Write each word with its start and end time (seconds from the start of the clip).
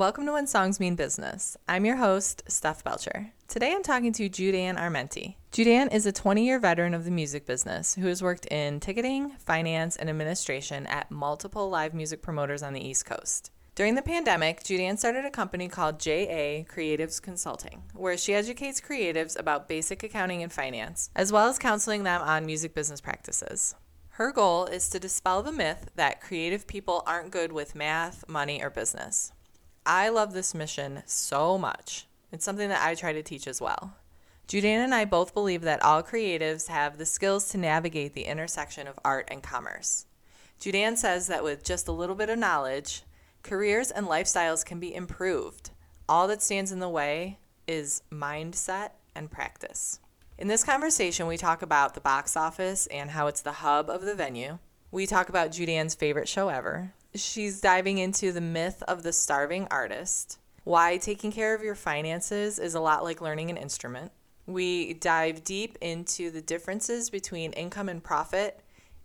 Welcome 0.00 0.24
to 0.24 0.32
When 0.32 0.46
Songs 0.46 0.80
Mean 0.80 0.94
Business. 0.94 1.58
I'm 1.68 1.84
your 1.84 1.96
host, 1.96 2.42
Steph 2.48 2.82
Belcher. 2.82 3.34
Today 3.48 3.74
I'm 3.74 3.82
talking 3.82 4.14
to 4.14 4.30
Judan 4.30 4.78
Armenti. 4.78 5.34
Judan 5.52 5.92
is 5.92 6.06
a 6.06 6.10
20 6.10 6.42
year 6.42 6.58
veteran 6.58 6.94
of 6.94 7.04
the 7.04 7.10
music 7.10 7.44
business 7.44 7.96
who 7.96 8.06
has 8.06 8.22
worked 8.22 8.46
in 8.46 8.80
ticketing, 8.80 9.32
finance, 9.44 9.96
and 9.96 10.08
administration 10.08 10.86
at 10.86 11.10
multiple 11.10 11.68
live 11.68 11.92
music 11.92 12.22
promoters 12.22 12.62
on 12.62 12.72
the 12.72 12.80
East 12.80 13.04
Coast. 13.04 13.50
During 13.74 13.94
the 13.94 14.00
pandemic, 14.00 14.62
Judan 14.62 14.98
started 14.98 15.26
a 15.26 15.30
company 15.30 15.68
called 15.68 16.00
JA 16.00 16.64
Creatives 16.64 17.20
Consulting, 17.20 17.82
where 17.92 18.16
she 18.16 18.32
educates 18.32 18.80
creatives 18.80 19.38
about 19.38 19.68
basic 19.68 20.02
accounting 20.02 20.42
and 20.42 20.50
finance, 20.50 21.10
as 21.14 21.30
well 21.30 21.46
as 21.46 21.58
counseling 21.58 22.04
them 22.04 22.22
on 22.22 22.46
music 22.46 22.74
business 22.74 23.02
practices. 23.02 23.74
Her 24.12 24.32
goal 24.32 24.64
is 24.64 24.88
to 24.88 24.98
dispel 24.98 25.42
the 25.42 25.52
myth 25.52 25.90
that 25.96 26.22
creative 26.22 26.66
people 26.66 27.02
aren't 27.06 27.32
good 27.32 27.52
with 27.52 27.74
math, 27.74 28.26
money, 28.26 28.62
or 28.62 28.70
business. 28.70 29.34
I 29.86 30.08
love 30.10 30.32
this 30.32 30.54
mission 30.54 31.02
so 31.06 31.56
much. 31.56 32.06
It's 32.32 32.44
something 32.44 32.68
that 32.68 32.86
I 32.86 32.94
try 32.94 33.12
to 33.12 33.22
teach 33.22 33.46
as 33.46 33.60
well. 33.60 33.94
Judan 34.46 34.84
and 34.84 34.94
I 34.94 35.04
both 35.04 35.32
believe 35.32 35.62
that 35.62 35.82
all 35.82 36.02
creatives 36.02 36.68
have 36.68 36.98
the 36.98 37.06
skills 37.06 37.48
to 37.50 37.58
navigate 37.58 38.14
the 38.14 38.24
intersection 38.24 38.86
of 38.86 38.98
art 39.04 39.28
and 39.30 39.42
commerce. 39.42 40.06
Judan 40.60 40.96
says 40.96 41.28
that 41.28 41.44
with 41.44 41.64
just 41.64 41.88
a 41.88 41.92
little 41.92 42.16
bit 42.16 42.28
of 42.28 42.38
knowledge, 42.38 43.02
careers 43.42 43.90
and 43.90 44.06
lifestyles 44.06 44.64
can 44.64 44.80
be 44.80 44.94
improved. 44.94 45.70
All 46.08 46.26
that 46.28 46.42
stands 46.42 46.72
in 46.72 46.80
the 46.80 46.88
way 46.88 47.38
is 47.66 48.02
mindset 48.12 48.90
and 49.14 49.30
practice. 49.30 50.00
In 50.36 50.48
this 50.48 50.64
conversation, 50.64 51.26
we 51.26 51.36
talk 51.36 51.62
about 51.62 51.94
the 51.94 52.00
box 52.00 52.36
office 52.36 52.86
and 52.88 53.10
how 53.10 53.28
it's 53.28 53.42
the 53.42 53.52
hub 53.52 53.88
of 53.88 54.02
the 54.02 54.14
venue. 54.14 54.58
We 54.90 55.06
talk 55.06 55.28
about 55.28 55.52
Judan's 55.52 55.94
favorite 55.94 56.28
show 56.28 56.48
ever. 56.48 56.92
She's 57.14 57.60
diving 57.60 57.98
into 57.98 58.30
the 58.30 58.40
myth 58.40 58.84
of 58.86 59.02
the 59.02 59.12
starving 59.12 59.66
artist, 59.68 60.38
why 60.62 60.96
taking 60.96 61.32
care 61.32 61.54
of 61.54 61.62
your 61.62 61.74
finances 61.74 62.60
is 62.60 62.74
a 62.74 62.80
lot 62.80 63.02
like 63.02 63.20
learning 63.20 63.50
an 63.50 63.56
instrument. 63.56 64.12
We 64.46 64.94
dive 64.94 65.42
deep 65.42 65.76
into 65.80 66.30
the 66.30 66.40
differences 66.40 67.10
between 67.10 67.52
income 67.52 67.88
and 67.88 68.02
profit 68.02 68.60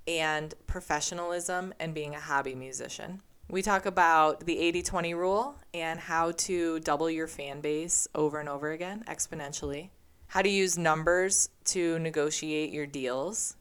and 0.07 0.53
professionalism 0.67 1.73
and 1.79 1.95
being 1.95 2.13
a 2.13 2.19
hobby 2.19 2.53
musician. 2.53 3.21
We 3.49 3.63
talk 3.63 3.87
about 3.87 4.45
the 4.45 4.59
80 4.59 4.83
20 4.83 5.13
rule 5.15 5.55
and 5.73 5.99
how 5.99 6.31
to 6.31 6.79
double 6.81 7.09
your 7.09 7.27
fan 7.27 7.59
base 7.61 8.07
over 8.13 8.39
and 8.39 8.47
over 8.47 8.71
again 8.71 9.03
exponentially, 9.07 9.89
how 10.27 10.43
to 10.43 10.49
use 10.49 10.77
numbers 10.77 11.49
to 11.65 11.97
negotiate 11.97 12.71
your 12.71 12.85
deals, 12.85 13.57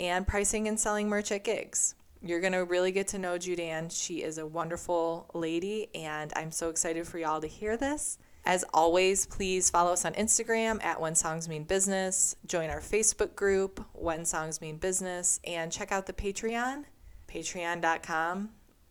and 0.00 0.26
pricing 0.26 0.66
and 0.66 0.80
selling 0.80 1.10
merch 1.10 1.30
at 1.30 1.44
gigs. 1.44 1.94
You're 2.24 2.40
going 2.40 2.52
to 2.52 2.64
really 2.64 2.92
get 2.92 3.08
to 3.08 3.18
know 3.18 3.36
Judan. 3.36 3.90
She 3.90 4.22
is 4.22 4.38
a 4.38 4.46
wonderful 4.46 5.28
lady, 5.34 5.88
and 5.92 6.32
I'm 6.36 6.52
so 6.52 6.68
excited 6.68 7.06
for 7.06 7.18
y'all 7.18 7.40
to 7.40 7.48
hear 7.48 7.76
this. 7.76 8.18
As 8.44 8.64
always, 8.72 9.26
please 9.26 9.70
follow 9.70 9.92
us 9.92 10.04
on 10.04 10.12
Instagram 10.14 10.82
at 10.84 11.00
When 11.00 11.16
Songs 11.16 11.48
Mean 11.48 11.64
Business, 11.64 12.36
join 12.46 12.70
our 12.70 12.80
Facebook 12.80 13.34
group, 13.34 13.84
When 13.92 14.24
Songs 14.24 14.60
Mean 14.60 14.76
Business, 14.76 15.40
and 15.44 15.72
check 15.72 15.90
out 15.90 16.06
the 16.06 16.12
Patreon, 16.12 16.84
patreon.com 17.28 18.50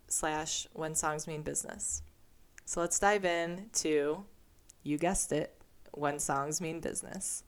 slash 0.10 0.68
When 0.74 0.94
Songs 0.94 1.26
Mean 1.26 1.42
Business. 1.42 2.02
So 2.66 2.82
let's 2.82 3.00
dive 3.00 3.24
in 3.24 3.70
to, 3.76 4.26
you 4.84 4.98
guessed 4.98 5.32
it, 5.32 5.56
When 5.92 6.20
Songs 6.20 6.60
Mean 6.60 6.82
Business. 6.82 7.44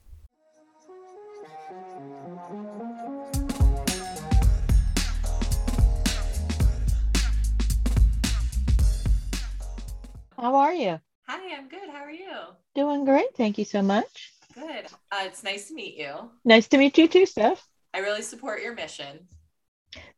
How 10.44 10.56
are 10.56 10.74
you? 10.74 11.00
Hi, 11.26 11.56
I'm 11.56 11.68
good. 11.68 11.88
How 11.90 12.02
are 12.04 12.10
you? 12.10 12.28
Doing 12.74 13.06
great. 13.06 13.34
Thank 13.34 13.56
you 13.56 13.64
so 13.64 13.80
much. 13.80 14.30
Good. 14.54 14.84
Uh, 15.10 15.22
it's 15.22 15.42
nice 15.42 15.68
to 15.68 15.74
meet 15.74 15.96
you. 15.96 16.32
Nice 16.44 16.68
to 16.68 16.76
meet 16.76 16.98
you 16.98 17.08
too, 17.08 17.24
Steph. 17.24 17.66
I 17.94 18.00
really 18.00 18.20
support 18.20 18.60
your 18.60 18.74
mission. 18.74 19.26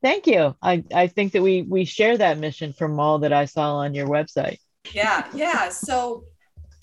Thank 0.02 0.26
you. 0.26 0.56
I, 0.60 0.82
I 0.92 1.06
think 1.06 1.30
that 1.34 1.42
we 1.42 1.62
we 1.62 1.84
share 1.84 2.18
that 2.18 2.38
mission 2.38 2.72
from 2.72 2.98
all 2.98 3.20
that 3.20 3.32
I 3.32 3.44
saw 3.44 3.76
on 3.76 3.94
your 3.94 4.08
website. 4.08 4.58
Yeah, 4.92 5.28
yeah. 5.32 5.68
So 5.68 6.24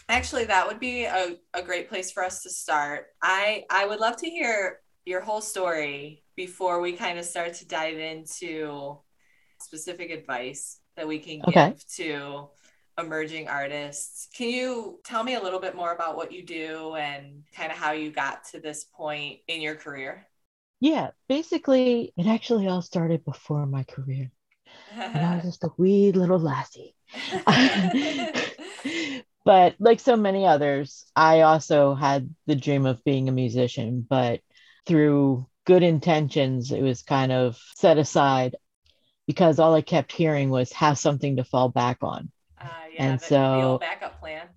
actually 0.08 0.46
that 0.46 0.66
would 0.66 0.80
be 0.80 1.04
a, 1.04 1.36
a 1.54 1.62
great 1.62 1.90
place 1.90 2.14
for 2.14 2.24
us 2.24 2.44
to 2.44 2.50
start. 2.50 3.08
I 3.22 3.66
I 3.70 3.86
would 3.86 4.00
love 4.00 4.16
to 4.22 4.30
hear 4.30 4.80
your 5.04 5.20
whole 5.20 5.42
story 5.42 6.24
before 6.38 6.80
we 6.80 6.94
kind 6.94 7.20
of 7.20 7.26
start 7.26 7.56
to 7.56 7.68
dive 7.68 7.98
into 7.98 9.00
specific 9.60 10.12
advice 10.12 10.80
that 10.96 11.06
we 11.06 11.20
can 11.20 11.42
give 11.52 11.86
to 11.96 12.48
emerging 12.98 13.48
artists. 13.48 14.28
Can 14.36 14.50
you 14.50 15.00
tell 15.04 15.24
me 15.24 15.36
a 15.36 15.42
little 15.42 15.60
bit 15.60 15.76
more 15.76 15.94
about 15.94 16.16
what 16.16 16.32
you 16.32 16.46
do 16.46 16.96
and 16.96 17.44
kind 17.56 17.72
of 17.72 17.78
how 17.78 17.92
you 17.92 18.12
got 18.12 18.46
to 18.52 18.60
this 18.60 18.84
point 18.84 19.40
in 19.48 19.62
your 19.62 19.76
career? 19.76 20.28
Yeah, 20.80 21.12
basically, 21.30 22.14
it 22.18 22.28
actually 22.28 22.68
all 22.68 22.82
started 22.82 23.24
before 23.24 23.66
my 23.66 23.84
career. 23.84 24.32
And 25.14 25.26
I 25.26 25.36
was 25.36 25.44
just 25.46 25.64
a 25.64 25.72
wee 25.78 26.12
little 26.12 26.40
lassie. 26.40 26.96
but 29.46 29.76
like 29.80 30.00
so 30.00 30.16
many 30.16 30.46
others, 30.46 31.06
I 31.16 31.42
also 31.42 31.96
had 31.96 32.30
the 32.48 32.56
dream 32.56 32.86
of 32.86 33.04
being 33.04 33.30
a 33.30 33.32
musician, 33.32 34.06
but 34.08 34.42
through 34.86 35.48
good 35.66 35.84
intentions, 35.84 36.72
it 36.72 36.82
was 36.82 37.02
kind 37.02 37.32
of 37.32 37.58
set 37.76 37.98
aside 37.98 38.56
because 39.28 39.60
all 39.60 39.74
I 39.74 39.82
kept 39.82 40.12
hearing 40.12 40.50
was 40.50 40.72
have 40.74 40.98
something 40.98 41.38
to 41.38 41.44
fall 41.44 41.70
back 41.70 41.98
on. 42.02 42.32
Uh, 42.64 42.68
yeah, 42.94 43.04
And 43.06 43.20
the, 43.20 43.24
the 43.24 43.28
so- 43.28 43.62
old 43.72 43.80
backup 43.82 44.20
plan. 44.20 44.48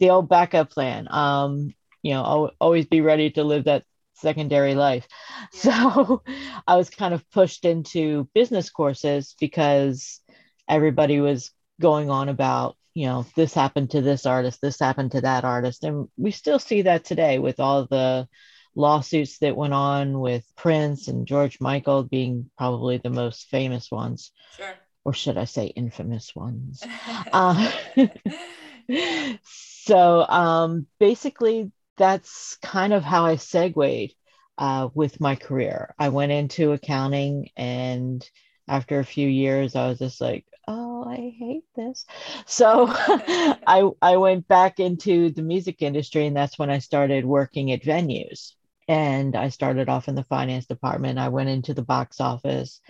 the 0.00 0.10
old 0.10 0.28
backup 0.28 0.70
plan. 0.70 1.06
Um, 1.10 1.74
you 2.02 2.12
know, 2.14 2.50
always 2.60 2.86
be 2.86 3.00
ready 3.00 3.30
to 3.30 3.44
live 3.44 3.64
that 3.64 3.84
secondary 4.14 4.74
life. 4.74 5.06
So 5.52 6.22
I 6.66 6.76
was 6.76 6.90
kind 6.90 7.14
of 7.14 7.28
pushed 7.30 7.64
into 7.64 8.28
business 8.34 8.70
courses 8.70 9.34
because 9.40 10.20
everybody 10.68 11.20
was 11.20 11.50
going 11.80 12.10
on 12.10 12.28
about, 12.28 12.76
you 12.94 13.06
know, 13.06 13.26
this 13.36 13.54
happened 13.54 13.90
to 13.90 14.00
this 14.02 14.26
artist, 14.26 14.60
this 14.60 14.78
happened 14.78 15.12
to 15.12 15.22
that 15.22 15.44
artist. 15.44 15.82
And 15.84 16.08
we 16.16 16.30
still 16.30 16.58
see 16.58 16.82
that 16.82 17.04
today 17.04 17.38
with 17.38 17.58
all 17.58 17.86
the 17.86 18.28
lawsuits 18.76 19.38
that 19.38 19.56
went 19.56 19.72
on 19.74 20.20
with 20.20 20.44
Prince 20.56 21.08
and 21.08 21.26
George 21.26 21.58
Michael 21.60 22.02
being 22.02 22.50
probably 22.58 22.98
the 22.98 23.10
most 23.10 23.48
famous 23.48 23.90
ones, 23.90 24.30
Sure. 24.56 24.74
Or 25.04 25.12
should 25.12 25.36
I 25.38 25.44
say 25.44 25.66
infamous 25.66 26.34
ones. 26.34 26.82
Uh, 27.32 27.70
so 29.42 30.26
um, 30.28 30.86
basically, 30.98 31.70
that's 31.96 32.56
kind 32.62 32.92
of 32.92 33.02
how 33.02 33.24
I 33.24 33.36
segued 33.36 34.14
uh, 34.58 34.88
with 34.94 35.20
my 35.20 35.36
career. 35.36 35.94
I 35.98 36.08
went 36.10 36.32
into 36.32 36.72
accounting, 36.72 37.48
and 37.56 38.28
after 38.68 38.98
a 38.98 39.04
few 39.04 39.28
years, 39.28 39.76
I 39.76 39.88
was 39.88 39.98
just 39.98 40.20
like, 40.20 40.46
"Oh, 40.68 41.04
I 41.04 41.34
hate 41.38 41.64
this." 41.76 42.06
So 42.46 42.86
I 42.88 43.88
I 44.00 44.16
went 44.16 44.48
back 44.48 44.80
into 44.80 45.30
the 45.30 45.42
music 45.42 45.82
industry, 45.82 46.26
and 46.26 46.36
that's 46.36 46.58
when 46.58 46.70
I 46.70 46.78
started 46.78 47.24
working 47.24 47.72
at 47.72 47.82
venues. 47.82 48.52
And 48.86 49.34
I 49.34 49.48
started 49.48 49.88
off 49.88 50.08
in 50.08 50.14
the 50.14 50.24
finance 50.24 50.66
department. 50.66 51.18
I 51.18 51.28
went 51.30 51.48
into 51.48 51.74
the 51.74 51.82
box 51.82 52.20
office, 52.20 52.80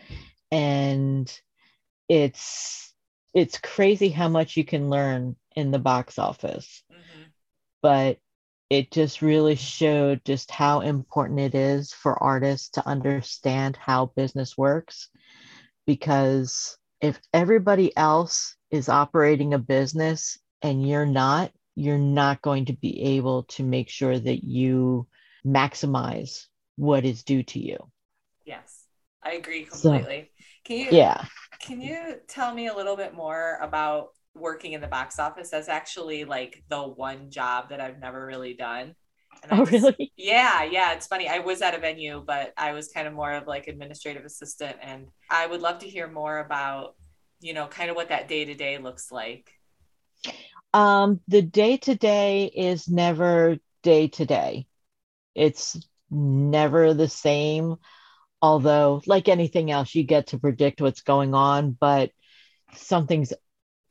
and 0.51 1.33
it's 2.09 2.93
it's 3.33 3.59
crazy 3.59 4.09
how 4.11 4.29
much 4.29 4.57
you 4.57 4.65
can 4.65 4.91
learn 4.91 5.37
in 5.57 5.71
the 5.71 5.79
box 5.79 6.19
office 6.19 6.83
Mhm. 6.91 7.27
but 7.83 8.19
it 8.71 8.91
just 8.91 9.23
really 9.23 9.55
showed 9.57 10.25
just 10.25 10.51
how 10.51 10.81
important 10.81 11.39
it 11.41 11.55
is 11.55 11.93
for 11.93 12.21
artists 12.23 12.71
to 12.71 12.87
understand 12.89 13.77
how 13.77 14.07
business 14.17 14.57
works 14.57 15.09
because 15.87 16.77
if 17.01 17.21
everybody 17.33 17.95
else 17.97 18.57
is 18.71 18.89
operating 18.89 19.55
a 19.55 19.59
business 19.59 20.39
and 20.63 20.87
you're 20.89 21.07
not 21.07 21.53
you're 21.77 21.99
not 21.99 22.41
going 22.41 22.65
to 22.67 22.73
be 22.73 23.01
able 23.03 23.43
to 23.45 23.63
make 23.65 23.89
sure 23.91 24.19
that 24.19 24.45
you 24.45 25.07
maximize 25.45 26.47
what 26.77 27.05
is 27.05 27.23
due 27.25 27.43
to 27.43 27.59
you 27.61 27.77
Yes, 28.45 28.85
I 29.23 29.33
agree 29.33 29.67
So- 29.67 29.91
completely. 29.91 30.31
can 30.65 30.79
you 30.79 30.89
yeah 30.91 31.25
can 31.65 31.81
you 31.81 32.17
tell 32.29 32.53
me 32.55 32.67
a 32.67 32.75
little 32.75 32.97
bit 32.97 33.15
more 33.15 33.59
about 33.61 34.09
working 34.35 34.73
in 34.73 34.81
the 34.81 34.87
box 34.87 35.19
office? 35.19 35.51
That's 35.51 35.69
actually 35.69 36.25
like 36.25 36.63
the 36.69 36.83
one 36.83 37.31
job 37.31 37.71
that 37.71 37.81
I've 37.81 37.99
never 37.99 38.25
really 38.25 38.55
done. 38.55 38.95
And 39.43 39.53
I 39.53 39.59
oh 39.59 39.65
just- 39.65 39.73
really 39.73 40.13
Yeah, 40.17 40.65
yeah, 40.65 40.93
it's 40.93 41.07
funny. 41.07 41.29
I 41.29 41.39
was 41.41 41.63
at 41.63 41.75
a 41.75 41.79
venue, 41.79 42.23
but 42.27 42.53
I 42.57 42.73
was 42.73 42.89
kind 42.89 43.07
of 43.09 43.15
more 43.15 43.33
of 43.33 43.47
like 43.47 43.67
administrative 43.67 44.25
assistant 44.25 44.77
and 44.83 45.09
I 45.31 45.47
would 45.47 45.61
love 45.61 45.81
to 45.81 45.89
hear 45.89 46.09
more 46.09 46.39
about, 46.39 46.95
you 47.41 47.53
know, 47.55 47.67
kind 47.67 47.91
of 47.91 47.97
what 47.97 48.11
that 48.11 48.29
day 48.29 48.45
to 48.45 48.55
day 48.55 48.79
looks 48.79 49.11
like. 49.11 49.51
Um, 50.73 51.21
the 51.29 51.43
day 51.43 51.77
to 51.79 51.95
day 51.95 52.47
is 52.47 52.89
never 52.89 53.59
day 53.83 54.09
to 54.09 54.27
day. 54.27 54.67
It's 55.35 55.77
never 56.11 56.95
the 56.95 57.09
same. 57.09 57.77
Although, 58.45 59.01
like 59.07 59.31
anything 59.31 59.71
else, 59.71 59.95
you 59.95 60.03
get 60.03 60.27
to 60.27 60.39
predict 60.39 60.83
what's 60.83 61.01
going 61.01 61.33
on, 61.33 61.71
but 61.81 62.11
something's 62.75 63.33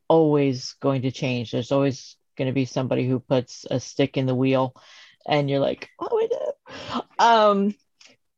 always 0.08 0.76
going 0.80 1.02
to 1.02 1.12
change. 1.12 1.50
There's 1.50 1.72
always 1.72 2.16
going 2.38 2.50
to 2.50 2.54
be 2.54 2.66
somebody 2.66 3.08
who 3.08 3.20
puts 3.20 3.66
a 3.72 3.80
stick 3.80 4.16
in 4.16 4.28
the 4.28 4.36
wheel 4.36 4.76
and 5.28 5.50
you're 5.50 5.60
like, 5.60 5.90
we? 6.00 6.30
Um, 7.18 7.74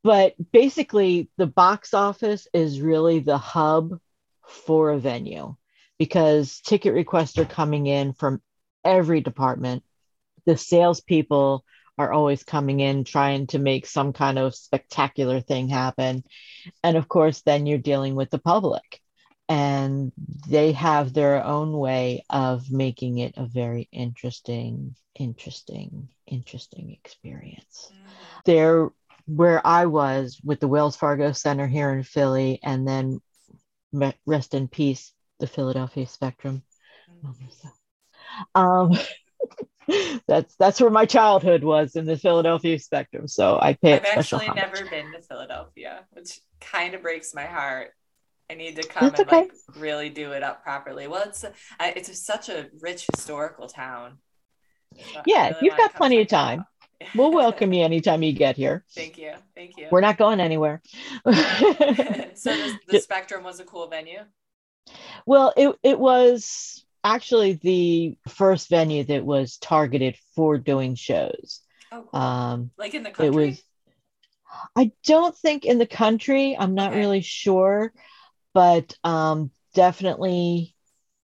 but 0.05 0.35
basically, 0.53 1.29
the 1.35 1.47
box 1.47 1.93
office 1.93 2.47
is 2.53 2.79
really 2.79 3.19
the 3.19 3.37
hub 3.37 3.99
for 4.47 4.91
a 4.91 4.97
venue 4.97 5.57
because 5.99 6.61
ticket 6.61 6.93
requests 6.93 7.37
are 7.39 7.43
coming 7.43 7.87
in 7.87 8.13
from 8.13 8.41
every 8.85 9.19
department. 9.19 9.83
The 10.45 10.55
salespeople 10.55 11.65
are 11.97 12.11
always 12.11 12.43
coming 12.43 12.79
in 12.79 13.03
trying 13.03 13.47
to 13.47 13.59
make 13.59 13.85
some 13.85 14.13
kind 14.13 14.37
of 14.37 14.55
spectacular 14.55 15.39
thing 15.41 15.69
happen. 15.69 16.23
And 16.83 16.97
of 16.97 17.07
course, 17.07 17.41
then 17.41 17.65
you're 17.65 17.77
dealing 17.77 18.15
with 18.15 18.29
the 18.29 18.39
public, 18.39 19.01
and 19.47 20.11
they 20.47 20.73
have 20.73 21.13
their 21.13 21.43
own 21.43 21.71
way 21.77 22.25
of 22.29 22.69
making 22.71 23.19
it 23.19 23.35
a 23.37 23.45
very 23.45 23.87
interesting, 23.91 24.95
interesting, 25.17 26.09
interesting 26.27 26.91
experience. 26.91 27.91
Mm-hmm. 27.91 28.39
There, 28.45 28.89
where 29.27 29.65
I 29.65 29.85
was 29.85 30.39
with 30.43 30.59
the 30.59 30.67
Wells 30.67 30.95
Fargo 30.95 31.31
Center 31.31 31.67
here 31.67 31.91
in 31.93 32.03
Philly, 32.03 32.59
and 32.61 32.87
then 32.87 33.21
rest 34.25 34.53
in 34.53 34.67
peace, 34.67 35.13
the 35.39 35.47
Philadelphia 35.47 36.07
Spectrum. 36.07 36.63
Mm-hmm. 37.23 37.67
Um, 38.53 38.91
that's 40.27 40.55
that's 40.55 40.81
where 40.81 40.89
my 40.89 41.05
childhood 41.05 41.63
was 41.63 41.95
in 41.95 42.05
the 42.05 42.17
Philadelphia 42.17 42.79
Spectrum. 42.79 43.27
So 43.27 43.59
I 43.61 43.73
pay. 43.73 43.93
I've 43.93 44.05
actually 44.05 44.47
homage. 44.47 44.63
never 44.63 44.89
been 44.89 45.11
to 45.13 45.21
Philadelphia, 45.21 46.05
which 46.11 46.39
kind 46.59 46.93
of 46.93 47.01
breaks 47.01 47.33
my 47.33 47.45
heart. 47.45 47.91
I 48.49 48.53
need 48.53 48.75
to 48.75 48.87
come 48.87 49.09
that's 49.09 49.19
and 49.19 49.27
okay. 49.27 49.41
like 49.41 49.51
really 49.75 50.09
do 50.09 50.33
it 50.33 50.43
up 50.43 50.63
properly. 50.63 51.07
Well, 51.07 51.23
it's 51.23 51.43
a, 51.43 51.51
it's 51.79 52.09
a, 52.09 52.15
such 52.15 52.49
a 52.49 52.67
rich 52.79 53.07
historical 53.15 53.67
town. 53.67 54.19
So 54.95 55.21
yeah, 55.25 55.47
really 55.47 55.57
you've 55.61 55.77
got 55.77 55.95
plenty 55.95 56.21
of 56.21 56.27
time. 56.27 56.65
we'll 57.15 57.31
welcome 57.31 57.73
you 57.73 57.83
anytime 57.83 58.23
you 58.23 58.33
get 58.33 58.55
here. 58.55 58.85
Thank 58.95 59.17
you. 59.17 59.33
Thank 59.55 59.77
you. 59.77 59.87
We're 59.91 60.01
not 60.01 60.17
going 60.17 60.39
anywhere. 60.39 60.81
so 61.25 61.31
the, 61.33 62.79
the 62.87 62.99
Spectrum 62.99 63.43
was 63.43 63.59
a 63.59 63.63
cool 63.63 63.87
venue. 63.87 64.21
Well, 65.25 65.51
it 65.57 65.75
it 65.81 65.99
was 65.99 66.84
actually 67.05 67.53
the 67.53 68.17
first 68.27 68.67
venue 68.67 69.03
that 69.03 69.23
was 69.23 69.57
targeted 69.57 70.17
for 70.35 70.57
doing 70.57 70.95
shows. 70.95 71.61
Oh, 71.91 72.07
cool. 72.11 72.19
Um, 72.19 72.71
like 72.77 72.95
in 72.95 73.03
the 73.03 73.11
country? 73.11 73.27
It 73.27 73.47
was, 73.47 73.63
I 74.75 74.91
don't 75.05 75.37
think 75.37 75.65
in 75.65 75.77
the 75.77 75.85
country. 75.85 76.57
I'm 76.57 76.73
not 76.73 76.91
okay. 76.91 76.99
really 76.99 77.21
sure, 77.21 77.93
but 78.53 78.97
um, 79.03 79.51
definitely 79.75 80.73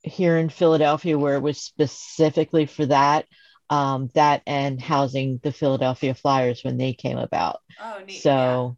here 0.03 0.37
in 0.37 0.49
Philadelphia, 0.49 1.17
where 1.17 1.35
it 1.35 1.41
was 1.41 1.57
specifically 1.57 2.67
for 2.67 2.85
that. 2.85 3.25
Um, 3.69 4.09
that 4.15 4.41
and 4.45 4.81
housing 4.81 5.39
the 5.43 5.53
Philadelphia 5.53 6.13
Flyers 6.13 6.61
when 6.61 6.77
they 6.77 6.91
came 6.91 7.17
about. 7.17 7.61
Oh, 7.81 8.01
neat. 8.05 8.21
So 8.21 8.77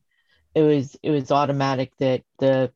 yeah. 0.56 0.62
it 0.62 0.66
was 0.66 0.96
it 1.02 1.10
was 1.10 1.32
automatic 1.32 1.92
that 1.98 2.22
the 2.38 2.72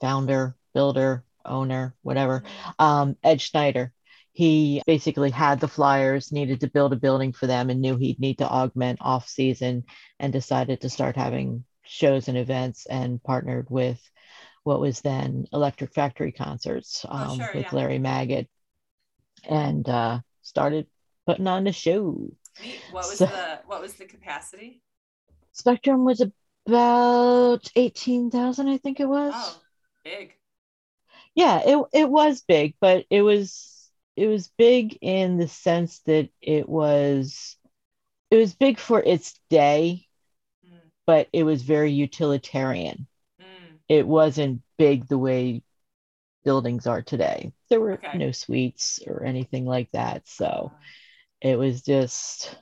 founder, 0.00 0.56
builder, 0.72 1.24
owner, 1.44 1.94
whatever, 2.02 2.42
um, 2.78 3.16
Ed 3.22 3.40
Snider. 3.40 3.92
He 4.32 4.82
basically 4.86 5.30
had 5.30 5.60
the 5.60 5.68
Flyers, 5.68 6.32
needed 6.32 6.60
to 6.60 6.70
build 6.70 6.92
a 6.94 6.96
building 6.96 7.32
for 7.32 7.46
them, 7.46 7.68
and 7.68 7.82
knew 7.82 7.96
he'd 7.96 8.18
need 8.18 8.38
to 8.38 8.48
augment 8.48 8.98
off 9.02 9.28
season, 9.28 9.84
and 10.18 10.32
decided 10.32 10.80
to 10.80 10.90
start 10.90 11.16
having 11.16 11.64
shows 11.84 12.28
and 12.28 12.38
events, 12.38 12.86
and 12.86 13.22
partnered 13.22 13.66
with 13.68 14.00
what 14.64 14.80
was 14.80 15.00
then 15.00 15.46
Electric 15.52 15.92
Factory 15.92 16.32
concerts 16.32 17.04
oh, 17.08 17.14
um, 17.14 17.30
oh, 17.30 17.36
sure, 17.36 17.50
with 17.54 17.64
yeah. 17.64 17.76
Larry 17.78 17.98
Magid, 17.98 18.48
and 19.44 19.86
uh, 19.88 20.20
started 20.40 20.86
putting 21.26 21.46
on 21.46 21.64
the 21.64 21.72
show. 21.72 22.30
What 22.90 23.08
was 23.08 23.18
so, 23.18 23.26
the 23.26 23.60
what 23.66 23.82
was 23.82 23.94
the 23.94 24.04
capacity? 24.04 24.82
Spectrum 25.52 26.04
was 26.04 26.22
about 26.66 27.70
eighteen 27.76 28.30
thousand, 28.30 28.68
I 28.68 28.78
think 28.78 29.00
it 29.00 29.08
was. 29.08 29.34
Oh, 29.36 29.60
big 30.04 30.34
yeah 31.34 31.60
it, 31.64 31.84
it 31.92 32.08
was 32.08 32.42
big 32.42 32.74
but 32.80 33.04
it 33.10 33.22
was 33.22 33.72
it 34.16 34.26
was 34.26 34.48
big 34.58 34.98
in 35.00 35.38
the 35.38 35.48
sense 35.48 36.00
that 36.00 36.28
it 36.40 36.68
was 36.68 37.56
it 38.30 38.36
was 38.36 38.54
big 38.54 38.78
for 38.78 39.00
its 39.00 39.38
day 39.50 40.06
mm. 40.66 40.78
but 41.06 41.28
it 41.32 41.44
was 41.44 41.62
very 41.62 41.92
utilitarian. 41.92 43.06
Mm. 43.40 43.78
it 43.88 44.06
wasn't 44.06 44.62
big 44.78 45.06
the 45.08 45.18
way 45.18 45.62
buildings 46.44 46.88
are 46.88 47.02
today. 47.02 47.52
There 47.70 47.80
were 47.80 47.92
okay. 47.92 48.18
no 48.18 48.32
suites 48.32 49.00
or 49.06 49.22
anything 49.22 49.64
like 49.64 49.90
that 49.92 50.28
so 50.28 50.72
it 51.40 51.58
was 51.58 51.82
just 51.82 52.56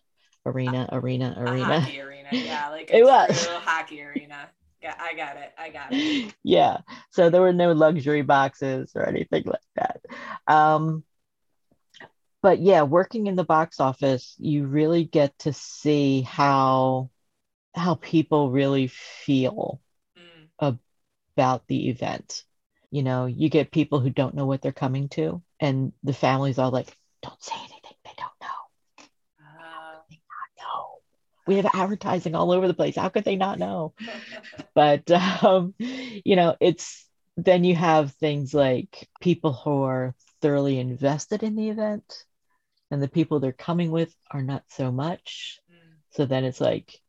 arena 0.46 0.88
arena 0.93 1.34
arena. 1.37 1.81
hockey 1.81 2.00
arena. 2.00 2.28
Yeah 2.32 2.69
like 2.69 2.90
it 2.93 3.05
was. 3.05 3.46
a 3.46 3.58
hockey 3.58 4.02
arena 4.02 4.49
I 4.82 5.14
got 5.14 5.36
it. 5.36 5.52
I 5.58 5.70
got 5.70 5.88
it. 5.90 6.34
yeah. 6.42 6.78
So 7.10 7.30
there 7.30 7.40
were 7.40 7.52
no 7.52 7.72
luxury 7.72 8.22
boxes 8.22 8.92
or 8.94 9.06
anything 9.06 9.44
like 9.46 9.60
that. 9.76 10.00
Um, 10.46 11.04
but 12.42 12.60
yeah, 12.60 12.82
working 12.82 13.26
in 13.26 13.36
the 13.36 13.44
box 13.44 13.80
office, 13.80 14.34
you 14.38 14.66
really 14.66 15.04
get 15.04 15.38
to 15.40 15.52
see 15.52 16.22
how 16.22 17.10
how 17.74 17.94
people 17.94 18.50
really 18.50 18.88
feel 18.88 19.80
mm. 20.18 20.48
about 20.58 21.66
the 21.68 21.88
event. 21.90 22.44
You 22.90 23.02
know, 23.02 23.26
you 23.26 23.48
get 23.48 23.70
people 23.70 24.00
who 24.00 24.10
don't 24.10 24.34
know 24.34 24.46
what 24.46 24.62
they're 24.62 24.72
coming 24.72 25.08
to, 25.10 25.42
and 25.60 25.92
the 26.02 26.14
families 26.14 26.58
all 26.58 26.70
like, 26.70 26.96
"Don't 27.22 27.42
say 27.42 27.54
anything." 27.56 27.79
We 31.50 31.56
have 31.56 31.67
advertising 31.75 32.37
all 32.37 32.52
over 32.52 32.69
the 32.69 32.75
place. 32.75 32.94
How 32.94 33.08
could 33.08 33.25
they 33.25 33.35
not 33.35 33.58
know? 33.58 33.93
but 34.75 35.11
um, 35.11 35.75
you 35.79 36.37
know, 36.37 36.55
it's 36.61 37.08
then 37.37 37.64
you 37.64 37.75
have 37.75 38.12
things 38.12 38.55
like 38.55 39.08
people 39.20 39.52
who 39.52 39.82
are 39.82 40.14
thoroughly 40.41 40.79
invested 40.79 41.43
in 41.43 41.56
the 41.56 41.69
event, 41.70 42.25
and 42.93 43.02
the 43.02 43.08
people 43.08 43.41
they're 43.41 43.52
coming 43.52 43.91
with 43.91 44.14
are 44.31 44.43
not 44.43 44.62
so 44.69 44.93
much. 44.93 45.58
Mm. 45.69 45.97
So 46.11 46.25
then 46.25 46.44
it's 46.44 46.61
like 46.61 47.00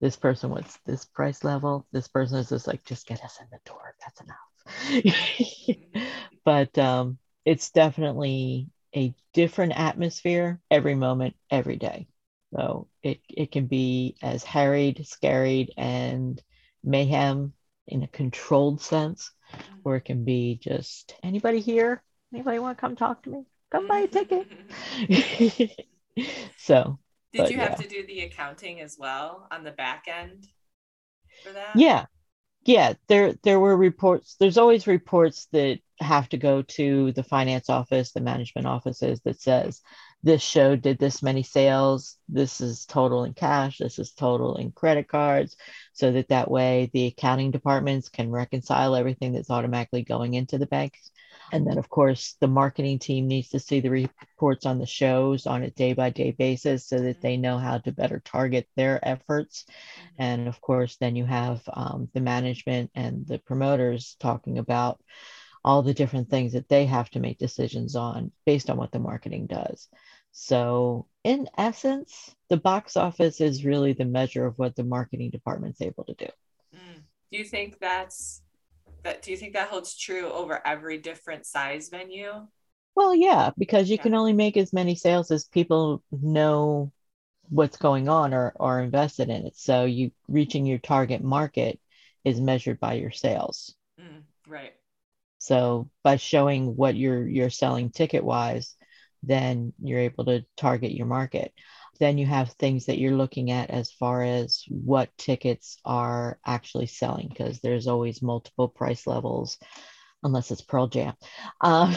this 0.00 0.14
person 0.14 0.50
wants 0.50 0.78
this 0.86 1.04
price 1.04 1.42
level. 1.42 1.84
This 1.90 2.06
person 2.06 2.38
is 2.38 2.50
just 2.50 2.68
like, 2.68 2.84
just 2.84 3.08
get 3.08 3.24
us 3.24 3.40
in 3.40 3.48
the 3.50 3.58
door. 3.66 3.96
That's 4.00 4.20
enough. 4.20 6.04
but 6.44 6.78
um, 6.78 7.18
it's 7.44 7.72
definitely 7.72 8.68
a 8.94 9.12
different 9.34 9.72
atmosphere 9.76 10.60
every 10.70 10.94
moment, 10.94 11.34
every 11.50 11.76
day. 11.76 12.06
So 12.54 12.88
it, 13.02 13.20
it 13.28 13.52
can 13.52 13.66
be 13.66 14.16
as 14.22 14.42
harried, 14.42 15.04
scaried, 15.04 15.68
and 15.76 16.42
mayhem 16.82 17.52
in 17.86 18.02
a 18.02 18.08
controlled 18.08 18.80
sense, 18.80 19.30
or 19.84 19.96
it 19.96 20.04
can 20.04 20.24
be 20.24 20.58
just 20.62 21.14
anybody 21.22 21.60
here? 21.60 22.02
Anybody 22.32 22.58
want 22.58 22.78
to 22.78 22.80
come 22.80 22.96
talk 22.96 23.22
to 23.24 23.30
me? 23.30 23.44
Come 23.70 23.86
buy 23.86 24.00
a 24.00 24.06
ticket. 24.06 24.46
so 26.58 26.98
did 27.32 27.50
you 27.50 27.58
have 27.58 27.70
yeah. 27.72 27.76
to 27.76 27.88
do 27.88 28.06
the 28.06 28.20
accounting 28.22 28.80
as 28.80 28.96
well 28.98 29.46
on 29.50 29.64
the 29.64 29.70
back 29.70 30.06
end 30.08 30.46
for 31.44 31.52
that? 31.52 31.76
Yeah. 31.76 32.06
Yeah, 32.64 32.94
there 33.06 33.34
there 33.44 33.60
were 33.60 33.76
reports. 33.76 34.36
There's 34.38 34.58
always 34.58 34.86
reports 34.86 35.46
that 35.52 35.78
have 36.00 36.28
to 36.30 36.36
go 36.36 36.62
to 36.62 37.12
the 37.12 37.22
finance 37.22 37.70
office, 37.70 38.12
the 38.12 38.20
management 38.20 38.66
offices 38.66 39.20
that 39.24 39.40
says 39.40 39.80
this 40.22 40.42
show 40.42 40.74
did 40.74 40.98
this 40.98 41.22
many 41.22 41.42
sales 41.42 42.16
this 42.28 42.60
is 42.60 42.86
total 42.86 43.24
in 43.24 43.32
cash 43.32 43.78
this 43.78 43.98
is 43.98 44.12
total 44.12 44.56
in 44.56 44.72
credit 44.72 45.06
cards 45.08 45.56
so 45.92 46.10
that 46.10 46.28
that 46.28 46.50
way 46.50 46.90
the 46.92 47.06
accounting 47.06 47.50
departments 47.50 48.08
can 48.08 48.30
reconcile 48.30 48.96
everything 48.96 49.32
that's 49.32 49.50
automatically 49.50 50.02
going 50.02 50.34
into 50.34 50.58
the 50.58 50.66
bank 50.66 50.94
and 51.52 51.66
then 51.66 51.78
of 51.78 51.88
course 51.88 52.36
the 52.40 52.48
marketing 52.48 52.98
team 52.98 53.26
needs 53.26 53.48
to 53.48 53.60
see 53.60 53.80
the 53.80 53.90
reports 53.90 54.66
on 54.66 54.78
the 54.78 54.86
shows 54.86 55.46
on 55.46 55.62
a 55.62 55.70
day 55.70 55.92
by 55.92 56.10
day 56.10 56.32
basis 56.32 56.86
so 56.86 56.98
that 56.98 57.20
they 57.20 57.36
know 57.36 57.58
how 57.58 57.78
to 57.78 57.92
better 57.92 58.20
target 58.24 58.68
their 58.76 58.98
efforts 59.06 59.64
mm-hmm. 59.68 60.22
and 60.22 60.48
of 60.48 60.60
course 60.60 60.96
then 60.96 61.16
you 61.16 61.24
have 61.24 61.62
um, 61.72 62.08
the 62.12 62.20
management 62.20 62.90
and 62.94 63.26
the 63.26 63.38
promoters 63.38 64.16
talking 64.18 64.58
about 64.58 65.00
all 65.68 65.82
the 65.82 65.92
different 65.92 66.30
things 66.30 66.54
that 66.54 66.66
they 66.70 66.86
have 66.86 67.10
to 67.10 67.20
make 67.20 67.36
decisions 67.36 67.94
on 67.94 68.32
based 68.46 68.70
on 68.70 68.78
what 68.78 68.90
the 68.90 68.98
marketing 68.98 69.46
does. 69.46 69.86
So, 70.32 71.06
in 71.24 71.46
essence, 71.58 72.34
the 72.48 72.56
box 72.56 72.96
office 72.96 73.42
is 73.42 73.66
really 73.66 73.92
the 73.92 74.06
measure 74.06 74.46
of 74.46 74.54
what 74.56 74.76
the 74.76 74.82
marketing 74.82 75.28
department's 75.28 75.82
able 75.82 76.04
to 76.04 76.14
do. 76.14 76.26
Mm. 76.74 77.02
Do 77.30 77.38
you 77.38 77.44
think 77.44 77.78
that's 77.80 78.40
that? 79.04 79.20
Do 79.20 79.30
you 79.30 79.36
think 79.36 79.52
that 79.52 79.68
holds 79.68 79.94
true 79.94 80.32
over 80.32 80.66
every 80.66 80.96
different 80.96 81.44
size 81.44 81.90
venue? 81.90 82.46
Well, 82.94 83.14
yeah, 83.14 83.50
because 83.58 83.90
you 83.90 83.96
yeah. 83.96 84.04
can 84.04 84.14
only 84.14 84.32
make 84.32 84.56
as 84.56 84.72
many 84.72 84.94
sales 84.94 85.30
as 85.30 85.44
people 85.44 86.02
know 86.10 86.92
what's 87.50 87.76
going 87.76 88.08
on 88.08 88.32
or 88.32 88.54
are 88.58 88.80
invested 88.80 89.28
in 89.28 89.44
it. 89.44 89.58
So, 89.58 89.84
you 89.84 90.12
reaching 90.28 90.64
your 90.64 90.78
target 90.78 91.22
market 91.22 91.78
is 92.24 92.40
measured 92.40 92.80
by 92.80 92.94
your 92.94 93.10
sales. 93.10 93.74
Mm, 94.00 94.22
right. 94.46 94.72
So 95.38 95.90
by 96.02 96.16
showing 96.16 96.76
what 96.76 96.96
you're 96.96 97.26
you're 97.26 97.50
selling 97.50 97.90
ticket 97.90 98.24
wise, 98.24 98.74
then 99.22 99.72
you're 99.82 100.00
able 100.00 100.24
to 100.26 100.44
target 100.56 100.92
your 100.92 101.06
market. 101.06 101.52
Then 102.00 102.18
you 102.18 102.26
have 102.26 102.52
things 102.52 102.86
that 102.86 102.98
you're 102.98 103.16
looking 103.16 103.50
at 103.50 103.70
as 103.70 103.90
far 103.90 104.22
as 104.22 104.64
what 104.68 105.16
tickets 105.18 105.78
are 105.84 106.38
actually 106.46 106.86
selling, 106.86 107.28
because 107.28 107.60
there's 107.60 107.88
always 107.88 108.22
multiple 108.22 108.68
price 108.68 109.06
levels, 109.06 109.58
unless 110.22 110.50
it's 110.50 110.60
Pearl 110.62 110.86
Jam. 110.86 111.14
Um, 111.60 111.94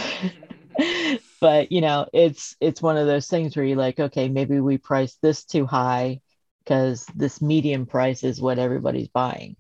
but 1.42 1.72
you 1.72 1.82
know, 1.82 2.08
it's 2.14 2.56
it's 2.60 2.82
one 2.82 2.98
of 2.98 3.08
those 3.08 3.28
things 3.28 3.56
where 3.56 3.66
you're 3.66 3.78
like, 3.78 4.00
okay, 4.00 4.30
maybe 4.30 4.60
we 4.60 4.78
price 4.78 5.18
this 5.22 5.46
too 5.46 5.66
high 5.66 6.22
because 6.64 7.06
this 7.16 7.42
medium 7.42 7.86
price 7.86 8.24
is 8.24 8.42
what 8.42 8.60
everybody's 8.60 9.10
buying. 9.10 9.56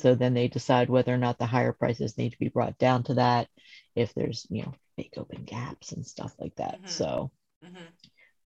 So 0.00 0.14
then 0.14 0.34
they 0.34 0.48
decide 0.48 0.88
whether 0.88 1.12
or 1.12 1.18
not 1.18 1.38
the 1.38 1.46
higher 1.46 1.72
prices 1.72 2.16
need 2.16 2.30
to 2.30 2.38
be 2.38 2.48
brought 2.48 2.78
down 2.78 3.02
to 3.04 3.14
that 3.14 3.48
if 3.94 4.14
there's, 4.14 4.46
you 4.50 4.62
know, 4.62 4.74
make 4.96 5.14
open 5.16 5.44
gaps 5.44 5.92
and 5.92 6.06
stuff 6.06 6.34
like 6.38 6.54
that. 6.56 6.76
Mm-hmm. 6.76 6.88
So 6.88 7.30
mm-hmm. 7.64 7.84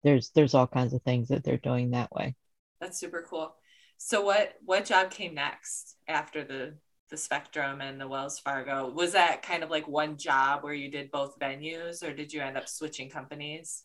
there's 0.03 0.31
there's 0.31 0.55
all 0.55 0.67
kinds 0.67 0.95
of 0.95 1.03
things 1.03 1.29
that 1.29 1.45
they're 1.45 1.57
doing 1.57 1.91
that 1.91 2.13
way. 2.13 2.35
That's 2.81 2.99
super 2.99 3.25
cool. 3.29 3.55
So 3.99 4.23
what 4.23 4.55
what 4.65 4.85
job 4.85 5.11
came 5.11 5.35
next 5.35 5.97
after 6.09 6.45
the 6.45 6.75
the 7.11 7.17
Spectrum 7.17 7.81
and 7.81 8.01
the 8.01 8.09
Wells 8.09 8.39
Fargo? 8.39 8.91
Was 8.91 9.13
that 9.13 9.43
kind 9.43 9.63
of 9.63 9.71
like 9.71 9.87
one 9.87 10.17
job 10.17 10.65
where 10.65 10.75
you 10.75 10.91
did 10.91 11.11
both 11.11 11.39
venues 11.39 12.03
or 12.03 12.13
did 12.13 12.33
you 12.33 12.41
end 12.41 12.57
up 12.57 12.69
switching 12.69 13.11
companies? 13.11 13.85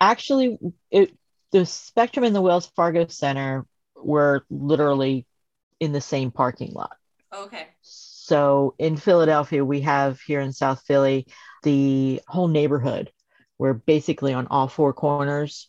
Actually, 0.00 0.58
it 0.90 1.16
the 1.52 1.64
Spectrum 1.64 2.24
and 2.24 2.34
the 2.34 2.42
Wells 2.42 2.70
Fargo 2.76 3.06
Center 3.06 3.66
were 3.96 4.44
literally 4.50 5.26
in 5.80 5.92
the 5.92 6.00
same 6.00 6.30
parking 6.30 6.72
lot. 6.72 6.96
Okay. 7.32 7.68
So 7.82 8.74
in 8.78 8.96
Philadelphia, 8.96 9.64
we 9.64 9.82
have 9.82 10.20
here 10.20 10.40
in 10.40 10.52
South 10.52 10.82
Philly 10.86 11.26
the 11.62 12.20
whole 12.26 12.48
neighborhood 12.48 13.10
where 13.56 13.74
basically 13.74 14.32
on 14.32 14.46
all 14.48 14.68
four 14.68 14.92
corners 14.92 15.68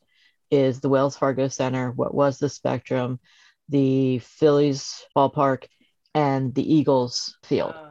is 0.52 0.80
the 0.80 0.90
Wells 0.90 1.18
Fargo 1.18 1.48
Center, 1.48 1.92
what 1.92 2.14
was 2.14 2.40
the 2.40 2.50
Spectrum, 2.50 3.20
the 3.68 4.20
Phillies 4.20 5.06
ballpark, 5.16 5.66
and 6.14 6.54
the 6.54 6.74
Eagles 6.74 7.38
field. 7.44 7.74
Oh, 7.76 7.90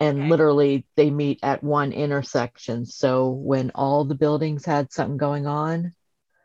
and 0.00 0.18
okay. 0.18 0.28
literally 0.28 0.86
they 0.96 1.10
meet 1.10 1.38
at 1.42 1.62
one 1.62 1.92
intersection. 1.92 2.84
So 2.84 3.30
when 3.30 3.70
all 3.74 4.04
the 4.04 4.14
buildings 4.14 4.64
had 4.64 4.92
something 4.92 5.16
going 5.16 5.46
on, 5.46 5.94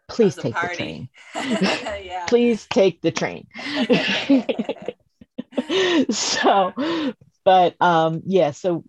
please 0.07 0.35
take 0.35 0.55
the 0.55 0.69
train. 0.75 1.09
please 2.27 2.67
take 2.67 3.01
the 3.01 3.11
train. 3.11 3.47
so, 6.09 6.73
but 7.43 7.75
um, 7.81 8.21
yeah, 8.25 8.51
so 8.51 8.83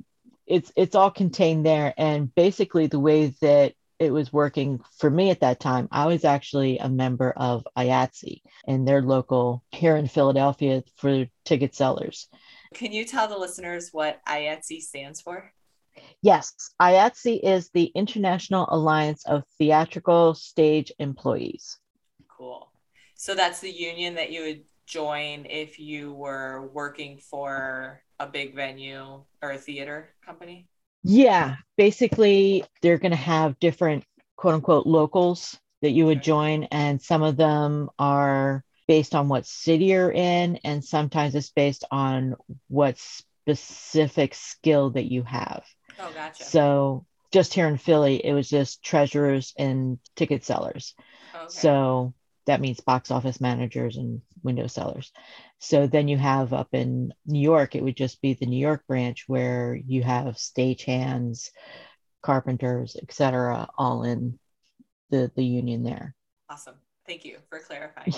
it's 0.46 0.72
it's 0.76 0.94
all 0.94 1.10
contained 1.10 1.64
there, 1.64 1.94
and 1.96 2.34
basically 2.34 2.86
the 2.86 3.00
way 3.00 3.34
that 3.40 3.74
it 4.00 4.12
was 4.12 4.32
working 4.32 4.80
for 4.98 5.10
me 5.10 5.30
at 5.30 5.40
that 5.40 5.60
time, 5.60 5.86
I 5.92 6.06
was 6.06 6.24
actually 6.24 6.78
a 6.78 6.88
member 6.88 7.32
of 7.36 7.68
IATSE 7.76 8.40
and 8.66 8.88
their 8.88 9.02
local 9.02 9.62
here 9.72 9.94
in 9.94 10.08
Philadelphia 10.08 10.82
for 10.96 11.26
ticket 11.44 11.74
sellers. 11.74 12.26
Can 12.72 12.92
you 12.92 13.04
tell 13.04 13.28
the 13.28 13.36
listeners 13.36 13.90
what 13.92 14.24
IATSE 14.26 14.80
stands 14.80 15.20
for? 15.20 15.52
Yes, 16.22 16.54
IATSE 16.80 17.40
is 17.42 17.70
the 17.70 17.86
International 17.94 18.66
Alliance 18.70 19.24
of 19.26 19.44
Theatrical 19.58 20.34
Stage 20.34 20.90
Employees. 20.98 21.78
Cool. 22.28 22.69
So 23.20 23.34
that's 23.34 23.60
the 23.60 23.70
union 23.70 24.14
that 24.14 24.32
you 24.32 24.40
would 24.44 24.62
join 24.86 25.44
if 25.50 25.78
you 25.78 26.14
were 26.14 26.70
working 26.72 27.18
for 27.18 28.02
a 28.18 28.26
big 28.26 28.54
venue 28.54 29.24
or 29.42 29.50
a 29.50 29.58
theater 29.58 30.14
company? 30.24 30.68
Yeah, 31.02 31.56
basically, 31.76 32.64
they're 32.80 32.96
going 32.96 33.10
to 33.10 33.18
have 33.18 33.60
different 33.60 34.04
quote 34.36 34.54
unquote 34.54 34.86
locals 34.86 35.60
that 35.82 35.90
you 35.90 36.06
would 36.06 36.22
join, 36.22 36.64
and 36.70 37.02
some 37.02 37.22
of 37.22 37.36
them 37.36 37.90
are 37.98 38.64
based 38.88 39.14
on 39.14 39.28
what 39.28 39.44
city 39.44 39.84
you're 39.84 40.10
in, 40.10 40.56
and 40.64 40.82
sometimes 40.82 41.34
it's 41.34 41.50
based 41.50 41.84
on 41.90 42.36
what 42.68 42.96
specific 42.96 44.34
skill 44.34 44.88
that 44.92 45.12
you 45.12 45.24
have. 45.24 45.62
Oh, 45.98 46.10
gotcha. 46.14 46.42
So 46.42 47.04
just 47.32 47.52
here 47.52 47.68
in 47.68 47.76
Philly, 47.76 48.24
it 48.24 48.32
was 48.32 48.48
just 48.48 48.82
treasurers 48.82 49.52
and 49.58 49.98
ticket 50.16 50.42
sellers. 50.42 50.94
Okay. 51.34 51.44
So 51.48 52.14
that 52.50 52.60
means 52.60 52.80
box 52.80 53.12
office 53.12 53.40
managers 53.40 53.96
and 53.96 54.20
window 54.42 54.66
sellers. 54.66 55.12
So 55.60 55.86
then 55.86 56.08
you 56.08 56.18
have 56.18 56.52
up 56.52 56.68
in 56.72 57.14
New 57.24 57.40
York, 57.40 57.76
it 57.76 57.82
would 57.84 57.96
just 57.96 58.20
be 58.20 58.34
the 58.34 58.46
New 58.46 58.58
York 58.58 58.84
branch 58.88 59.24
where 59.28 59.78
you 59.86 60.02
have 60.02 60.34
stagehands, 60.34 61.50
carpenters, 62.22 62.96
etc., 63.00 63.68
all 63.78 64.02
in 64.02 64.38
the 65.10 65.30
the 65.36 65.44
union 65.44 65.84
there. 65.84 66.16
Awesome. 66.48 66.74
Thank 67.06 67.24
you 67.24 67.38
for 67.48 67.60
clarifying. 67.60 68.14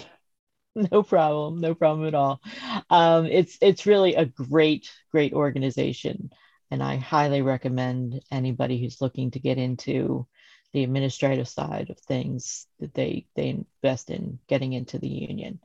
no 0.93 1.03
problem. 1.03 1.61
No 1.61 1.75
problem 1.75 2.09
at 2.09 2.15
all. 2.15 2.41
Um, 2.89 3.27
it's 3.27 3.59
it's 3.61 3.87
really 3.87 4.15
a 4.15 4.25
great 4.25 4.91
great 5.11 5.35
organization 5.35 6.31
and 6.73 6.83
I 6.83 6.97
highly 6.97 7.43
recommend 7.43 8.23
anybody 8.31 8.81
who's 8.81 9.03
looking 9.03 9.31
to 9.33 9.39
get 9.39 9.59
into 9.59 10.27
the 10.73 10.85
administrative 10.85 11.49
side 11.49 11.91
of 11.91 11.99
things 11.99 12.67
that 12.81 12.95
they 12.95 13.26
they 13.37 13.64
invest 13.83 14.11
in 14.11 14.38
getting 14.49 14.73
into 14.73 14.99
the 14.99 15.09
union. 15.09 15.61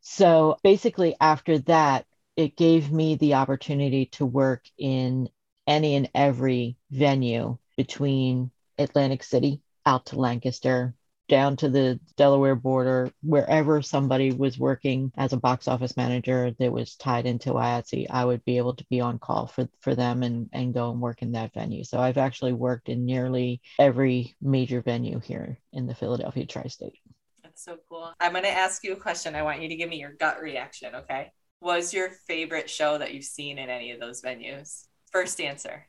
So 0.00 0.56
basically 0.62 1.16
after 1.20 1.58
that 1.60 2.06
it 2.36 2.56
gave 2.56 2.92
me 2.92 3.16
the 3.16 3.34
opportunity 3.34 4.06
to 4.06 4.26
work 4.26 4.64
in 4.78 5.28
any 5.66 5.96
and 5.96 6.10
every 6.14 6.76
venue 6.90 7.58
between 7.76 8.50
Atlantic 8.78 9.22
City 9.22 9.62
out 9.84 10.06
to 10.06 10.18
Lancaster 10.18 10.94
down 11.28 11.56
to 11.56 11.68
the 11.68 11.98
Delaware 12.16 12.54
border, 12.54 13.10
wherever 13.22 13.82
somebody 13.82 14.32
was 14.32 14.58
working 14.58 15.12
as 15.16 15.32
a 15.32 15.38
box 15.38 15.68
office 15.68 15.96
manager 15.96 16.52
that 16.58 16.72
was 16.72 16.96
tied 16.96 17.26
into 17.26 17.52
IATSE, 17.52 18.06
I 18.10 18.24
would 18.24 18.44
be 18.44 18.58
able 18.58 18.74
to 18.74 18.86
be 18.88 19.00
on 19.00 19.18
call 19.18 19.46
for, 19.46 19.68
for 19.80 19.94
them 19.94 20.22
and, 20.22 20.48
and 20.52 20.74
go 20.74 20.90
and 20.90 21.00
work 21.00 21.22
in 21.22 21.32
that 21.32 21.52
venue. 21.54 21.84
So 21.84 21.98
I've 21.98 22.18
actually 22.18 22.52
worked 22.52 22.88
in 22.88 23.04
nearly 23.04 23.60
every 23.78 24.36
major 24.40 24.82
venue 24.82 25.20
here 25.20 25.58
in 25.72 25.86
the 25.86 25.94
Philadelphia 25.94 26.46
tri 26.46 26.68
state. 26.68 26.98
That's 27.42 27.64
so 27.64 27.78
cool. 27.88 28.12
I'm 28.20 28.32
going 28.32 28.44
to 28.44 28.50
ask 28.50 28.84
you 28.84 28.92
a 28.92 28.96
question. 28.96 29.34
I 29.34 29.42
want 29.42 29.62
you 29.62 29.68
to 29.68 29.76
give 29.76 29.88
me 29.88 29.98
your 29.98 30.12
gut 30.12 30.40
reaction, 30.40 30.94
okay? 30.94 31.32
Was 31.60 31.92
your 31.92 32.10
favorite 32.10 32.70
show 32.70 32.98
that 32.98 33.14
you've 33.14 33.24
seen 33.24 33.58
in 33.58 33.70
any 33.70 33.90
of 33.90 34.00
those 34.00 34.22
venues? 34.22 34.84
First 35.10 35.40
answer. 35.40 35.88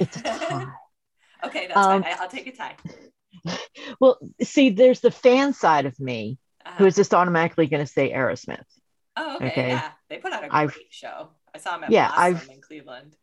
It's 0.00 0.16
a 0.16 0.22
tie. 0.22 0.66
okay, 1.44 1.66
that's 1.66 1.76
um, 1.76 2.02
fine. 2.02 2.14
I'll 2.20 2.28
take 2.28 2.46
a 2.46 2.52
tie 2.52 2.76
well, 4.00 4.18
see, 4.42 4.70
there's 4.70 5.00
the 5.00 5.10
fan 5.10 5.52
side 5.52 5.86
of 5.86 5.98
me 6.00 6.38
uh-huh. 6.64 6.76
who 6.78 6.86
is 6.86 6.96
just 6.96 7.14
automatically 7.14 7.66
going 7.66 7.84
to 7.84 7.90
say 7.90 8.12
Aerosmith. 8.12 8.64
Oh, 9.16 9.36
okay. 9.36 9.46
okay? 9.48 9.68
Yeah, 9.70 9.90
they 10.08 10.18
put 10.18 10.32
out 10.32 10.44
a 10.44 10.48
great 10.48 10.58
I've, 10.58 10.78
show. 10.90 11.28
I 11.54 11.58
saw 11.58 11.72
them 11.72 11.84
at 11.84 11.90
yeah, 11.90 12.10
I've, 12.14 12.48
in 12.48 12.60
Cleveland. 12.60 13.16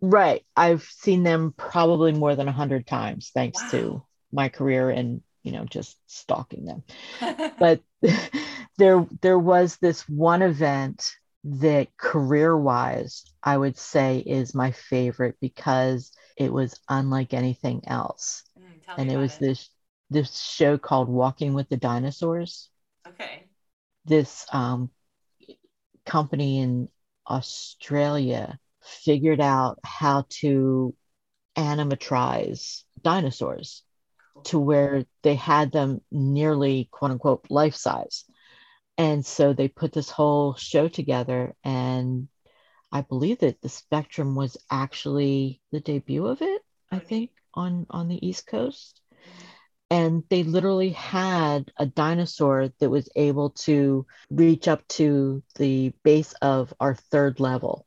Right. 0.00 0.44
I've 0.56 0.82
seen 0.82 1.22
them 1.22 1.52
probably 1.56 2.12
more 2.12 2.34
than 2.34 2.48
a 2.48 2.52
hundred 2.52 2.86
times, 2.86 3.30
thanks 3.34 3.62
wow. 3.62 3.70
to 3.70 4.02
my 4.32 4.48
career 4.48 4.90
and 4.90 5.22
you 5.42 5.52
know 5.52 5.64
just 5.64 5.96
stalking 6.06 6.64
them. 6.64 6.82
but 7.58 7.80
there 8.78 9.06
there 9.20 9.38
was 9.38 9.76
this 9.76 10.08
one 10.08 10.42
event 10.42 11.04
that 11.42 11.96
career 11.96 12.56
wise 12.56 13.24
I 13.42 13.56
would 13.56 13.78
say 13.78 14.18
is 14.18 14.54
my 14.54 14.72
favorite 14.72 15.36
because 15.40 16.12
it 16.36 16.52
was 16.52 16.78
unlike 16.88 17.34
anything 17.34 17.82
else. 17.86 18.44
Mm, 18.90 18.94
and 18.98 19.10
it 19.10 19.16
was 19.16 19.34
it. 19.34 19.40
this 19.40 19.70
this 20.10 20.40
show 20.40 20.76
called 20.76 21.08
Walking 21.08 21.54
with 21.54 21.68
the 21.68 21.76
Dinosaurs. 21.76 22.68
Okay. 23.06 23.46
This 24.04 24.44
um, 24.52 24.90
company 26.04 26.58
in 26.58 26.88
Australia 27.28 28.58
figured 28.82 29.40
out 29.40 29.78
how 29.84 30.24
to 30.28 30.94
animatrize 31.56 32.82
dinosaurs 33.02 33.82
cool. 34.34 34.42
to 34.42 34.58
where 34.58 35.04
they 35.22 35.34
had 35.34 35.70
them 35.70 36.00
nearly 36.10 36.88
quote 36.90 37.12
unquote 37.12 37.46
life 37.50 37.74
size. 37.74 38.24
And 38.98 39.24
so 39.24 39.52
they 39.52 39.68
put 39.68 39.92
this 39.92 40.10
whole 40.10 40.54
show 40.54 40.88
together 40.88 41.54
and 41.64 42.28
I 42.92 43.02
believe 43.02 43.38
that 43.38 43.60
the 43.62 43.68
Spectrum 43.68 44.34
was 44.34 44.56
actually 44.70 45.60
the 45.70 45.80
debut 45.80 46.26
of 46.26 46.42
it, 46.42 46.62
I 46.90 46.98
think, 46.98 47.30
on 47.54 47.86
on 47.90 48.08
the 48.08 48.24
East 48.26 48.46
Coast 48.46 49.00
and 49.90 50.22
they 50.30 50.44
literally 50.44 50.90
had 50.90 51.70
a 51.76 51.86
dinosaur 51.86 52.68
that 52.78 52.90
was 52.90 53.08
able 53.16 53.50
to 53.50 54.06
reach 54.30 54.68
up 54.68 54.86
to 54.88 55.42
the 55.56 55.92
base 56.04 56.32
of 56.42 56.72
our 56.80 56.94
third 56.94 57.40
level 57.40 57.86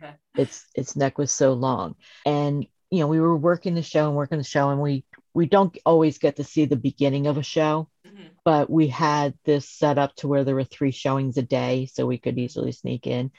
its 0.36 0.66
its 0.74 0.96
neck 0.96 1.18
was 1.18 1.30
so 1.32 1.52
long 1.52 1.94
and 2.26 2.66
you 2.90 3.00
know 3.00 3.06
we 3.06 3.20
were 3.20 3.36
working 3.36 3.74
the 3.74 3.82
show 3.82 4.06
and 4.06 4.16
working 4.16 4.38
the 4.38 4.44
show 4.44 4.70
and 4.70 4.80
we 4.80 5.04
we 5.34 5.46
don't 5.46 5.76
always 5.84 6.18
get 6.18 6.36
to 6.36 6.44
see 6.44 6.64
the 6.64 6.76
beginning 6.76 7.26
of 7.26 7.38
a 7.38 7.42
show, 7.42 7.88
Mhm. 8.06 8.30
but 8.44 8.70
we 8.70 8.86
had 8.86 9.34
this 9.44 9.68
set 9.68 9.98
up 9.98 10.14
to 10.16 10.28
where 10.28 10.44
there 10.44 10.54
were 10.54 10.62
three 10.64 10.92
showings 10.92 11.36
a 11.38 11.42
day, 11.42 11.86
so 11.86 12.06
we 12.06 12.18
could 12.18 12.38
easily 12.38 12.70
sneak 12.70 13.08
in. 13.08 13.32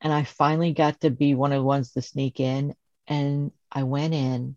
And 0.00 0.12
I 0.12 0.24
finally 0.24 0.72
got 0.72 1.00
to 1.00 1.10
be 1.10 1.34
one 1.34 1.52
of 1.52 1.58
the 1.60 1.64
ones 1.64 1.92
to 1.92 2.02
sneak 2.02 2.40
in. 2.40 2.74
And 3.08 3.52
I 3.72 3.82
went 3.84 4.14
in, 4.14 4.56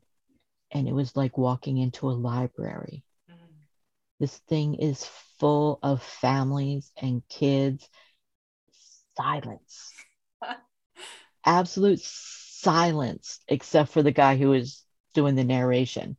and 0.73 0.87
it 0.87 0.93
was 0.93 1.15
like 1.15 1.37
walking 1.37 1.77
into 1.77 2.09
a 2.09 2.11
library. 2.11 3.03
Mhm. 3.29 3.67
This 4.19 4.37
thing 4.49 4.75
is 4.75 5.05
full 5.39 5.79
of 5.83 6.01
families 6.03 6.91
and 6.97 7.21
kids. 7.29 7.87
Silence. 9.15 9.93
Absolute 11.45 11.99
silence, 12.01 13.39
except 13.47 13.91
for 13.91 14.01
the 14.01 14.11
guy 14.11 14.35
who 14.35 14.49
was 14.49 14.83
doing 15.13 15.35
the 15.35 15.43
narration. 15.43 16.17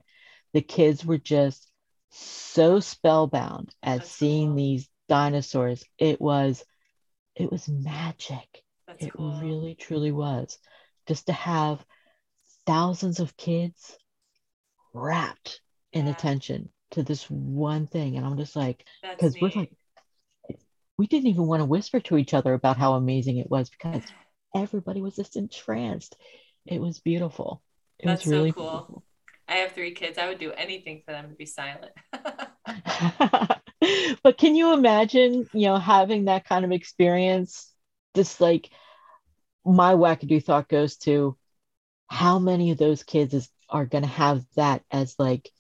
The 0.52 0.62
kids 0.62 1.04
were 1.04 1.18
just 1.18 1.68
so 2.10 2.80
spellbound 2.80 3.74
at 3.82 3.98
That's 3.98 4.10
seeing 4.10 4.48
cool. 4.48 4.56
these 4.56 4.88
dinosaurs. 5.08 5.84
It 5.98 6.20
was 6.20 6.64
it 7.34 7.50
was 7.50 7.68
magic. 7.68 8.62
That's 8.86 9.04
It 9.04 9.12
cool. 9.12 9.40
really 9.40 9.74
truly 9.74 10.12
was. 10.12 10.58
Just 11.08 11.26
to 11.26 11.32
have 11.32 11.84
thousands 12.66 13.20
of 13.20 13.36
kids 13.36 13.96
wrapped 14.94 15.60
in 15.92 16.06
Yeah, 16.06 16.08
attention 16.08 16.70
to 16.92 17.02
this 17.04 17.30
one 17.30 17.86
thing. 17.88 18.16
And 18.16 18.26
I'm 18.26 18.38
just 18.38 18.56
like, 18.56 18.86
because 19.18 19.40
we're 19.40 19.52
like, 19.54 19.72
we 20.98 21.06
didn't 21.06 21.28
even 21.28 21.46
want 21.46 21.60
to 21.60 21.64
whisper 21.66 22.00
to 22.00 22.16
each 22.18 22.34
other 22.34 22.54
about 22.54 22.76
how 22.76 22.94
amazing 22.94 23.38
it 23.38 23.50
was 23.50 23.70
because 23.70 24.02
everybody 24.54 25.00
was 25.02 25.16
just 25.16 25.36
entranced. 25.36 26.16
It 26.66 26.80
was 26.80 27.00
beautiful. 27.00 27.62
It 27.98 28.06
That's 28.06 28.22
was 28.22 28.26
so 28.26 28.30
really 28.32 28.52
cool. 28.52 29.04
I 29.48 29.56
have 29.56 29.72
three 29.72 29.92
kids. 29.92 30.18
I 30.18 30.28
would 30.28 30.38
do 30.38 30.52
anything 30.52 31.02
for 31.04 31.12
them 31.12 31.28
to 31.30 31.34
be 31.34 31.46
silent. 31.46 31.92
but 34.22 34.38
can 34.38 34.54
you 34.56 34.72
imagine, 34.72 35.48
you 35.52 35.66
know, 35.66 35.78
having 35.78 36.26
that 36.26 36.44
kind 36.44 36.64
of 36.64 36.72
experience? 36.72 37.70
Just 38.14 38.40
like 38.40 38.70
my 39.64 39.94
wackadoo 39.94 40.44
thought 40.44 40.68
goes 40.68 40.96
to 40.98 41.36
how 42.08 42.38
many 42.38 42.72
of 42.72 42.78
those 42.78 43.04
kids 43.04 43.34
is, 43.34 43.50
are 43.74 43.84
going 43.86 44.04
to 44.04 44.08
have 44.08 44.44
that 44.56 44.82
as 44.90 45.16
like 45.18 45.50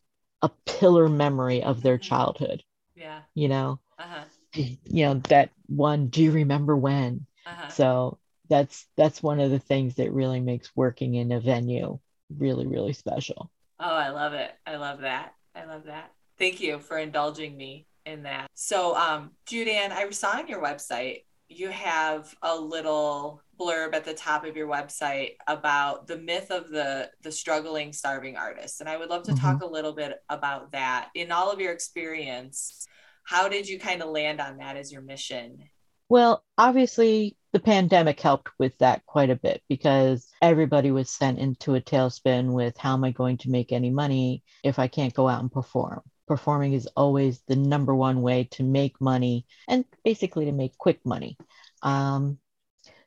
a 0.40 0.50
pillar 0.66 1.08
memory 1.08 1.62
of 1.62 1.82
their 1.82 1.98
Mhm. 1.98 2.02
childhood, 2.02 2.62
Yeah. 2.94 3.22
you 3.34 3.48
know? 3.48 3.80
Uh-huh. 3.98 4.24
You 4.54 5.06
know, 5.06 5.14
that 5.28 5.50
one, 5.66 6.08
do 6.08 6.22
you 6.22 6.30
remember 6.30 6.76
when? 6.76 7.26
Uh-huh. 7.44 7.68
So 7.70 8.18
that's 8.48 8.86
that's 8.96 9.22
one 9.22 9.40
of 9.40 9.50
the 9.50 9.58
things 9.58 9.96
that 9.96 10.12
really 10.12 10.40
makes 10.40 10.74
working 10.76 11.14
in 11.14 11.32
a 11.32 11.40
venue 11.40 11.98
really, 12.30 12.66
really 12.66 12.92
special. 12.92 13.50
Oh, 13.80 13.94
I 13.94 14.10
love 14.10 14.34
it. 14.34 14.52
I 14.66 14.76
love 14.76 15.00
that. 15.00 15.34
I 15.54 15.64
love 15.64 15.84
that. 15.84 16.12
Thank 16.38 16.60
you 16.60 16.78
for 16.78 16.96
indulging 16.98 17.56
me 17.56 17.86
in 18.06 18.22
that. 18.24 18.46
So, 18.54 18.96
um, 18.96 19.32
Judan, 19.46 19.90
I 19.90 20.08
saw 20.10 20.38
on 20.38 20.46
your 20.48 20.62
website 20.62 21.24
you 21.48 21.68
have 21.70 22.34
a 22.42 22.56
little 22.56 23.42
blurb 23.60 23.94
at 23.94 24.04
the 24.04 24.14
top 24.14 24.44
of 24.44 24.56
your 24.56 24.66
website 24.66 25.32
about 25.46 26.06
the 26.06 26.18
myth 26.18 26.50
of 26.50 26.68
the 26.70 27.10
the 27.22 27.30
struggling 27.30 27.92
starving 27.92 28.36
artist. 28.36 28.80
And 28.80 28.88
i 28.88 28.96
would 28.96 29.10
love 29.10 29.24
to 29.24 29.34
talk 29.34 29.56
mm-hmm. 29.56 29.64
a 29.64 29.70
little 29.70 29.92
bit 29.92 30.18
about 30.28 30.72
that. 30.72 31.10
In 31.14 31.30
all 31.30 31.50
of 31.50 31.60
your 31.60 31.72
experience 31.72 32.86
how 33.24 33.48
did 33.48 33.68
you 33.68 33.78
kind 33.78 34.02
of 34.02 34.10
land 34.10 34.40
on 34.40 34.58
that 34.58 34.76
as 34.76 34.92
your 34.92 35.02
mission? 35.02 35.64
Well, 36.08 36.44
obviously, 36.58 37.36
the 37.52 37.60
pandemic 37.60 38.20
helped 38.20 38.50
with 38.58 38.76
that 38.78 39.04
quite 39.06 39.30
a 39.30 39.36
bit 39.36 39.62
because 39.68 40.28
everybody 40.42 40.90
was 40.90 41.08
sent 41.08 41.38
into 41.38 41.74
a 41.74 41.80
tailspin 41.80 42.52
with 42.52 42.76
how 42.76 42.92
am 42.92 43.04
I 43.04 43.10
going 43.10 43.38
to 43.38 43.50
make 43.50 43.72
any 43.72 43.90
money 43.90 44.42
if 44.62 44.78
I 44.78 44.88
can't 44.88 45.14
go 45.14 45.28
out 45.28 45.40
and 45.40 45.50
perform? 45.50 46.02
Performing 46.26 46.72
is 46.72 46.88
always 46.96 47.40
the 47.46 47.56
number 47.56 47.94
one 47.94 48.22
way 48.22 48.44
to 48.52 48.62
make 48.62 49.00
money 49.00 49.46
and 49.68 49.84
basically 50.04 50.46
to 50.46 50.52
make 50.52 50.78
quick 50.78 51.04
money. 51.04 51.36
Um, 51.82 52.38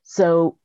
so, 0.03 0.57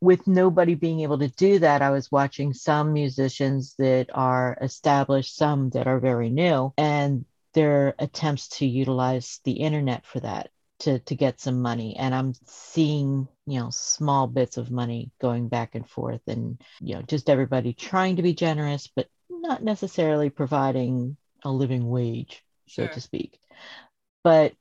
with 0.00 0.26
nobody 0.26 0.74
being 0.74 1.00
able 1.00 1.18
to 1.18 1.28
do 1.28 1.58
that, 1.58 1.82
I 1.82 1.90
was 1.90 2.10
watching 2.10 2.54
some 2.54 2.92
musicians 2.92 3.74
that 3.78 4.06
are 4.14 4.56
established, 4.60 5.36
some 5.36 5.70
that 5.70 5.86
are 5.86 6.00
very 6.00 6.30
new, 6.30 6.72
and 6.78 7.26
their 7.52 7.94
attempts 7.98 8.48
to 8.48 8.66
utilize 8.66 9.40
the 9.44 9.52
internet 9.52 10.06
for 10.06 10.20
that 10.20 10.50
to 10.80 10.98
to 11.00 11.14
get 11.14 11.40
some 11.40 11.60
money 11.60 11.96
and 11.96 12.14
i'm 12.14 12.32
seeing 12.46 13.28
you 13.46 13.60
know 13.60 13.70
small 13.70 14.26
bits 14.26 14.56
of 14.56 14.70
money 14.70 15.10
going 15.20 15.48
back 15.48 15.74
and 15.74 15.88
forth 15.88 16.20
and 16.26 16.60
you 16.80 16.94
know 16.94 17.02
just 17.02 17.30
everybody 17.30 17.72
trying 17.72 18.16
to 18.16 18.22
be 18.22 18.34
generous 18.34 18.88
but 18.94 19.06
not 19.28 19.62
necessarily 19.62 20.30
providing 20.30 21.16
a 21.44 21.50
living 21.50 21.88
wage 21.88 22.42
so 22.68 22.84
Sure. 22.84 22.94
to 22.94 23.00
speak 23.00 23.38
but 24.22 24.52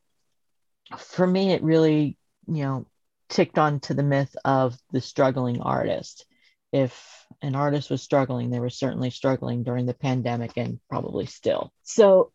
for 0.97 1.27
me 1.27 1.51
it 1.51 1.63
really 1.63 2.17
you 2.47 2.63
know 2.63 2.85
ticked 3.29 3.59
on 3.59 3.79
to 3.81 3.93
the 3.93 4.03
myth 4.03 4.35
of 4.43 4.77
the 4.91 5.01
struggling 5.01 5.61
artist 5.61 6.25
if 6.71 7.25
an 7.41 7.55
artist 7.55 7.89
was 7.89 8.01
struggling 8.01 8.49
they 8.49 8.59
were 8.59 8.69
certainly 8.69 9.09
struggling 9.09 9.63
during 9.63 9.85
the 9.85 9.93
pandemic 9.93 10.53
and 10.57 10.79
probably 10.89 11.25
still 11.25 11.71
so 11.83 12.31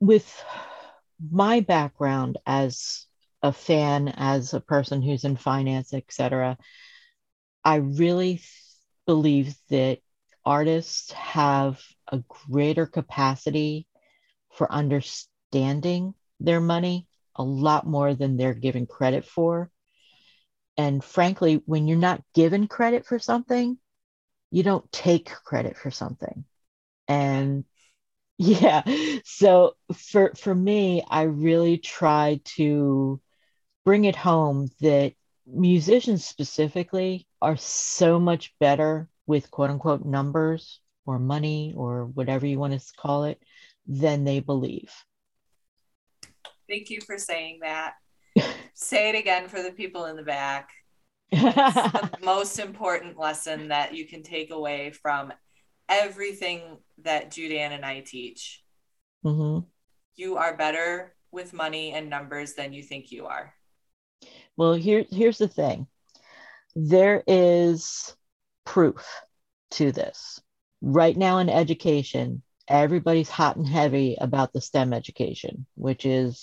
with 0.00 0.44
my 1.30 1.60
background 1.60 2.38
as 2.46 3.06
a 3.42 3.52
fan, 3.52 4.08
as 4.08 4.54
a 4.54 4.60
person 4.60 5.02
who's 5.02 5.24
in 5.24 5.36
finance, 5.36 5.92
etc., 5.92 6.56
I 7.64 7.76
really 7.76 8.42
believe 9.06 9.54
that 9.70 9.98
artists 10.44 11.12
have 11.12 11.80
a 12.12 12.18
greater 12.28 12.86
capacity 12.86 13.88
for 14.52 14.70
understanding 14.72 16.14
their 16.40 16.60
money 16.60 17.08
a 17.36 17.42
lot 17.42 17.86
more 17.86 18.14
than 18.14 18.36
they're 18.36 18.54
given 18.54 18.86
credit 18.86 19.24
for. 19.24 19.70
And 20.76 21.02
frankly, 21.02 21.62
when 21.66 21.86
you're 21.86 21.98
not 21.98 22.22
given 22.34 22.66
credit 22.68 23.06
for 23.06 23.18
something, 23.18 23.78
you 24.50 24.62
don't 24.62 24.90
take 24.92 25.30
credit 25.30 25.76
for 25.76 25.90
something. 25.90 26.44
And 27.08 27.64
yeah. 28.38 28.82
So 29.24 29.76
for 29.94 30.32
for 30.36 30.54
me, 30.54 31.04
I 31.08 31.22
really 31.24 31.78
try 31.78 32.40
to 32.56 33.20
bring 33.84 34.06
it 34.06 34.16
home 34.16 34.68
that 34.82 35.14
musicians 35.46 36.26
specifically 36.26 37.28
are 37.42 37.56
so 37.58 38.20
much 38.20 38.54
better 38.60 39.10
with 39.26 39.50
quote 39.50 39.70
unquote 39.70 40.04
numbers 40.06 40.81
or 41.06 41.18
money 41.18 41.72
or 41.76 42.06
whatever 42.06 42.46
you 42.46 42.58
want 42.58 42.72
to 42.72 42.92
call 42.96 43.24
it 43.24 43.40
then 43.86 44.24
they 44.24 44.40
believe. 44.40 44.92
thank 46.68 46.90
you 46.90 47.00
for 47.00 47.18
saying 47.18 47.58
that 47.62 47.94
say 48.74 49.10
it 49.10 49.16
again 49.16 49.48
for 49.48 49.62
the 49.62 49.72
people 49.72 50.06
in 50.06 50.16
the 50.16 50.22
back 50.22 50.70
the 51.32 52.10
most 52.22 52.58
important 52.58 53.18
lesson 53.18 53.68
that 53.68 53.94
you 53.94 54.06
can 54.06 54.22
take 54.22 54.50
away 54.50 54.90
from 54.90 55.32
everything 55.88 56.78
that 57.02 57.30
Judan 57.30 57.72
and 57.72 57.84
I 57.84 58.00
teach. 58.00 58.62
hmm 59.22 59.60
You 60.16 60.36
are 60.36 60.56
better 60.56 61.14
with 61.30 61.54
money 61.54 61.92
and 61.92 62.10
numbers 62.10 62.52
than 62.54 62.72
you 62.72 62.82
think 62.82 63.10
you 63.10 63.26
are. 63.26 63.54
Well, 64.56 64.74
here 64.74 65.04
here's 65.10 65.38
the 65.38 65.48
thing. 65.48 65.86
There 66.76 67.22
is 67.26 68.14
proof 68.66 69.06
to 69.72 69.92
this. 69.92 70.40
Right 70.84 71.16
now 71.16 71.38
in 71.38 71.48
education, 71.48 72.42
everybody's 72.66 73.30
hot 73.30 73.54
and 73.56 73.68
heavy 73.68 74.16
about 74.20 74.52
the 74.52 74.60
STEM 74.60 74.92
education, 74.92 75.64
which 75.76 76.04
is 76.04 76.38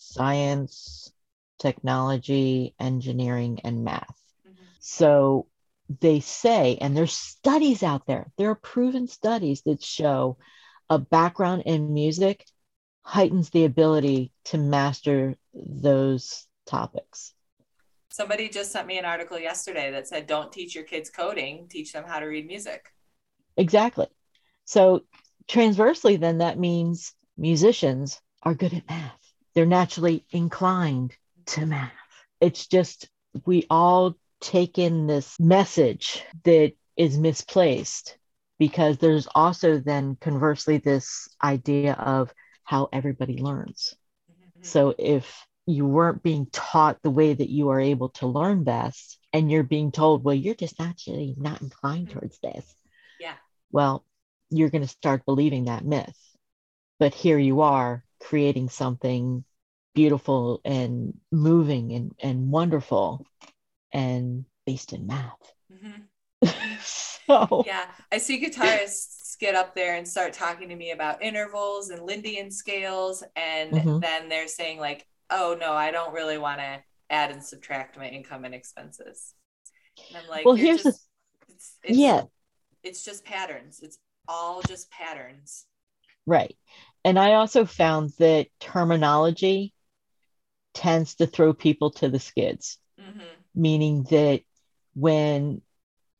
science, 0.00 1.12
technology, 1.58 2.74
engineering, 2.80 3.60
and 3.64 3.84
math. 3.84 4.18
Mm-hmm. 4.48 4.64
So 4.80 5.46
they 6.00 6.20
say, 6.20 6.78
and 6.80 6.96
there's 6.96 7.12
studies 7.12 7.82
out 7.82 8.06
there, 8.06 8.32
there 8.38 8.48
are 8.48 8.54
proven 8.54 9.08
studies 9.08 9.60
that 9.66 9.82
show 9.82 10.38
a 10.88 10.98
background 10.98 11.64
in 11.66 11.92
music 11.92 12.46
heightens 13.02 13.50
the 13.50 13.64
ability 13.64 14.32
to 14.46 14.58
master 14.58 15.36
those 15.54 16.46
topics. 16.64 17.34
Somebody 18.10 18.48
just 18.48 18.72
sent 18.72 18.86
me 18.86 18.98
an 18.98 19.04
article 19.04 19.38
yesterday 19.38 19.90
that 19.90 20.08
said, 20.08 20.26
don't 20.26 20.50
teach 20.50 20.74
your 20.74 20.84
kids 20.84 21.10
coding, 21.10 21.66
teach 21.68 21.92
them 21.92 22.04
how 22.06 22.20
to 22.20 22.26
read 22.26 22.46
music. 22.46 22.92
Exactly. 23.56 24.06
So 24.64 25.02
transversely, 25.48 26.16
then 26.16 26.38
that 26.38 26.58
means 26.58 27.14
musicians 27.36 28.20
are 28.42 28.54
good 28.54 28.74
at 28.74 28.88
math. 28.88 29.20
They're 29.54 29.66
naturally 29.66 30.24
inclined 30.30 31.14
to 31.46 31.66
math. 31.66 31.92
It's 32.40 32.66
just 32.66 33.08
we 33.44 33.66
all 33.70 34.16
take 34.40 34.78
in 34.78 35.06
this 35.06 35.38
message 35.40 36.22
that 36.44 36.72
is 36.96 37.18
misplaced 37.18 38.18
because 38.58 38.98
there's 38.98 39.28
also 39.34 39.78
then 39.78 40.16
conversely 40.20 40.78
this 40.78 41.28
idea 41.42 41.92
of 41.92 42.32
how 42.64 42.88
everybody 42.92 43.38
learns. 43.38 43.94
So 44.62 44.94
if 44.98 45.46
you 45.66 45.86
weren't 45.86 46.22
being 46.22 46.46
taught 46.46 47.02
the 47.02 47.10
way 47.10 47.34
that 47.34 47.50
you 47.50 47.70
are 47.70 47.80
able 47.80 48.10
to 48.10 48.26
learn 48.26 48.64
best, 48.64 49.18
and 49.32 49.50
you're 49.50 49.62
being 49.62 49.92
told, 49.92 50.24
well, 50.24 50.34
you're 50.34 50.54
just 50.54 50.78
naturally 50.78 51.34
not 51.36 51.60
inclined 51.60 52.08
Mhm. 52.08 52.12
towards 52.12 52.38
this. 52.38 52.74
Well, 53.72 54.04
you're 54.50 54.70
going 54.70 54.82
to 54.82 54.88
start 54.88 55.24
believing 55.24 55.64
that 55.64 55.84
myth. 55.84 56.16
But 56.98 57.14
here 57.14 57.38
you 57.38 57.60
are 57.60 58.04
creating 58.20 58.70
something 58.70 59.44
beautiful 59.94 60.60
and 60.64 61.14
moving 61.32 61.92
and, 61.92 62.12
and 62.22 62.50
wonderful 62.50 63.26
and 63.92 64.44
based 64.66 64.92
in 64.92 65.06
math. 65.06 65.52
Mm-hmm. 65.72 66.02
so 66.82 67.64
yeah, 67.66 67.86
I 68.12 68.18
see 68.18 68.44
guitarists 68.44 69.38
get 69.38 69.54
up 69.54 69.74
there 69.74 69.96
and 69.96 70.06
start 70.06 70.32
talking 70.32 70.68
to 70.68 70.76
me 70.76 70.92
about 70.92 71.22
intervals 71.22 71.90
and 71.90 72.02
Lydian 72.02 72.50
scales, 72.50 73.24
and 73.34 73.72
mm-hmm. 73.72 73.98
then 74.00 74.28
they're 74.28 74.48
saying 74.48 74.78
like, 74.78 75.06
"Oh 75.30 75.56
no, 75.58 75.72
I 75.72 75.90
don't 75.90 76.12
really 76.12 76.38
want 76.38 76.60
to 76.60 76.82
add 77.10 77.30
and 77.30 77.42
subtract 77.42 77.98
my 77.98 78.08
income 78.08 78.44
and 78.44 78.54
expenses." 78.54 79.34
And 80.08 80.18
I'm 80.18 80.28
like, 80.28 80.44
"Well, 80.44 80.54
here's 80.54 80.82
just, 80.82 81.08
the 81.46 81.54
it's, 81.54 81.76
it's, 81.82 81.98
yeah, 81.98 82.22
it's 82.86 83.04
just 83.04 83.24
patterns. 83.24 83.80
It's 83.82 83.98
all 84.28 84.62
just 84.62 84.90
patterns." 84.90 85.66
Right, 86.26 86.56
and 87.04 87.18
I 87.18 87.34
also 87.34 87.64
found 87.64 88.10
that 88.18 88.48
terminology 88.60 89.72
tends 90.74 91.16
to 91.16 91.26
throw 91.26 91.52
people 91.52 91.90
to 91.90 92.08
the 92.08 92.18
skids, 92.18 92.78
mm-hmm. 93.00 93.20
meaning 93.54 94.04
that 94.10 94.42
when 94.94 95.62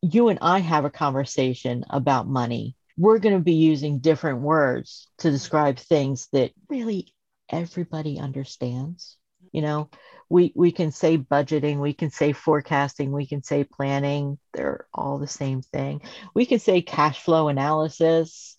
you 0.03 0.29
and 0.29 0.39
I 0.43 0.61
have 0.61 0.85
a 0.85 0.91
conversation 0.91 1.85
about 1.91 2.29
money, 2.29 2.77
we're 2.97 3.19
going 3.19 3.37
to 3.37 3.43
be 3.43 3.55
using 3.55 3.99
different 3.99 4.41
words 4.41 5.09
to 5.19 5.31
describe 5.31 5.79
things 5.79 6.29
that 6.33 6.53
really 6.69 7.13
everybody 7.51 8.19
understands. 8.19 9.17
You 9.57 9.63
know, 9.63 9.91
we 10.29 10.53
we 10.55 10.71
can 10.71 10.93
say 10.93 11.17
budgeting, 11.17 11.79
we 11.79 11.95
can 11.95 12.11
say 12.11 12.33
forecasting, 12.33 13.11
we 13.11 13.27
can 13.27 13.43
say 13.43 13.65
planning. 13.65 14.39
They're 14.53 14.87
all 14.93 15.19
the 15.19 15.27
same 15.27 15.63
thing. 15.63 16.03
We 16.35 16.45
can 16.45 16.59
say 16.59 16.83
cash 16.83 17.23
flow 17.23 17.49
analysis 17.49 18.57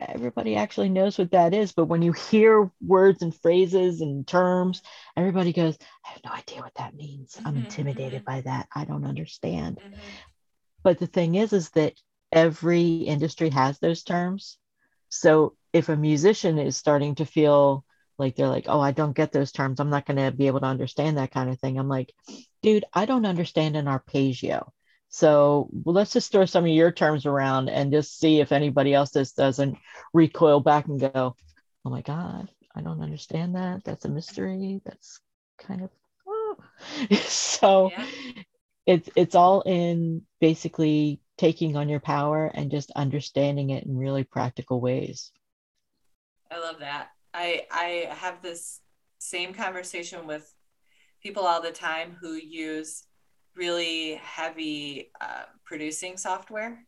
everybody 0.00 0.56
actually 0.56 0.88
knows 0.88 1.18
what 1.18 1.30
that 1.30 1.54
is. 1.54 1.72
But 1.72 1.86
when 1.86 2.02
you 2.02 2.12
hear 2.12 2.70
words 2.84 3.22
and 3.22 3.34
phrases 3.34 4.00
and 4.00 4.26
terms, 4.26 4.82
everybody 5.16 5.52
goes, 5.52 5.78
I 6.04 6.10
have 6.10 6.24
no 6.24 6.32
idea 6.32 6.60
what 6.60 6.74
that 6.74 6.94
means. 6.94 7.34
Mm-hmm, 7.34 7.46
I'm 7.46 7.56
intimidated 7.56 8.24
mm-hmm. 8.24 8.34
by 8.34 8.40
that. 8.42 8.68
I 8.74 8.84
don't 8.84 9.06
understand. 9.06 9.78
Mm-hmm. 9.78 10.00
But 10.82 10.98
the 10.98 11.06
thing 11.06 11.34
is, 11.34 11.52
is 11.52 11.70
that 11.70 11.94
every 12.30 12.96
industry 12.96 13.48
has 13.50 13.78
those 13.78 14.02
terms. 14.02 14.58
So 15.08 15.56
if 15.72 15.88
a 15.88 15.96
musician 15.96 16.58
is 16.58 16.76
starting 16.76 17.14
to 17.16 17.24
feel 17.24 17.84
like 18.18 18.36
they're 18.36 18.48
like, 18.48 18.66
oh, 18.68 18.80
I 18.80 18.92
don't 18.92 19.16
get 19.16 19.32
those 19.32 19.52
terms, 19.52 19.80
I'm 19.80 19.90
not 19.90 20.06
going 20.06 20.16
to 20.16 20.30
be 20.30 20.46
able 20.46 20.60
to 20.60 20.66
understand 20.66 21.18
that 21.18 21.32
kind 21.32 21.50
of 21.50 21.58
thing. 21.60 21.78
I'm 21.78 21.88
like, 21.88 22.12
dude, 22.62 22.84
I 22.92 23.06
don't 23.06 23.26
understand 23.26 23.76
an 23.76 23.88
arpeggio. 23.88 24.72
So 25.08 25.68
well, 25.72 25.94
let's 25.94 26.12
just 26.12 26.32
throw 26.32 26.44
some 26.44 26.64
of 26.64 26.70
your 26.70 26.92
terms 26.92 27.26
around 27.26 27.68
and 27.68 27.92
just 27.92 28.18
see 28.18 28.40
if 28.40 28.52
anybody 28.52 28.92
else 28.92 29.12
just 29.12 29.36
doesn't 29.36 29.78
recoil 30.12 30.60
back 30.60 30.86
and 30.86 31.00
go, 31.00 31.36
oh 31.84 31.90
my 31.90 32.02
God, 32.02 32.50
I 32.74 32.82
don't 32.82 33.00
understand 33.00 33.54
that. 33.54 33.84
That's 33.84 34.04
a 34.04 34.10
mystery. 34.10 34.80
That's 34.84 35.20
kind 35.58 35.82
of 35.82 35.90
oh. 36.26 36.56
so 37.16 37.90
yeah. 37.90 38.06
it's 38.84 39.08
it's 39.16 39.34
all 39.34 39.62
in 39.62 40.22
basically 40.40 41.20
taking 41.38 41.76
on 41.76 41.88
your 41.88 42.00
power 42.00 42.50
and 42.52 42.70
just 42.70 42.90
understanding 42.90 43.70
it 43.70 43.84
in 43.84 43.96
really 43.96 44.24
practical 44.24 44.80
ways. 44.80 45.32
I 46.50 46.58
love 46.58 46.80
that. 46.80 47.08
I 47.36 47.66
I 47.70 48.14
have 48.14 48.40
this 48.42 48.80
same 49.18 49.52
conversation 49.52 50.26
with 50.26 50.52
people 51.22 51.44
all 51.44 51.60
the 51.60 51.70
time 51.70 52.16
who 52.20 52.32
use 52.32 53.04
really 53.54 54.14
heavy 54.22 55.10
uh, 55.20 55.44
producing 55.64 56.16
software. 56.16 56.84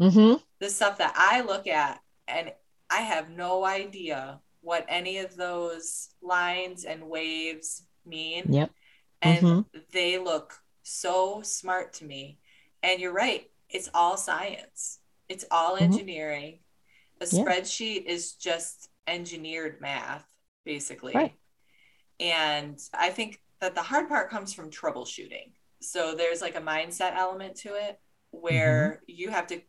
Mm-hmm. 0.00 0.42
The 0.60 0.68
stuff 0.68 0.98
that 0.98 1.14
I 1.16 1.40
look 1.40 1.66
at, 1.66 2.00
and 2.28 2.52
I 2.90 2.98
have 2.98 3.30
no 3.30 3.64
idea 3.64 4.40
what 4.60 4.84
any 4.88 5.18
of 5.18 5.36
those 5.36 6.10
lines 6.22 6.84
and 6.84 7.08
waves 7.08 7.82
mean. 8.04 8.44
Yep. 8.48 8.70
And 9.22 9.46
mm-hmm. 9.46 9.78
they 9.92 10.18
look 10.18 10.54
so 10.82 11.40
smart 11.42 11.94
to 11.94 12.04
me. 12.04 12.38
And 12.82 13.00
you're 13.00 13.12
right, 13.12 13.50
it's 13.70 13.88
all 13.94 14.16
science, 14.16 14.98
it's 15.28 15.46
all 15.50 15.76
mm-hmm. 15.76 15.84
engineering. 15.84 16.58
A 17.20 17.24
spreadsheet 17.24 18.04
is 18.04 18.34
just 18.34 18.90
engineered 19.06 19.80
math, 19.80 20.26
basically. 20.64 21.12
Right. 21.14 21.34
And 22.18 22.78
I 22.94 23.10
think 23.10 23.40
that 23.60 23.74
the 23.74 23.82
hard 23.82 24.08
part 24.08 24.30
comes 24.30 24.52
from 24.52 24.70
troubleshooting 24.70 25.52
so 25.80 26.14
there's 26.14 26.40
like 26.40 26.56
a 26.56 26.60
mindset 26.60 27.14
element 27.16 27.56
to 27.56 27.74
it 27.74 27.98
where 28.30 29.00
mm-hmm. 29.02 29.20
you 29.20 29.30
have 29.30 29.46
to 29.48 29.60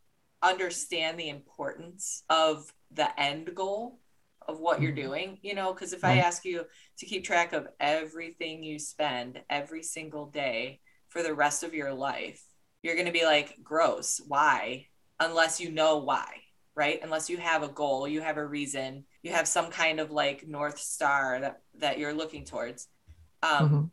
understand 0.41 1.19
the 1.19 1.29
importance 1.29 2.23
of 2.29 2.71
the 2.91 3.19
end 3.19 3.53
goal 3.55 3.99
of 4.47 4.59
what 4.59 4.81
you're 4.81 4.91
mm-hmm. 4.91 5.07
doing 5.07 5.39
you 5.41 5.53
know 5.53 5.73
because 5.73 5.93
if 5.93 6.03
right. 6.03 6.17
i 6.17 6.21
ask 6.21 6.45
you 6.45 6.63
to 6.97 7.05
keep 7.05 7.23
track 7.23 7.53
of 7.53 7.67
everything 7.79 8.63
you 8.63 8.79
spend 8.79 9.41
every 9.49 9.83
single 9.83 10.27
day 10.27 10.79
for 11.09 11.23
the 11.23 11.33
rest 11.33 11.63
of 11.63 11.73
your 11.73 11.93
life 11.93 12.43
you're 12.81 12.95
going 12.95 13.07
to 13.07 13.11
be 13.11 13.25
like 13.25 13.57
gross 13.63 14.21
why 14.27 14.85
unless 15.19 15.59
you 15.59 15.71
know 15.71 15.97
why 15.97 16.27
right 16.75 16.99
unless 17.03 17.29
you 17.29 17.37
have 17.37 17.63
a 17.63 17.67
goal 17.67 18.07
you 18.07 18.21
have 18.21 18.37
a 18.37 18.45
reason 18.45 19.03
you 19.27 19.33
have 19.33 19.47
some 19.47 19.69
kind 19.69 19.99
of 19.99 20.09
like 20.09 20.47
north 20.47 20.79
star 20.79 21.41
that 21.41 21.61
that 21.79 21.99
you're 21.99 22.13
looking 22.13 22.45
towards. 22.45 22.87
Um, 23.43 23.69
mm-hmm. 23.69 23.83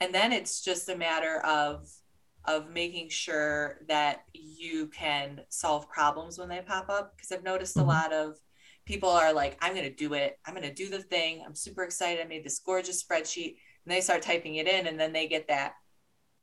and 0.00 0.14
then 0.14 0.32
it's 0.32 0.62
just 0.62 0.88
a 0.90 0.96
matter 0.96 1.40
of 1.44 1.88
of 2.44 2.70
making 2.70 3.08
sure 3.08 3.78
that 3.88 4.24
you 4.34 4.88
can 4.88 5.40
solve 5.48 5.88
problems 5.88 6.38
when 6.38 6.50
they 6.50 6.60
pop 6.60 6.90
up. 6.90 7.16
Because 7.16 7.32
i've 7.32 7.42
noticed 7.42 7.76
mm-hmm. 7.76 7.88
a 7.88 7.92
lot 7.92 8.12
of 8.12 8.36
people 8.84 9.08
are 9.08 9.32
like 9.32 9.56
i'm 9.62 9.72
going 9.72 9.90
to 9.90 9.94
do 9.94 10.12
it. 10.12 10.38
I'm 10.44 10.54
going 10.54 10.68
to 10.68 10.74
do 10.74 10.90
the 10.90 11.02
thing. 11.02 11.42
I'm 11.44 11.54
super 11.54 11.82
excited. 11.82 12.22
I 12.22 12.28
made 12.28 12.44
this 12.44 12.58
gorgeous 12.58 13.02
spreadsheet. 13.02 13.56
And 13.84 13.94
they 13.94 14.02
start 14.02 14.20
typing 14.20 14.56
it 14.56 14.68
in 14.68 14.86
and 14.86 15.00
then 15.00 15.14
they 15.14 15.26
get 15.26 15.48
that 15.48 15.72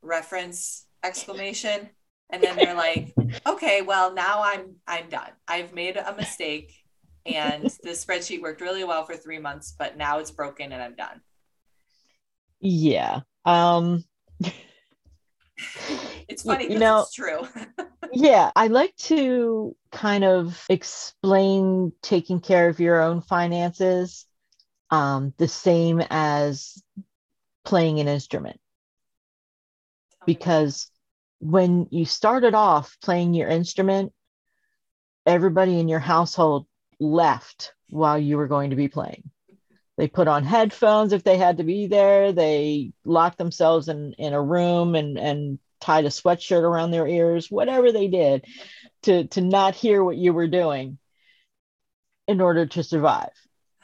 reference 0.02 0.86
exclamation. 1.04 1.88
And 2.30 2.42
then 2.42 2.56
they're 2.56 2.74
like 2.74 3.14
okay 3.46 3.82
well 3.82 4.12
now 4.12 4.42
i'm 4.42 4.74
i'm 4.88 5.08
done. 5.08 5.30
I've 5.46 5.72
made 5.72 5.96
a 5.96 6.16
mistake 6.16 6.72
and 7.26 7.64
the 7.82 7.90
spreadsheet 7.90 8.40
worked 8.40 8.60
really 8.60 8.84
well 8.84 9.04
for 9.04 9.16
three 9.16 9.38
months 9.38 9.74
but 9.78 9.96
now 9.96 10.18
it's 10.18 10.30
broken 10.30 10.72
and 10.72 10.82
i'm 10.82 10.94
done. 10.94 11.20
Yeah 12.60 13.20
um, 13.44 14.04
it's 16.28 16.42
funny 16.42 16.72
you 16.72 16.78
know 16.78 17.00
it's 17.00 17.14
true. 17.14 17.46
Yeah 18.12 18.52
i 18.54 18.68
like 18.68 18.94
to 18.96 19.74
kind 19.90 20.24
of 20.24 20.64
explain 20.68 21.92
taking 22.02 22.40
care 22.40 22.68
of 22.68 22.78
your 22.78 23.00
own 23.02 23.20
finances 23.20 24.26
um, 24.90 25.34
the 25.38 25.48
same 25.48 26.02
as 26.10 26.82
playing 27.64 28.00
an 28.00 28.08
instrument. 28.08 28.60
Because 30.24 30.90
when 31.38 31.86
you 31.90 32.04
started 32.04 32.54
off 32.54 32.96
playing 33.02 33.34
your 33.34 33.48
instrument 33.48 34.12
everybody 35.26 35.78
in 35.78 35.88
your 35.88 35.98
household 35.98 36.66
left 36.98 37.72
while 37.90 38.18
you 38.18 38.36
were 38.36 38.48
going 38.48 38.70
to 38.70 38.76
be 38.76 38.88
playing. 38.88 39.30
They 39.96 40.08
put 40.08 40.28
on 40.28 40.44
headphones 40.44 41.12
if 41.12 41.24
they 41.24 41.38
had 41.38 41.58
to 41.58 41.64
be 41.64 41.86
there. 41.86 42.32
They 42.32 42.92
locked 43.04 43.38
themselves 43.38 43.88
in 43.88 44.14
in 44.18 44.34
a 44.34 44.42
room 44.42 44.94
and 44.94 45.18
and 45.18 45.58
tied 45.80 46.04
a 46.04 46.08
sweatshirt 46.08 46.62
around 46.62 46.90
their 46.90 47.06
ears 47.06 47.50
whatever 47.50 47.92
they 47.92 48.08
did 48.08 48.44
to 49.02 49.26
to 49.28 49.40
not 49.40 49.74
hear 49.74 50.02
what 50.02 50.16
you 50.16 50.32
were 50.32 50.48
doing 50.48 50.98
in 52.26 52.40
order 52.40 52.66
to 52.66 52.82
survive. 52.82 53.30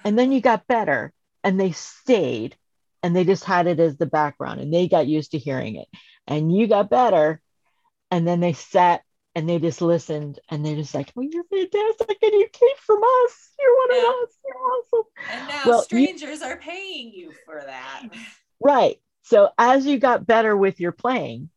And 0.05 0.19
then 0.19 0.33
you 0.33 0.41
got 0.41 0.67
better 0.67 1.13
and 1.45 1.61
they 1.61 1.73
stayed 1.73 2.57
and 3.03 3.15
they 3.15 3.25
just 3.25 3.45
had 3.45 3.67
it 3.67 3.81
as 3.81 3.97
the 3.97 4.07
background 4.07 4.61
and 4.61 4.73
they 4.73 4.89
got 4.89 5.07
used 5.07 5.33
to 5.33 5.39
hearing 5.39 5.77
it. 5.77 5.89
And 6.27 6.55
you 6.55 6.67
got 6.67 6.91
better 6.91 7.41
and 8.11 8.27
then 8.27 8.41
they 8.41 8.53
sat 8.53 9.03
and 9.35 9.49
they 9.49 9.59
just 9.59 9.81
listened 9.81 10.39
and 10.51 10.65
they're 10.65 10.77
just 10.77 10.95
like, 10.95 11.13
"Oh, 11.17 11.23
you're 11.23 11.45
fantastic, 11.45 12.19
and 12.23 12.33
you 12.33 12.49
came 12.53 12.77
from 12.79 13.03
us. 13.03 13.51
You're 13.59 13.77
one 13.77 13.97
yeah. 13.97 14.09
of 14.09 14.15
us. 14.23 14.39
You're 14.45 14.57
awesome." 14.57 15.11
And 15.31 15.49
now 15.49 15.63
well, 15.67 15.83
strangers 15.83 16.41
you, 16.41 16.47
are 16.47 16.57
paying 16.57 17.13
you 17.13 17.33
for 17.47 17.63
that. 17.65 18.03
Right. 18.61 19.01
So 19.23 19.51
as 19.59 19.87
you 19.87 19.99
got 19.99 20.27
better 20.27 20.57
with 20.57 20.81
your 20.81 20.93
playing, 20.93 21.51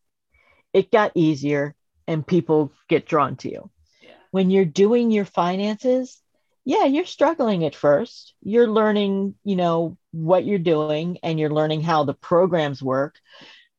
it 0.72 0.90
got 0.90 1.12
easier, 1.14 1.74
and 2.06 2.26
people 2.26 2.72
get 2.88 3.06
drawn 3.06 3.36
to 3.36 3.50
you. 3.50 3.70
Yeah. 4.02 4.10
When 4.30 4.50
you're 4.50 4.64
doing 4.64 5.10
your 5.10 5.24
finances, 5.24 6.20
yeah, 6.64 6.84
you're 6.84 7.04
struggling 7.04 7.64
at 7.64 7.74
first. 7.74 8.34
You're 8.42 8.68
learning, 8.68 9.34
you 9.44 9.56
know, 9.56 9.98
what 10.12 10.44
you're 10.44 10.58
doing, 10.58 11.18
and 11.22 11.38
you're 11.38 11.50
learning 11.50 11.82
how 11.82 12.04
the 12.04 12.14
programs 12.14 12.82
work. 12.82 13.20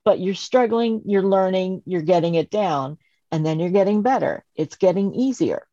But 0.05 0.19
you're 0.19 0.35
struggling. 0.35 1.01
You're 1.05 1.23
learning. 1.23 1.81
You're 1.85 2.01
getting 2.01 2.35
it 2.35 2.49
down 2.49 2.97
and 3.31 3.45
then 3.45 3.59
you're 3.59 3.69
getting 3.69 4.01
better. 4.01 4.43
It's 4.55 4.75
getting 4.75 5.13
easier. 5.13 5.67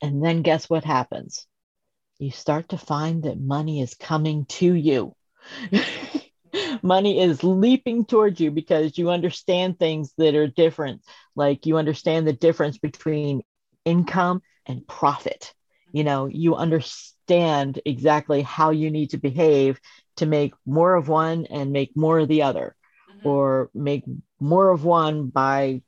And 0.00 0.24
then 0.24 0.42
guess 0.42 0.68
what 0.68 0.84
happens? 0.84 1.46
You 2.18 2.30
start 2.30 2.70
to 2.70 2.78
find 2.78 3.24
that 3.24 3.40
money 3.40 3.80
is 3.80 3.94
coming 3.94 4.46
to 4.46 4.72
you. 4.72 5.14
money 6.82 7.20
is 7.20 7.42
leaping 7.42 8.04
towards 8.04 8.40
you 8.40 8.50
because 8.50 8.98
you 8.98 9.10
understand 9.10 9.78
things 9.78 10.12
that 10.18 10.34
are 10.34 10.46
different. 10.46 11.02
Like 11.34 11.66
you 11.66 11.78
understand 11.78 12.26
the 12.26 12.32
difference 12.32 12.78
between 12.78 13.42
income 13.84 14.42
and 14.66 14.86
profit. 14.86 15.52
You 15.92 16.04
know, 16.04 16.26
you 16.26 16.54
understand 16.54 17.80
exactly 17.84 18.42
how 18.42 18.70
you 18.70 18.90
need 18.90 19.10
to 19.10 19.18
behave 19.18 19.80
to 20.16 20.26
make 20.26 20.54
more 20.66 20.94
of 20.94 21.08
one 21.08 21.46
and 21.46 21.72
make 21.72 21.96
more 21.96 22.20
of 22.20 22.28
the 22.28 22.42
other, 22.42 22.76
mm-hmm. 23.10 23.28
or 23.28 23.70
make 23.74 24.04
more 24.40 24.70
of 24.70 24.84
one 24.84 25.28
by 25.28 25.82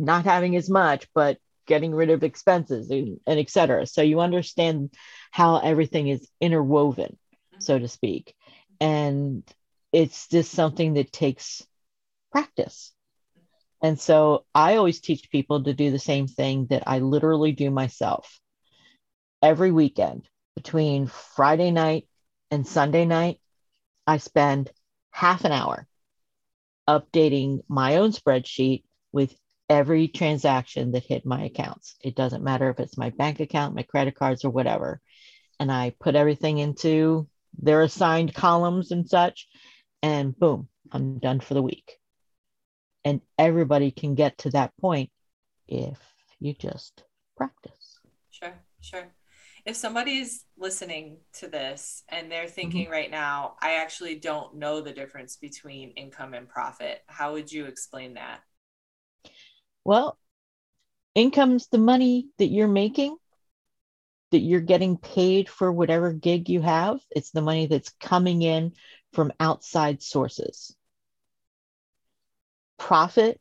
not 0.00 0.24
having 0.24 0.56
as 0.56 0.68
much, 0.68 1.06
but 1.14 1.38
getting 1.66 1.94
rid 1.94 2.10
of 2.10 2.24
expenses 2.24 2.90
and, 2.90 3.20
and 3.26 3.38
et 3.38 3.50
cetera. 3.50 3.86
So 3.86 4.02
you 4.02 4.20
understand 4.20 4.92
how 5.30 5.58
everything 5.58 6.08
is 6.08 6.28
interwoven, 6.40 7.16
mm-hmm. 7.16 7.60
so 7.60 7.78
to 7.78 7.86
speak. 7.86 8.34
And 8.80 9.44
it's 9.92 10.28
just 10.28 10.52
something 10.52 10.94
that 10.94 11.12
takes 11.12 11.64
practice. 12.32 12.92
And 13.82 13.98
so 14.00 14.44
I 14.54 14.76
always 14.76 15.00
teach 15.00 15.30
people 15.30 15.64
to 15.64 15.72
do 15.72 15.90
the 15.90 15.98
same 15.98 16.26
thing 16.26 16.66
that 16.70 16.84
I 16.86 16.98
literally 16.98 17.52
do 17.52 17.70
myself 17.70 18.40
every 19.42 19.70
weekend 19.70 20.28
between 20.56 21.06
Friday 21.06 21.70
night 21.70 22.08
and 22.50 22.66
Sunday 22.66 23.04
night. 23.04 23.40
I 24.06 24.18
spend 24.18 24.70
half 25.12 25.44
an 25.44 25.52
hour 25.52 25.86
updating 26.88 27.60
my 27.68 27.96
own 27.96 28.12
spreadsheet 28.12 28.82
with 29.12 29.34
every 29.70 30.08
transaction 30.08 30.90
that 30.92 31.04
hit 31.04 31.24
my 31.24 31.44
accounts. 31.44 31.94
It 32.02 32.16
doesn't 32.16 32.42
matter 32.42 32.68
if 32.68 32.80
it's 32.80 32.98
my 32.98 33.10
bank 33.10 33.38
account, 33.38 33.76
my 33.76 33.84
credit 33.84 34.16
cards, 34.16 34.44
or 34.44 34.50
whatever. 34.50 35.00
And 35.60 35.70
I 35.70 35.94
put 36.00 36.16
everything 36.16 36.58
into 36.58 37.28
their 37.56 37.82
assigned 37.82 38.34
columns 38.34 38.90
and 38.90 39.08
such. 39.08 39.46
And 40.02 40.36
boom, 40.36 40.68
I'm 40.90 41.18
done 41.18 41.38
for 41.38 41.54
the 41.54 41.62
week. 41.62 41.92
And 43.04 43.20
everybody 43.38 43.92
can 43.92 44.16
get 44.16 44.38
to 44.38 44.50
that 44.50 44.76
point 44.80 45.10
if 45.68 45.98
you 46.40 46.52
just 46.52 47.04
practice. 47.36 48.00
Sure, 48.30 48.54
sure. 48.80 49.06
If 49.64 49.76
somebody's 49.76 50.46
listening 50.58 51.18
to 51.34 51.46
this 51.46 52.02
and 52.08 52.30
they're 52.32 52.48
thinking 52.48 52.84
mm-hmm. 52.84 52.92
right 52.92 53.10
now, 53.10 53.54
I 53.62 53.74
actually 53.74 54.16
don't 54.16 54.56
know 54.56 54.80
the 54.80 54.92
difference 54.92 55.36
between 55.36 55.90
income 55.92 56.34
and 56.34 56.48
profit, 56.48 57.02
how 57.06 57.34
would 57.34 57.52
you 57.52 57.66
explain 57.66 58.14
that? 58.14 58.40
Well, 59.84 60.18
income's 61.14 61.68
the 61.68 61.78
money 61.78 62.28
that 62.38 62.46
you're 62.48 62.68
making, 62.68 63.16
that 64.30 64.38
you're 64.40 64.60
getting 64.60 64.96
paid 64.96 65.48
for 65.48 65.72
whatever 65.72 66.12
gig 66.12 66.48
you 66.48 66.60
have. 66.60 67.00
It's 67.10 67.30
the 67.30 67.42
money 67.42 67.66
that's 67.66 67.90
coming 68.00 68.42
in 68.42 68.72
from 69.12 69.32
outside 69.40 70.02
sources 70.02 70.76
profit 72.80 73.38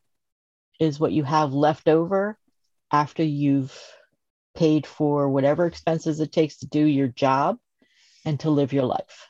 is 0.80 1.00
what 1.00 1.14
you 1.14 1.24
have 1.24 1.54
left 1.54 1.88
over 1.88 2.38
after 2.92 3.24
you've 3.24 3.76
paid 4.54 4.86
for 4.86 5.30
whatever 5.30 5.66
expenses 5.66 6.20
it 6.20 6.32
takes 6.32 6.58
to 6.58 6.68
do 6.68 6.86
your 6.86 7.08
job 7.08 7.58
and 8.26 8.40
to 8.42 8.50
live 8.50 8.74
your 8.74 8.86
life. 8.86 9.28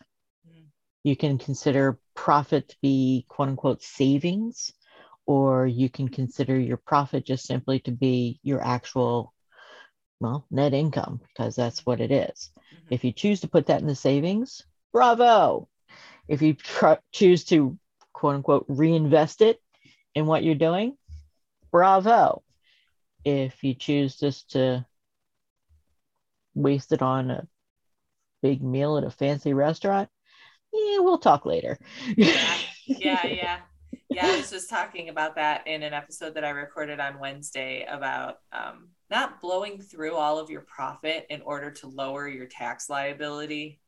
Mm. 0.50 0.66
You 1.04 1.16
can 1.16 1.38
consider 1.38 2.00
profit 2.16 2.70
to 2.70 2.76
be 2.82 3.26
quote 3.30 3.50
unquote 3.50 3.84
savings, 3.84 4.74
or 5.30 5.68
you 5.68 5.92
can 5.92 6.10
consider 6.10 6.60
your 6.60 6.78
profit 6.78 7.24
just 7.24 7.46
simply 7.46 7.80
to 7.82 7.92
be 7.92 8.40
your 8.42 8.60
actual, 8.66 9.32
well, 10.20 10.48
net 10.50 10.74
income, 10.74 11.22
because 11.22 11.56
that's 11.56 11.86
what 11.86 12.02
it 12.02 12.12
is. 12.12 12.50
Mm-hmm. 12.74 12.94
If 12.96 13.04
you 13.04 13.12
choose 13.12 13.42
to 13.42 13.48
put 13.48 13.68
that 13.68 13.80
in 13.80 13.86
the 13.86 13.94
savings, 13.94 14.64
bravo. 14.92 15.70
If 16.28 16.42
you 16.42 16.56
tr- 16.56 17.04
choose 17.12 17.44
to 17.46 17.78
quote 18.12 18.38
unquote 18.38 18.66
reinvest 18.68 19.44
it, 19.44 19.62
in 20.16 20.26
what 20.26 20.44
you're 20.44 20.56
doing, 20.56 20.98
bravo. 21.72 22.42
If 23.24 23.64
you 23.64 23.76
choose 23.76 24.16
just 24.16 24.50
to 24.54 24.84
waste 26.56 26.92
it 26.92 27.04
on 27.04 27.30
a 27.30 27.48
big 28.42 28.64
meal 28.64 28.98
at 28.98 29.04
a 29.04 29.12
fancy 29.12 29.54
restaurant, 29.54 30.10
yeah, 30.74 31.02
we'll 31.02 31.20
talk 31.20 31.46
later. 31.46 31.78
yeah, 32.18 32.58
yeah, 32.88 33.28
yeah. 33.28 33.60
Yeah, 34.10 34.26
I 34.26 34.38
was 34.38 34.50
just 34.50 34.70
talking 34.70 35.10
about 35.10 35.36
that 35.36 35.68
in 35.68 35.84
an 35.84 35.94
episode 35.94 36.34
that 36.34 36.44
I 36.44 36.50
recorded 36.50 37.00
on 37.00 37.20
Wednesday 37.20 37.86
about 37.88 38.38
um, 38.52 38.90
not 39.12 39.40
blowing 39.40 39.80
through 39.80 40.16
all 40.16 40.40
of 40.40 40.50
your 40.50 40.62
profit 40.62 41.28
in 41.30 41.42
order 41.42 41.70
to 41.72 41.88
lower 41.88 42.28
your 42.28 42.48
tax 42.48 42.90
liability 42.90 43.80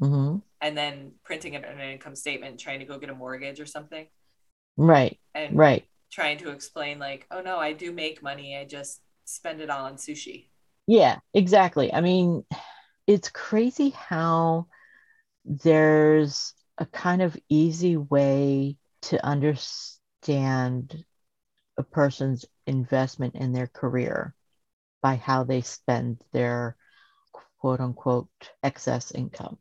mm-hmm. 0.00 0.38
and 0.62 0.76
then 0.76 1.12
printing 1.22 1.54
an 1.54 1.80
income 1.80 2.14
statement, 2.14 2.58
trying 2.58 2.78
to 2.78 2.86
go 2.86 2.98
get 2.98 3.10
a 3.10 3.14
mortgage 3.14 3.60
or 3.60 3.66
something. 3.66 4.06
Right. 4.78 5.18
And 5.34 5.56
right. 5.56 5.84
Trying 6.10 6.38
to 6.38 6.50
explain, 6.50 6.98
like, 6.98 7.26
oh 7.30 7.42
no, 7.42 7.58
I 7.58 7.74
do 7.74 7.92
make 7.92 8.22
money. 8.22 8.56
I 8.56 8.64
just 8.64 9.02
spend 9.26 9.60
it 9.60 9.68
all 9.68 9.84
on 9.84 9.96
sushi. 9.96 10.46
Yeah, 10.86 11.18
exactly. 11.34 11.92
I 11.92 12.00
mean, 12.00 12.44
it's 13.06 13.28
crazy 13.28 13.90
how 13.90 14.68
there's 15.44 16.54
a 16.78 16.86
kind 16.86 17.20
of 17.20 17.36
easy 17.50 17.98
way 17.98 18.77
to 19.02 19.24
understand 19.24 21.04
a 21.76 21.82
person's 21.82 22.44
investment 22.66 23.34
in 23.34 23.52
their 23.52 23.66
career 23.68 24.34
by 25.02 25.16
how 25.16 25.44
they 25.44 25.60
spend 25.60 26.22
their 26.32 26.76
quote 27.60 27.80
unquote 27.80 28.28
excess 28.62 29.12
income. 29.12 29.58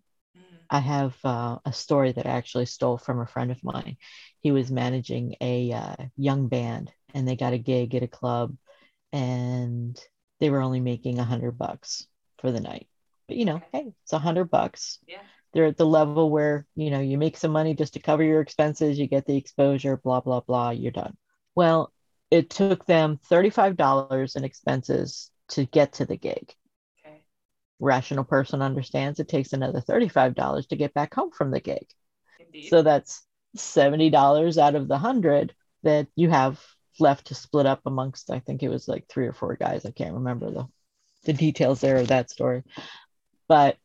I 0.70 0.80
have 0.80 1.16
uh, 1.24 1.60
a 1.66 1.72
story 1.72 2.12
that 2.12 2.26
I 2.26 2.32
actually 2.32 2.66
stole 2.66 2.98
from 2.98 3.20
a 3.20 3.28
friend 3.28 3.52
of 3.52 3.64
mine. 3.64 3.98
He 4.42 4.52
was 4.52 4.70
managing 4.72 5.36
a 5.40 5.72
uh, 5.72 5.96
young 6.18 6.50
band, 6.50 6.92
and 7.14 7.28
they 7.28 7.36
got 7.36 7.54
a 7.54 7.58
gig 7.58 7.96
at 7.96 8.04
a 8.04 8.08
club, 8.08 8.56
and 9.14 9.98
they 10.40 10.50
were 10.50 10.62
only 10.62 10.82
making 10.82 11.20
a 11.20 11.24
hundred 11.24 11.58
bucks 11.58 12.06
for 12.40 12.52
the 12.52 12.60
night. 12.60 12.88
But 13.28 13.38
you 13.38 13.46
know, 13.46 13.62
hey, 13.72 13.94
it's 14.04 14.14
a 14.14 14.20
hundred 14.20 14.50
bucks. 14.50 15.00
Yeah. 15.08 15.22
They're 15.58 15.66
at 15.66 15.78
the 15.78 15.88
level 15.88 16.30
where 16.30 16.68
you 16.76 16.92
know 16.92 17.00
you 17.00 17.18
make 17.18 17.36
some 17.36 17.50
money 17.50 17.74
just 17.74 17.94
to 17.94 18.00
cover 18.00 18.22
your 18.22 18.42
expenses, 18.42 19.00
you 19.00 19.08
get 19.08 19.26
the 19.26 19.38
exposure, 19.38 19.98
blah 19.98 20.22
blah 20.22 20.42
blah. 20.42 20.70
You're 20.70 20.92
done. 20.92 21.18
Well, 21.56 21.92
it 22.30 22.52
took 22.52 22.86
them 22.86 23.20
thirty-five 23.28 23.76
dollars 23.76 24.36
in 24.36 24.44
expenses 24.44 25.32
to 25.50 25.66
get 25.66 25.94
to 25.94 26.06
the 26.06 26.16
gig 26.16 26.54
okay. 27.04 27.24
rational 27.80 28.24
person 28.24 28.62
understands 28.62 29.20
it 29.20 29.28
takes 29.28 29.54
another 29.54 29.82
$35 29.82 30.68
to 30.68 30.76
get 30.76 30.94
back 30.94 31.14
home 31.14 31.32
from 31.32 31.52
the 31.52 31.60
gig. 31.60 31.88
Indeed. 32.40 32.70
So 32.70 32.82
that's 32.82 33.26
$70 33.58 34.58
out 34.58 34.76
of 34.76 34.88
the 34.88 34.96
100 34.96 35.56
that 35.84 36.08
you 36.16 36.30
have 36.30 36.62
left 37.00 37.28
to 37.28 37.36
split 37.36 37.66
up 37.66 37.82
amongst 37.86 38.32
I 38.32 38.40
think 38.40 38.64
it 38.64 38.70
was 38.70 38.88
like 38.88 39.08
three 39.08 39.28
or 39.28 39.34
four 39.34 39.56
guys. 39.56 39.86
I 39.86 39.92
can't 39.92 40.16
remember 40.16 40.52
the 40.52 40.68
the 41.26 41.34
details 41.34 41.82
there 41.82 41.98
of 41.98 42.08
that 42.08 42.30
story. 42.30 42.64
But 43.48 43.78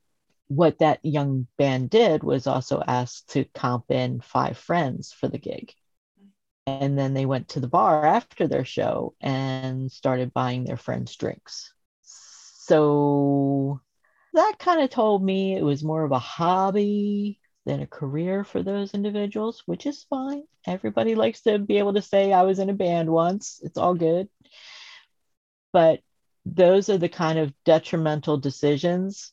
what 0.56 0.78
that 0.80 1.00
young 1.02 1.46
band 1.56 1.88
did 1.88 2.22
was 2.22 2.46
also 2.46 2.82
asked 2.86 3.30
to 3.30 3.44
comp 3.54 3.90
in 3.90 4.20
five 4.20 4.58
friends 4.58 5.12
for 5.12 5.28
the 5.28 5.38
gig. 5.38 5.72
And 6.66 6.98
then 6.98 7.14
they 7.14 7.26
went 7.26 7.48
to 7.50 7.60
the 7.60 7.68
bar 7.68 8.04
after 8.04 8.46
their 8.46 8.64
show 8.64 9.14
and 9.20 9.90
started 9.90 10.32
buying 10.32 10.64
their 10.64 10.76
friends 10.76 11.16
drinks. 11.16 11.72
So 12.02 13.80
that 14.34 14.58
kind 14.58 14.82
of 14.82 14.90
told 14.90 15.24
me 15.24 15.56
it 15.56 15.64
was 15.64 15.82
more 15.82 16.04
of 16.04 16.12
a 16.12 16.18
hobby 16.18 17.40
than 17.64 17.80
a 17.80 17.86
career 17.86 18.44
for 18.44 18.62
those 18.62 18.94
individuals, 18.94 19.62
which 19.66 19.86
is 19.86 20.04
fine. 20.08 20.42
Everybody 20.66 21.14
likes 21.14 21.42
to 21.42 21.58
be 21.58 21.78
able 21.78 21.94
to 21.94 22.02
say, 22.02 22.32
I 22.32 22.42
was 22.42 22.58
in 22.58 22.70
a 22.70 22.74
band 22.74 23.10
once. 23.10 23.60
It's 23.62 23.78
all 23.78 23.94
good. 23.94 24.28
But 25.72 26.00
those 26.44 26.88
are 26.90 26.98
the 26.98 27.08
kind 27.08 27.38
of 27.38 27.54
detrimental 27.64 28.36
decisions 28.36 29.32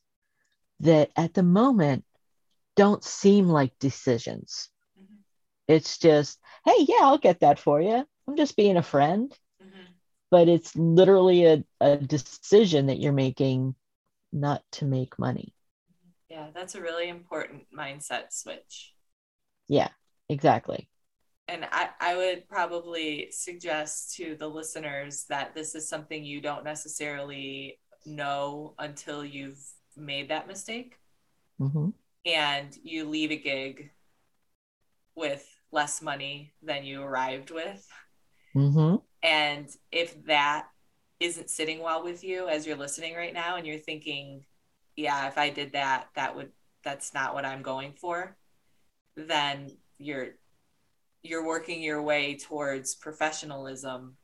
that 0.82 1.12
at 1.16 1.34
the 1.34 1.44
moment 1.44 2.06
don't 2.76 3.04
seem 3.04 3.48
like 3.48 3.78
decisions. 3.80 4.70
Mm-hmm. 5.00 5.16
It's 5.68 5.98
just, 5.98 6.40
hey, 6.66 6.86
yeah, 6.88 7.02
I'll 7.02 7.18
get 7.18 7.42
that 7.42 7.60
for 7.60 7.82
you. 7.82 8.06
I'm 8.28 8.38
just 8.38 8.56
being 8.56 8.78
a 8.78 8.84
friend 8.84 9.36
but 10.32 10.48
it's 10.48 10.76
literally 10.76 11.46
a, 11.46 11.64
a 11.82 11.98
decision 11.98 12.88
that 12.88 13.00
you're 13.00 13.14
making 13.14 13.76
not 14.32 14.64
to 14.74 14.86
make 14.86 15.18
money. 15.18 15.54
Yeah, 16.30 16.48
that's 16.54 16.76
a 16.76 16.82
really 16.82 17.10
important 17.10 17.64
mindset 17.76 18.32
switch. 18.32 18.94
Yeah, 19.68 19.90
exactly. 20.30 20.88
And 21.48 21.66
I, 21.72 21.90
I 22.00 22.16
would 22.16 22.48
probably 22.48 23.30
suggest 23.32 24.16
to 24.18 24.36
the 24.36 24.48
listeners 24.48 25.26
that 25.30 25.56
this 25.56 25.74
is 25.74 25.90
something 25.90 26.24
you 26.24 26.42
don't 26.42 26.64
necessarily 26.64 27.80
know 28.06 28.76
until 28.78 29.26
you've 29.26 29.60
made 30.00 30.30
that 30.30 30.48
mistake. 30.48 30.98
Mm-hmm. 31.60 31.90
And 32.26 32.78
you 32.84 33.06
leave 33.08 33.32
a 33.32 33.38
gig 33.38 33.92
with 35.16 35.46
less 35.72 36.02
money 36.02 36.54
than 36.62 36.84
you 36.84 37.02
arrived 37.02 37.52
with. 37.52 37.88
Mm-hmm. 38.56 38.98
And 39.24 39.70
if 39.92 40.26
that 40.26 40.68
isn't 41.20 41.50
sitting 41.50 41.82
well 41.82 42.04
with 42.04 42.24
you 42.24 42.48
as 42.48 42.66
you're 42.66 42.78
listening 42.78 43.16
right 43.16 43.34
now 43.34 43.58
and 43.58 43.68
you're 43.68 43.78
thinking, 43.78 44.46
yeah, 44.96 45.28
if 45.28 45.38
I 45.38 45.50
did 45.50 45.74
that, 45.74 46.08
that 46.16 46.36
would 46.36 46.52
that's 46.84 47.14
not 47.14 47.34
what 47.34 47.46
I'm 47.46 47.62
going 47.62 47.94
for, 47.94 48.38
then 49.16 49.70
you're 49.98 50.30
you're 51.22 51.46
working 51.46 51.84
your 51.84 52.02
way 52.02 52.38
towards 52.38 52.96
professionalism 52.96 54.16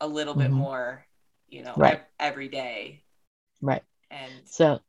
a 0.00 0.06
little 0.06 0.34
mm-hmm. 0.34 0.42
bit 0.42 0.50
more 0.50 1.06
you 1.52 1.62
know, 1.62 1.74
Right. 1.76 2.02
every 2.18 2.48
day. 2.48 3.04
Right. 3.60 3.84
And 4.10 4.32
So, 4.48 4.80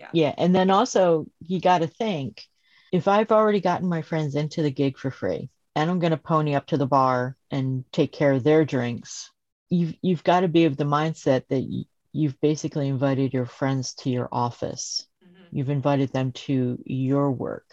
Yeah. 0.00 0.08
yeah. 0.12 0.34
And 0.38 0.54
then 0.54 0.70
also, 0.70 1.26
you 1.40 1.60
got 1.60 1.78
to 1.78 1.86
think 1.86 2.46
if 2.92 3.06
I've 3.06 3.30
already 3.30 3.60
gotten 3.60 3.88
my 3.88 4.02
friends 4.02 4.34
into 4.34 4.62
the 4.62 4.70
gig 4.70 4.98
for 4.98 5.10
free 5.10 5.50
and 5.76 5.90
I'm 5.90 5.98
going 5.98 6.12
to 6.12 6.16
pony 6.16 6.54
up 6.54 6.66
to 6.68 6.76
the 6.76 6.86
bar 6.86 7.36
and 7.50 7.84
take 7.92 8.12
care 8.12 8.32
of 8.32 8.42
their 8.42 8.64
drinks, 8.64 9.30
you've, 9.68 9.94
you've 10.02 10.24
got 10.24 10.40
to 10.40 10.48
be 10.48 10.64
of 10.64 10.76
the 10.76 10.84
mindset 10.84 11.42
that 11.48 11.64
you've 12.12 12.40
basically 12.40 12.88
invited 12.88 13.32
your 13.34 13.46
friends 13.46 13.94
to 13.94 14.10
your 14.10 14.28
office. 14.32 15.06
Mhm. 15.22 15.48
You've 15.52 15.70
invited 15.70 16.12
them 16.12 16.32
to 16.32 16.78
your 16.84 17.30
work. 17.30 17.66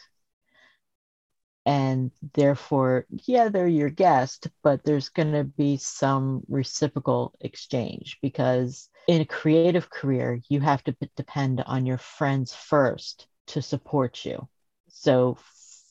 And 1.66 2.12
therefore, 2.34 3.08
yeah, 3.26 3.50
they're 3.50 3.68
your 3.68 3.90
guest, 3.90 4.48
but 4.64 4.84
there's 4.84 5.10
going 5.10 5.34
to 5.34 5.44
be 5.44 5.78
some 5.78 6.44
reciprocal 6.48 7.34
exchange 7.42 8.20
because 8.22 8.90
in 9.08 9.22
a 9.22 9.26
creative 9.26 9.90
career, 9.90 10.42
you 10.50 10.60
have 10.60 10.84
to 10.84 10.96
depend 11.16 11.62
on 11.62 11.86
your 11.86 11.98
friends 11.98 12.54
first 12.54 13.28
to 13.48 13.62
support 13.62 14.26
you. 14.26 14.48
So, 14.90 15.38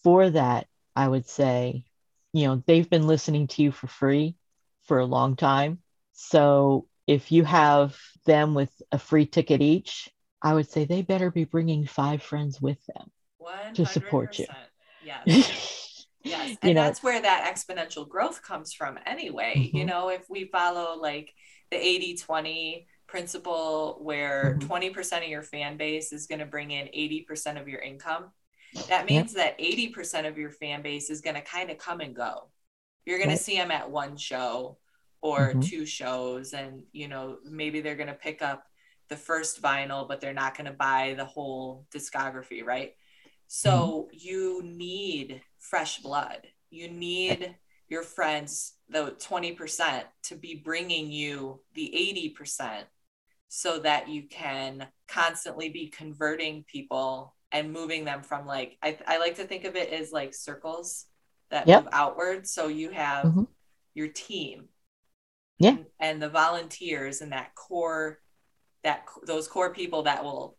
for 0.02 0.30
that, 0.30 0.66
I 0.94 1.08
would 1.08 1.26
say, 1.26 1.84
you 2.32 2.46
know, 2.46 2.62
they've 2.66 2.88
been 2.88 3.06
listening 3.06 3.46
to 3.48 3.62
you 3.62 3.72
for 3.72 3.86
free 3.86 4.36
for 4.84 4.98
a 4.98 5.06
long 5.06 5.36
time. 5.36 5.80
So, 6.12 6.86
if 7.06 7.32
you 7.32 7.44
have 7.44 7.96
them 8.24 8.54
with 8.54 8.70
a 8.92 8.98
free 8.98 9.26
ticket 9.26 9.62
each, 9.62 10.10
I 10.42 10.54
would 10.54 10.68
say 10.70 10.84
they 10.84 11.02
better 11.02 11.30
be 11.30 11.44
bringing 11.44 11.86
five 11.86 12.22
friends 12.22 12.60
with 12.60 12.78
them. 12.86 13.10
To 13.74 13.86
support 13.86 14.38
you. 14.38 14.46
100%. 14.46 14.56
Yes. 15.04 16.06
Yes. 16.24 16.50
You 16.50 16.56
And 16.62 16.74
know- 16.74 16.82
that's 16.82 17.04
where 17.04 17.22
that 17.22 17.54
exponential 17.54 18.08
growth 18.08 18.42
comes 18.42 18.72
from 18.72 18.98
anyway. 19.06 19.70
You 19.72 19.84
Mhm. 19.84 19.86
know, 19.86 20.08
if 20.08 20.28
we 20.28 20.46
follow 20.46 20.96
like 21.00 21.32
the 21.70 21.76
80 21.76 22.16
20 22.16 22.88
principle, 23.06 23.98
where 24.00 24.54
Mhm. 24.54 24.66
20% 24.66 25.24
of 25.24 25.30
your 25.30 25.42
fan 25.42 25.76
base 25.76 26.12
is 26.12 26.26
going 26.26 26.40
to 26.40 26.46
bring 26.46 26.70
in 26.70 26.88
80% 26.92 27.58
of 27.58 27.68
your 27.68 27.80
income, 27.80 28.32
that 28.88 29.06
means 29.06 29.32
that 29.34 29.56
80% 29.58 30.26
of 30.26 30.38
your 30.38 30.50
fan 30.50 30.82
base 30.82 31.10
is 31.10 31.20
going 31.20 31.36
to 31.36 31.42
kind 31.42 31.70
of 31.70 31.78
come 31.78 32.00
and 32.00 32.14
go. 32.14 32.50
You're 33.04 33.18
going 33.18 33.30
Right. 33.30 33.38
to 33.38 33.42
see 33.42 33.56
them 33.56 33.70
at 33.70 33.90
one 33.90 34.16
show 34.16 34.78
or 35.22 35.54
Mhm. 35.54 35.62
two 35.62 35.86
shows, 35.86 36.52
and, 36.52 36.84
you 36.92 37.08
know, 37.08 37.38
maybe 37.44 37.80
they're 37.80 37.96
going 37.96 38.06
to 38.08 38.14
pick 38.14 38.42
up 38.42 38.64
the 39.08 39.16
first 39.16 39.62
vinyl, 39.62 40.06
but 40.06 40.20
they're 40.20 40.32
not 40.32 40.56
going 40.56 40.66
to 40.66 40.72
buy 40.72 41.14
the 41.14 41.24
whole 41.24 41.86
discography, 41.90 42.64
right? 42.64 42.96
So 43.46 44.08
you 44.12 44.62
need 44.64 45.42
fresh 45.58 46.00
blood. 46.00 46.46
You 46.70 46.88
need 46.88 47.56
your 47.88 48.02
friends, 48.02 48.74
the 48.88 49.12
20%, 49.12 50.04
to 50.24 50.34
be 50.34 50.56
bringing 50.56 51.10
you 51.10 51.62
the 51.74 51.94
80% 51.94 52.86
so 53.48 53.78
that 53.80 54.08
you 54.08 54.24
can 54.28 54.86
constantly 55.08 55.68
be 55.68 55.88
converting 55.88 56.64
people 56.64 57.34
and 57.52 57.72
moving 57.72 58.04
them 58.04 58.22
from 58.22 58.46
like, 58.46 58.76
I, 58.82 58.98
I 59.06 59.18
like 59.18 59.36
to 59.36 59.44
think 59.44 59.64
of 59.64 59.76
it 59.76 59.92
as 59.92 60.12
like 60.12 60.34
circles 60.34 61.06
that 61.50 61.66
Yep. 61.66 61.84
move 61.84 61.92
outward. 61.92 62.46
So 62.46 62.68
you 62.68 62.90
have 62.90 63.26
Mhm. 63.26 63.46
your 63.94 64.08
team. 64.08 64.68
Yeah. 65.58 65.70
And, 65.70 65.86
and 66.00 66.22
the 66.22 66.28
volunteers 66.28 67.20
and 67.20 67.32
that 67.32 67.54
core 67.54 68.20
that 68.84 69.04
those 69.26 69.48
core 69.48 69.72
people 69.74 70.02
that 70.04 70.22
will 70.24 70.56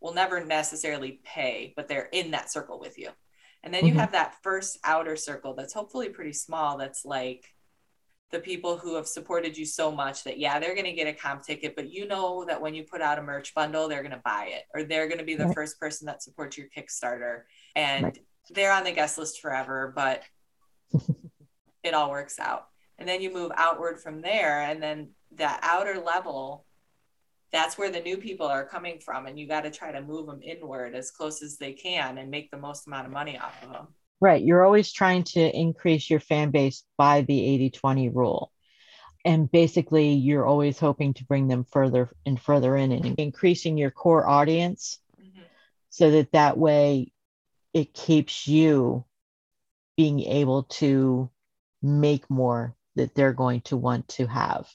will 0.00 0.14
never 0.14 0.44
necessarily 0.44 1.20
pay, 1.24 1.72
but 1.76 1.88
they're 1.88 2.08
in 2.12 2.32
that 2.32 2.50
circle 2.50 2.80
with 2.80 2.98
you. 2.98 3.10
And 3.62 3.72
then 3.72 3.86
you 3.86 3.94
Mhm. 3.94 3.98
have 3.98 4.12
that 4.12 4.42
first 4.42 4.78
outer 4.84 5.16
circle 5.16 5.54
that's 5.54 5.72
hopefully 5.72 6.08
pretty 6.08 6.32
small. 6.32 6.76
That's 6.76 7.04
like 7.04 7.54
the 8.32 8.40
people 8.40 8.78
who 8.78 8.94
have 8.96 9.06
supported 9.06 9.56
you 9.56 9.66
so 9.66 9.92
much 9.92 10.24
that, 10.24 10.38
yeah, 10.38 10.58
they're 10.58 10.74
going 10.74 10.86
to 10.86 10.92
get 10.92 11.06
a 11.06 11.12
comp 11.12 11.42
ticket, 11.42 11.76
but 11.76 11.92
you 11.92 12.08
know 12.08 12.44
that 12.46 12.60
when 12.60 12.74
you 12.74 12.82
put 12.82 13.02
out 13.02 13.18
a 13.18 13.22
merch 13.22 13.54
bundle, 13.54 13.88
they're 13.88 14.02
going 14.02 14.10
to 14.10 14.22
buy 14.24 14.46
it 14.52 14.64
or 14.74 14.84
they're 14.84 15.06
going 15.06 15.18
to 15.18 15.24
be 15.24 15.34
the 15.34 15.44
Right. 15.44 15.54
first 15.54 15.78
person 15.78 16.06
that 16.06 16.22
supports 16.22 16.56
your 16.56 16.66
Kickstarter. 16.74 17.42
And 17.76 18.04
Right. 18.04 18.18
they're 18.50 18.72
on 18.72 18.84
the 18.84 18.92
guest 18.92 19.18
list 19.18 19.40
forever, 19.40 19.92
but 19.94 20.22
it 21.84 21.92
all 21.94 22.10
works 22.10 22.38
out. 22.38 22.68
And 22.98 23.06
then 23.06 23.20
you 23.20 23.32
move 23.32 23.52
outward 23.54 24.00
from 24.00 24.22
there. 24.22 24.62
And 24.62 24.82
then 24.82 25.10
that 25.32 25.60
outer 25.62 26.00
level, 26.00 26.64
that's 27.52 27.76
where 27.76 27.90
the 27.90 28.00
new 28.00 28.16
people 28.16 28.46
are 28.46 28.64
coming 28.64 28.98
from. 28.98 29.26
And 29.26 29.38
you 29.38 29.46
got 29.46 29.62
to 29.62 29.70
try 29.70 29.92
to 29.92 30.00
move 30.00 30.26
them 30.26 30.40
inward 30.42 30.94
as 30.94 31.10
close 31.10 31.42
as 31.42 31.58
they 31.58 31.74
can 31.74 32.16
and 32.16 32.30
make 32.30 32.50
the 32.50 32.56
most 32.56 32.86
amount 32.86 33.06
of 33.06 33.12
money 33.12 33.38
off 33.38 33.62
of 33.62 33.72
them. 33.72 33.88
Right. 34.22 34.40
You're 34.40 34.64
always 34.64 34.92
trying 34.92 35.24
to 35.34 35.40
increase 35.40 36.08
your 36.08 36.20
fan 36.20 36.52
base 36.52 36.84
by 36.96 37.22
the 37.22 37.44
80 37.44 37.70
20 37.70 38.08
rule. 38.08 38.52
And 39.24 39.50
basically, 39.50 40.12
you're 40.12 40.46
always 40.46 40.78
hoping 40.78 41.14
to 41.14 41.24
bring 41.24 41.48
them 41.48 41.64
further 41.64 42.08
and 42.24 42.40
further 42.40 42.76
in 42.76 42.92
and 42.92 43.16
increasing 43.18 43.76
your 43.76 43.90
core 43.90 44.24
audience 44.24 45.00
Mhm. 45.20 45.42
so 45.90 46.12
that 46.12 46.30
that 46.32 46.56
way 46.56 47.12
it 47.72 47.94
keeps 47.94 48.46
you 48.46 49.04
being 49.96 50.20
able 50.20 50.62
to 50.64 51.28
make 51.82 52.30
more 52.30 52.76
that 52.94 53.16
they're 53.16 53.32
going 53.32 53.62
to 53.62 53.76
want 53.76 54.06
to 54.06 54.26
have. 54.26 54.72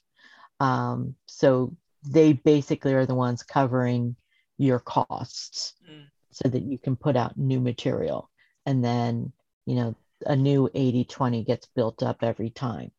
Um, 0.60 1.16
so 1.26 1.74
they 2.04 2.34
basically 2.34 2.94
are 2.96 3.06
the 3.06 3.16
ones 3.16 3.44
covering 3.44 4.18
your 4.58 4.80
costs 4.82 5.74
Mm. 5.90 6.12
so 6.32 6.50
that 6.50 6.64
you 6.64 6.78
can 6.78 6.98
put 6.98 7.16
out 7.16 7.38
new 7.38 7.62
material. 7.62 8.30
And 8.66 8.84
then, 8.84 9.32
you 9.68 9.76
know, 9.76 9.96
a 10.26 10.36
new 10.36 10.70
80 10.74 11.06
20 11.06 11.44
gets 11.44 11.68
built 11.76 12.04
up 12.04 12.24
every 12.24 12.52
time. 12.52 12.92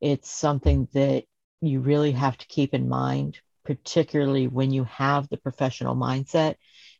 It's 0.00 0.30
something 0.30 0.88
that 0.94 1.24
you 1.62 1.80
really 1.80 2.12
have 2.12 2.38
to 2.38 2.46
keep 2.48 2.74
in 2.74 2.88
mind, 2.88 3.38
particularly 3.64 4.48
when 4.48 4.72
you 4.72 4.84
have 4.84 5.28
the 5.28 5.38
professional 5.38 5.94
mindset, 5.96 6.56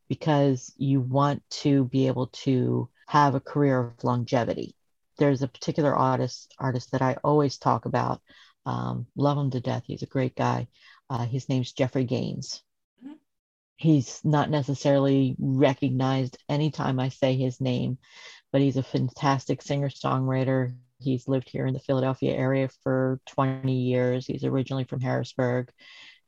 because 0.09 0.73
you 0.79 1.01
want 1.01 1.43
to 1.51 1.85
be 1.87 2.07
able 2.09 2.29
to 2.29 2.89
have 3.09 3.35
a 3.35 3.41
career 3.41 3.81
of 3.81 4.05
longevity. 4.05 4.77
There's 5.19 5.43
a 5.43 5.49
particular 5.49 5.95
artist 5.95 6.55
artist 6.59 6.93
that 6.93 7.03
I 7.03 7.17
always 7.25 7.59
talk 7.59 7.87
about. 7.87 8.23
Um, 8.67 9.07
love 9.17 9.39
him 9.39 9.51
to 9.53 9.61
death. 9.61 9.85
He's 9.87 10.03
a 10.03 10.07
great 10.07 10.37
guy. 10.37 10.69
Uh, 11.09 11.27
his 11.27 11.49
name's 11.49 11.73
Jeffrey 11.73 12.05
Gaines. 12.05 12.63
Mhm. 13.05 13.19
He's 13.77 14.25
not 14.25 14.51
necessarily 14.51 15.37
recognized 15.39 16.39
anytime 16.49 17.01
I 17.01 17.09
say 17.09 17.37
his 17.37 17.61
name, 17.61 17.99
but 18.53 18.61
he's 18.61 18.77
a 18.77 18.83
fantastic 18.83 19.63
singer 19.63 19.89
songwriter. 19.89 20.75
He's 20.99 21.29
lived 21.29 21.49
here 21.49 21.67
in 21.67 21.75
the 21.75 21.81
Philadelphia 21.81 22.35
area 22.35 22.69
for 22.83 23.21
20 23.29 23.73
years. 23.73 24.27
He's 24.27 24.45
originally 24.45 24.85
from 24.85 25.01
Harrisburg, 25.01 25.71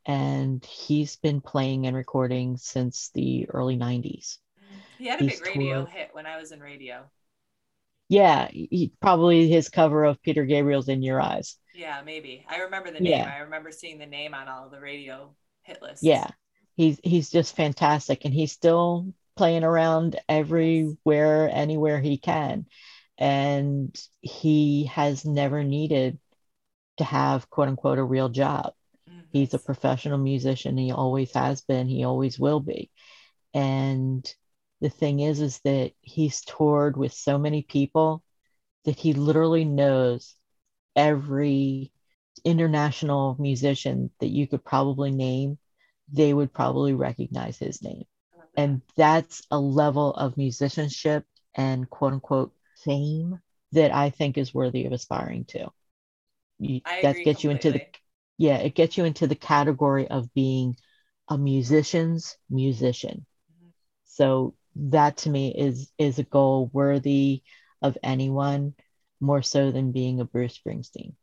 and 0.05 0.63
he's 0.65 1.15
been 1.17 1.41
playing 1.41 1.85
and 1.85 1.95
recording 1.95 2.57
since 2.57 3.09
the 3.13 3.47
early 3.49 3.77
90s. 3.77 4.37
He 4.97 5.07
had 5.07 5.21
a 5.21 5.25
He's 5.25 5.39
big 5.39 5.55
radio 5.55 5.75
toured- 5.83 5.89
hit 5.89 6.09
when 6.13 6.25
I 6.25 6.37
was 6.39 6.51
in 6.51 6.59
radio. 6.59 7.03
Yeah, 8.09 8.47
he, 8.51 8.91
probably 9.01 9.47
his 9.47 9.69
cover 9.69 10.03
of 10.03 10.21
Peter 10.21 10.45
Gabriel's 10.45 10.89
In 10.89 11.01
Your 11.01 11.21
Eyes. 11.21 11.57
Yeah, 11.73 12.01
maybe. 12.05 12.45
I 12.47 12.57
remember 12.61 12.91
the 12.91 12.99
name. 12.99 13.11
Yeah. 13.11 13.31
I 13.33 13.39
remember 13.39 13.71
seeing 13.71 13.97
the 13.97 14.05
name 14.05 14.33
on 14.33 14.47
all 14.47 14.69
the 14.69 14.79
radio 14.79 15.33
hit 15.63 15.81
lists. 15.81 16.03
Yeah, 16.03 16.27
he's 16.75 16.99
he's 17.03 17.29
just 17.31 17.55
fantastic, 17.55 18.25
and 18.25 18.33
he's 18.33 18.51
still 18.51 19.13
playing 19.35 19.63
around 19.63 20.19
everywhere, 20.29 21.49
anywhere 21.51 21.99
he 21.99 22.17
can, 22.17 22.65
and 23.17 23.99
he 24.21 24.85
has 24.85 25.25
never 25.25 25.63
needed 25.63 26.19
to 26.97 27.03
have 27.03 27.49
quote 27.49 27.69
unquote 27.69 27.97
a 27.99 28.03
real 28.03 28.29
job. 28.29 28.73
Mhm. 29.09 29.23
He's 29.31 29.53
a 29.53 29.59
professional 29.59 30.17
musician. 30.17 30.77
He 30.77 30.91
always 30.91 31.33
has 31.33 31.61
been. 31.61 31.87
He 31.87 32.03
always 32.03 32.39
will 32.39 32.59
be. 32.59 32.91
And 33.53 34.31
the 34.81 34.89
thing 34.89 35.19
is, 35.19 35.39
is 35.39 35.59
that 35.61 35.93
he's 36.01 36.41
toured 36.41 36.97
with 36.97 37.13
so 37.13 37.37
many 37.37 37.63
people 37.63 38.23
that 38.85 38.97
he 38.97 39.13
literally 39.13 39.65
knows 39.65 40.35
every 40.95 41.91
international 42.43 43.35
musician 43.39 44.11
that 44.19 44.27
you 44.27 44.47
could 44.47 44.63
probably 44.63 45.11
name. 45.11 45.57
They 46.11 46.33
would 46.33 46.53
probably 46.53 46.93
recognize 46.93 47.57
his 47.57 47.81
name. 47.81 48.03
I 48.55 48.61
love 48.61 48.69
that. 48.69 48.79
And 48.79 48.81
that's 48.95 49.43
a 49.51 49.59
level 49.59 50.13
of 50.13 50.37
musicianship 50.37 51.25
and 51.55 51.89
quote 51.89 52.13
unquote 52.13 52.53
fame 52.83 53.39
that 53.71 53.93
I 53.93 54.09
think 54.09 54.37
is 54.37 54.53
worthy 54.53 54.85
of 54.85 54.91
aspiring 54.93 55.45
to. 55.45 55.69
You, 56.59 56.81
that 57.01 57.21
gets 57.23 57.43
you 57.43 57.51
into 57.51 57.71
the 57.71 57.81
yeah, 58.37 58.57
it 58.57 58.75
gets 58.75 58.97
you 58.97 59.05
into 59.05 59.27
the 59.27 59.35
category 59.35 60.07
of 60.07 60.33
being 60.33 60.75
a 61.29 61.37
musician's 61.37 62.37
musician. 62.49 63.25
Mhm. 63.51 63.71
So 64.05 64.55
that 64.75 65.17
to 65.17 65.29
me 65.29 65.53
is 65.55 65.91
is 65.97 66.19
a 66.19 66.23
goal 66.23 66.69
worthy 66.73 67.43
of 67.81 67.97
anyone 68.03 68.75
more 69.19 69.41
so 69.41 69.71
than 69.71 69.91
being 69.91 70.19
a 70.19 70.25
Bruce 70.25 70.57
Springsteen. 70.57 71.13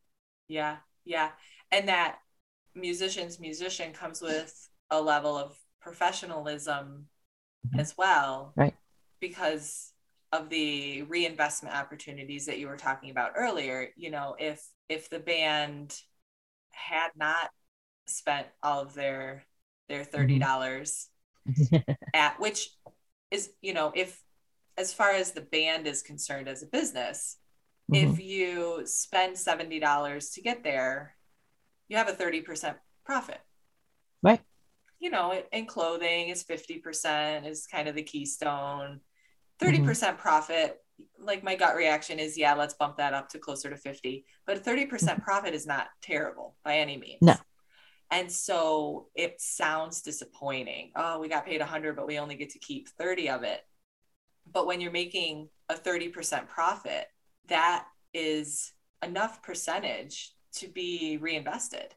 Yeah, 0.49 0.79
yeah. 1.05 1.33
And 1.71 1.89
that 1.89 2.21
musician's 2.75 3.41
musician 3.41 3.93
comes 3.93 4.21
with 4.21 4.69
a 4.91 5.01
level 5.01 5.37
of 5.37 5.59
professionalism 5.81 7.09
Mhm. 7.67 7.81
as 7.81 7.97
well. 7.97 8.53
Right. 8.57 8.75
Because 9.21 9.93
of 10.33 10.49
the 10.49 11.03
reinvestment 11.03 11.75
opportunities 11.75 12.47
that 12.47 12.59
you 12.59 12.69
were 12.69 12.77
talking 12.77 13.11
about 13.11 13.33
earlier, 13.37 13.89
you 13.97 14.11
know, 14.11 14.37
if 14.39 14.65
if 14.89 15.09
the 15.11 15.21
band 15.21 16.01
had 16.71 17.11
not 17.17 17.51
spent 18.07 18.47
all 18.63 18.81
of 18.81 18.95
their 18.95 19.45
their 19.89 20.05
thirty 20.05 20.35
Mm-hmm. 20.35 20.43
dollars 20.43 21.09
at 22.15 22.41
which 22.41 22.71
is 23.31 23.51
you 23.61 23.73
know 23.75 23.93
if 23.95 24.23
as 24.77 24.93
far 24.93 25.11
as 25.11 25.33
the 25.33 25.41
band 25.41 25.87
is 25.87 26.03
concerned 26.03 26.49
as 26.49 26.63
a 26.63 26.67
business 26.67 27.39
Mhm. 27.91 27.97
if 28.13 28.21
you 28.21 28.83
spend 28.87 29.37
$70 29.37 30.31
to 30.31 30.43
get 30.43 30.63
there 30.65 31.17
you 31.89 31.97
have 31.97 32.09
a 32.09 32.13
30% 32.13 32.77
profit 33.05 33.41
Right. 34.23 34.41
You 35.01 35.11
know 35.11 35.43
and 35.53 35.67
clothing 35.67 36.29
is 36.29 36.45
50% 36.45 37.47
is 37.47 37.67
kind 37.67 37.89
of 37.89 37.97
the 37.97 38.03
keystone. 38.03 39.01
Mm-hmm. 39.61 39.89
30% 39.89 40.19
profit 40.19 40.79
like 41.19 41.43
my 41.43 41.55
gut 41.55 41.77
reaction 41.77 42.19
is 42.19 42.37
yeah 42.37 42.55
let's 42.55 42.75
bump 42.75 42.99
that 42.99 43.15
up 43.15 43.29
to 43.31 43.39
closer 43.39 43.71
to 43.71 43.77
50 43.77 44.25
but 44.47 44.63
30% 44.63 44.89
mm-hmm. 44.89 45.23
profit 45.23 45.55
is 45.55 45.67
not 45.67 45.89
terrible 46.03 46.57
by 46.65 46.77
any 46.77 46.97
means. 46.97 47.23
No. 47.23 47.35
and 48.11 48.31
so 48.31 49.09
it 49.15 49.41
sounds 49.41 50.03
disappointing. 50.03 50.93
Oh 50.95 51.19
we 51.19 51.29
got 51.29 51.47
paid 51.47 51.61
100 51.61 51.97
but 51.97 52.07
we 52.07 52.19
only 52.19 52.37
get 52.37 52.51
to 52.51 52.59
keep 52.59 52.89
30 52.91 53.31
of 53.31 53.43
it. 53.43 53.63
But 54.53 54.67
when 54.67 54.81
you're 54.81 54.91
making 54.91 55.49
a 55.69 55.75
30% 55.75 56.49
profit 56.49 57.07
that 57.49 57.87
is 58.13 58.73
enough 59.03 59.43
percentage 59.43 60.33
to 60.53 60.69
be 60.69 61.19
reinvested 61.21 61.95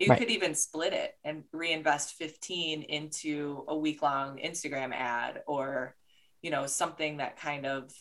you 0.00 0.08
Right. 0.08 0.18
could 0.18 0.30
even 0.30 0.54
split 0.54 0.94
it 0.94 1.14
and 1.24 1.44
reinvest 1.52 2.14
15 2.14 2.82
into 2.84 3.64
a 3.68 3.76
week 3.76 4.02
long 4.02 4.38
instagram 4.38 4.92
ad 4.94 5.42
or 5.46 5.96
you 6.42 6.50
know 6.50 6.66
something 6.66 7.18
that 7.18 7.38
kind 7.38 7.66
of 7.66 7.92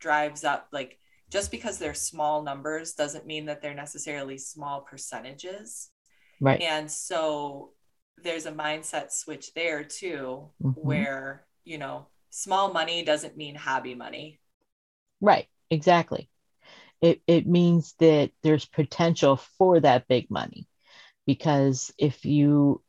drives 0.00 0.44
up 0.44 0.68
like 0.72 0.98
just 1.30 1.50
because 1.50 1.78
they're 1.78 1.94
small 1.94 2.42
numbers 2.42 2.94
doesn't 2.94 3.26
mean 3.26 3.46
that 3.46 3.62
they're 3.62 3.74
necessarily 3.74 4.38
small 4.38 4.82
percentages 4.82 5.90
right. 6.40 6.60
and 6.60 6.90
so 6.90 7.72
there's 8.22 8.46
a 8.46 8.52
mindset 8.52 9.12
switch 9.12 9.54
there 9.54 9.84
too 9.84 10.50
Mhm. 10.60 10.74
where 10.74 11.46
you 11.64 11.78
know 11.78 12.08
small 12.30 12.72
money 12.72 13.04
doesn't 13.04 13.36
mean 13.36 13.54
hobby 13.56 13.94
money 13.94 14.40
Right, 15.20 15.48
exactly. 15.70 16.28
It 17.02 17.22
it 17.26 17.46
means 17.46 17.94
that 18.00 18.32
there's 18.42 18.66
potential 18.66 19.36
for 19.58 19.80
that 19.80 20.08
big 20.08 20.30
money 20.30 20.66
because 21.26 21.92
if 21.98 22.24
you 22.24 22.82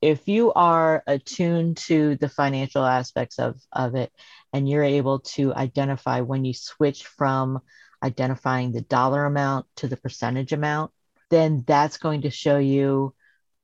if 0.00 0.28
you 0.28 0.52
are 0.52 1.02
attuned 1.06 1.76
to 1.76 2.16
the 2.16 2.28
financial 2.28 2.84
aspects 2.84 3.38
of 3.38 3.60
of 3.72 3.94
it 3.94 4.12
and 4.52 4.68
you're 4.68 4.84
able 4.84 5.20
to 5.20 5.52
identify 5.54 6.20
when 6.20 6.44
you 6.44 6.54
switch 6.54 7.04
from 7.04 7.60
identifying 8.02 8.72
the 8.72 8.80
dollar 8.80 9.24
amount 9.24 9.66
to 9.76 9.88
the 9.88 9.96
percentage 9.96 10.52
amount, 10.52 10.92
then 11.30 11.64
that's 11.66 11.98
going 11.98 12.22
to 12.22 12.30
show 12.30 12.58
you, 12.58 13.14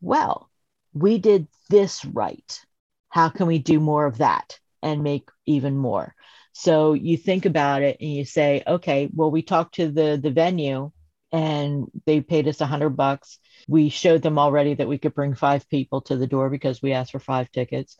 well, 0.01 0.51
we 0.93 1.19
did 1.19 1.47
this 1.71 2.05
right. 2.05 2.61
How 3.09 3.29
can 3.29 3.47
we 3.47 3.59
do 3.59 3.79
more 3.79 4.07
of 4.07 4.19
that 4.19 4.59
and 4.83 5.03
make 5.03 5.31
even 5.47 5.77
more? 5.77 6.15
So 6.53 6.93
you 6.93 7.17
think 7.17 7.47
about 7.47 7.83
it 7.83 7.97
and 8.01 8.13
you 8.13 8.25
say, 8.25 8.63
okay, 8.67 9.09
well, 9.13 9.31
we 9.31 9.43
talked 9.43 9.77
to 9.77 9.91
the 9.91 10.19
the 10.21 10.31
venue 10.31 10.93
and 11.35 11.91
they 12.07 12.21
paid 12.21 12.47
us 12.47 12.61
a 12.61 12.67
hundred 12.67 12.91
bucks. 12.91 13.41
We 13.67 13.89
showed 13.89 14.23
them 14.23 14.39
already 14.39 14.75
that 14.75 14.87
we 14.87 14.99
could 14.99 15.15
bring 15.15 15.35
five 15.35 15.69
people 15.69 16.01
to 16.03 16.17
the 16.17 16.29
door 16.29 16.49
because 16.49 16.81
we 16.81 16.93
asked 16.93 17.11
for 17.11 17.19
five 17.19 17.51
tickets. 17.51 17.97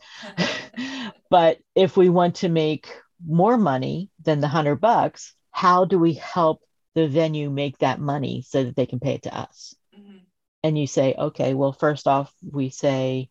but 1.29 1.57
if 1.75 1.97
we 1.97 2.07
want 2.07 2.35
to 2.35 2.49
make 2.49 2.87
more 3.27 3.57
money 3.57 4.09
than 4.23 4.39
the 4.39 4.47
hundred 4.47 4.77
bucks, 4.77 5.35
how 5.51 5.83
do 5.83 5.99
we 5.99 6.13
help 6.13 6.61
the 6.93 7.09
venue 7.09 7.49
make 7.49 7.77
that 7.79 7.99
money 7.99 8.41
so 8.47 8.63
that 8.63 8.77
they 8.77 8.85
can 8.85 9.01
pay 9.01 9.15
it 9.15 9.23
to 9.23 9.37
us? 9.37 9.75
Mhm. 9.93 10.21
And 10.63 10.79
you 10.79 10.87
say, 10.87 11.13
okay, 11.17 11.53
well, 11.55 11.73
first 11.73 12.07
off, 12.07 12.33
we 12.49 12.69
say, 12.69 13.29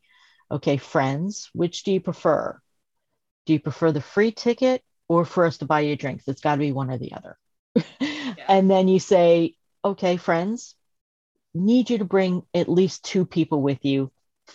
okay, 0.50 0.76
friends, 0.76 1.48
which 1.54 1.82
do 1.82 1.92
you 1.92 2.00
prefer? 2.00 2.60
Do 3.46 3.54
you 3.54 3.60
prefer 3.60 3.90
the 3.90 4.02
free 4.02 4.32
ticket 4.32 4.84
or 5.08 5.24
for 5.24 5.46
us 5.46 5.56
to 5.58 5.64
buy 5.64 5.80
you 5.80 5.96
drinks? 5.96 6.28
It's 6.28 6.42
got 6.42 6.56
to 6.56 6.58
be 6.58 6.72
one 6.72 6.90
or 6.90 6.98
the 6.98 7.14
other. 7.14 7.38
And 8.46 8.70
then 8.70 8.88
you 8.88 9.00
say, 9.00 9.54
okay, 9.84 10.16
friends, 10.16 10.74
need 11.54 11.90
you 11.90 11.98
to 11.98 12.04
bring 12.04 12.42
at 12.52 12.68
least 12.68 13.04
two 13.04 13.24
people 13.24 13.62
with 13.62 13.84
you. 13.84 14.10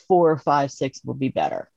Four 0.07 0.31
or 0.31 0.37
five, 0.37 0.71
six 0.71 1.01
will 1.03 1.13
be 1.13 1.29
better. 1.29 1.69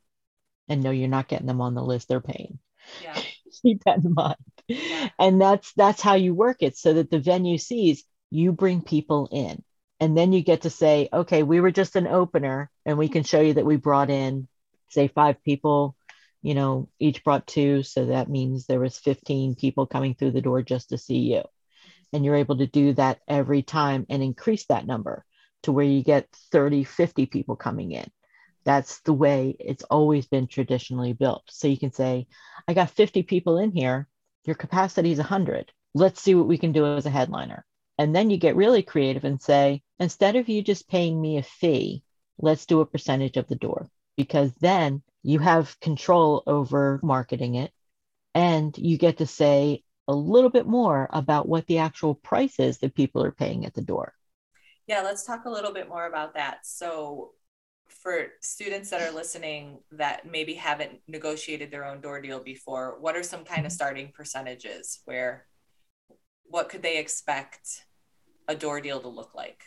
And 0.69 0.83
no, 0.83 0.91
you're 0.91 1.09
not 1.09 1.29
getting 1.29 1.47
them 1.47 1.61
on 1.61 1.75
the 1.75 1.83
list 1.83 2.09
they're 2.09 2.21
paying. 2.21 2.59
yeah 3.03 3.21
Keep 3.63 3.85
that 3.85 4.05
in 4.05 4.15
mind. 4.15 4.37
Yeah. 4.67 5.09
And 5.19 5.41
that's 5.41 5.73
that's 5.75 6.01
how 6.01 6.15
you 6.15 6.35
work 6.35 6.59
it 6.61 6.77
so 6.77 6.95
that 6.95 7.11
the 7.11 7.19
venue 7.19 7.59
sees 7.59 8.05
you 8.31 8.53
bring 8.53 8.81
people 8.81 9.29
in. 9.31 9.63
And 10.01 10.17
then 10.17 10.33
you 10.33 10.43
get 10.43 10.63
to 10.63 10.71
say, 10.71 11.09
okay, 11.13 11.43
we 11.43 11.61
were 11.61 11.71
just 11.71 11.95
an 11.95 12.09
opener 12.09 12.71
and 12.85 12.99
we 12.99 13.09
can 13.09 13.23
show 13.23 13.41
you 13.41 13.55
that 13.55 13.67
we 13.67 13.77
brought 13.77 14.11
in, 14.11 14.49
say, 14.89 15.07
five 15.07 15.43
people, 15.45 15.97
you 16.43 16.55
know, 16.55 16.89
each 16.99 17.23
brought 17.23 17.47
two. 17.47 17.83
So 17.85 18.07
that 18.07 18.29
means 18.29 18.67
there 18.67 18.81
was 18.81 18.99
15 18.99 19.55
people 19.55 19.87
coming 19.87 20.15
through 20.15 20.33
the 20.33 20.41
door 20.41 20.63
just 20.63 20.89
to 20.89 20.99
see 20.99 21.19
you. 21.19 21.43
And 22.13 22.25
you're 22.25 22.37
able 22.37 22.59
to 22.59 22.67
do 22.67 22.93
that 22.95 23.21
every 23.27 23.63
time 23.63 24.07
and 24.09 24.23
increase 24.23 24.67
that 24.67 24.87
number 24.87 25.25
to 25.63 25.73
where 25.73 25.85
you 25.85 26.03
get 26.03 26.29
30, 26.51 26.85
50 26.85 27.27
people 27.27 27.57
coming 27.57 27.93
in. 27.93 28.11
That's 28.65 29.01
the 29.01 29.13
way 29.13 29.57
it's 29.59 29.85
always 29.85 30.27
been 30.27 30.47
traditionally 30.47 31.13
built. 31.13 31.45
So 31.49 31.69
you 31.69 31.79
can 31.79 31.93
say, 31.93 32.27
I 32.69 32.75
got 32.75 32.91
50 32.91 33.23
people 33.23 33.59
in 33.59 33.73
here. 33.73 34.09
Your 34.45 34.57
capacity 34.57 35.13
is 35.13 35.19
100. 35.19 35.73
Let's 35.95 36.21
see 36.21 36.35
what 36.35 36.49
we 36.49 36.59
can 36.59 36.73
do 36.73 36.87
as 36.87 37.07
a 37.07 37.11
headliner. 37.11 37.65
And 37.99 38.15
then 38.15 38.31
you 38.31 38.37
get 38.37 38.57
really 38.57 38.83
creative 38.83 39.25
and 39.25 39.41
say, 39.41 39.83
instead 39.99 40.37
of 40.37 40.49
you 40.49 40.63
just 40.63 40.89
paying 40.89 41.21
me 41.21 41.39
a 41.39 41.43
fee, 41.43 42.03
let's 42.39 42.67
do 42.67 42.81
a 42.81 42.87
percentage 42.87 43.37
of 43.37 43.49
the 43.49 43.57
door 43.57 43.89
because 44.17 44.53
then 44.61 45.03
you 45.23 45.39
have 45.39 45.79
control 45.81 46.43
over 46.47 47.01
marketing 47.03 47.55
it 47.55 47.73
and 48.35 48.77
you 48.79 48.99
get 48.99 49.19
to 49.19 49.27
say 49.27 49.83
a 50.09 50.15
little 50.15 50.51
bit 50.51 50.67
more 50.67 51.09
about 51.13 51.49
what 51.49 51.67
the 51.67 51.79
actual 51.79 52.15
price 52.15 52.59
is 52.59 52.79
that 52.79 52.95
people 52.95 53.23
are 53.23 53.33
paying 53.33 53.65
at 53.65 53.75
the 53.75 53.83
door. 53.83 54.15
Yeah, 54.87 55.03
let's 55.03 55.25
talk 55.25 55.45
a 55.45 55.51
little 55.51 55.73
bit 55.73 55.89
more 55.89 56.07
about 56.07 56.35
that. 56.35 56.67
So, 56.67 57.33
for 57.89 58.29
students 58.41 58.91
that 58.91 59.03
are 59.03 59.15
listening 59.15 59.79
that 59.93 60.29
maybe 60.29 60.55
haven't 60.55 61.01
negotiated 61.07 61.71
their 61.71 61.85
own 61.85 62.01
door 62.01 62.21
deal 62.21 62.43
before, 62.43 62.97
what 63.01 63.17
are 63.17 63.23
some 63.23 63.45
kind 63.45 63.67
of 63.67 63.71
mm-hmm. 63.71 63.77
starting 63.77 64.13
percentages 64.15 65.01
where 65.05 65.47
what 66.45 66.69
could 66.69 66.83
they 66.83 66.99
expect 66.99 67.85
a 68.49 68.55
door 68.55 68.81
deal 68.81 69.01
to 69.01 69.09
look 69.09 69.35
like? 69.35 69.63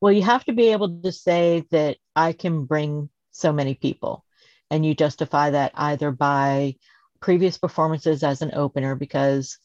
Well, 0.00 0.12
you 0.12 0.22
have 0.22 0.44
to 0.46 0.52
be 0.52 0.72
able 0.72 1.00
to 1.00 1.12
say 1.12 1.64
that 1.70 1.96
I 2.16 2.32
can 2.32 2.64
bring 2.64 3.10
so 3.30 3.52
many 3.52 3.74
people. 3.74 4.24
And 4.70 4.84
you 4.84 4.94
justify 4.94 5.50
that 5.50 5.72
either 5.74 6.10
by 6.10 6.76
previous 7.20 7.58
performances 7.58 8.22
as 8.22 8.42
an 8.42 8.52
opener, 8.54 8.94
because 8.94 9.58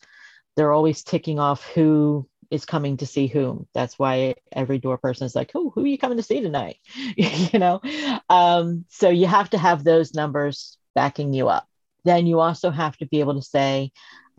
they're 0.55 0.71
always 0.71 1.03
ticking 1.03 1.39
off 1.39 1.65
who 1.73 2.27
is 2.53 2.65
coming 2.65 2.97
to 2.97 3.07
see 3.07 3.27
whom. 3.27 3.67
That's 3.73 3.97
why 3.97 4.35
every 4.51 4.77
door 4.77 4.97
person 4.97 5.25
is 5.25 5.35
like, 5.35 5.51
"Who 5.51 5.71
who 5.71 5.83
are 5.83 5.87
you 5.87 5.97
coming 5.97 6.17
to 6.17 6.23
see 6.23 6.39
tonight?" 6.41 6.77
you 7.17 7.59
know. 7.59 7.81
Um, 8.29 8.85
so 8.89 9.09
you 9.09 9.25
have 9.25 9.49
to 9.51 9.57
have 9.57 9.83
those 9.83 10.13
numbers 10.13 10.77
backing 10.93 11.33
you 11.33 11.49
up. 11.49 11.67
Then 12.05 12.27
you 12.27 12.39
also 12.39 12.69
have 12.69 12.95
to 12.97 13.07
be 13.07 13.21
able 13.21 13.35
to 13.35 13.41
say, 13.41 13.91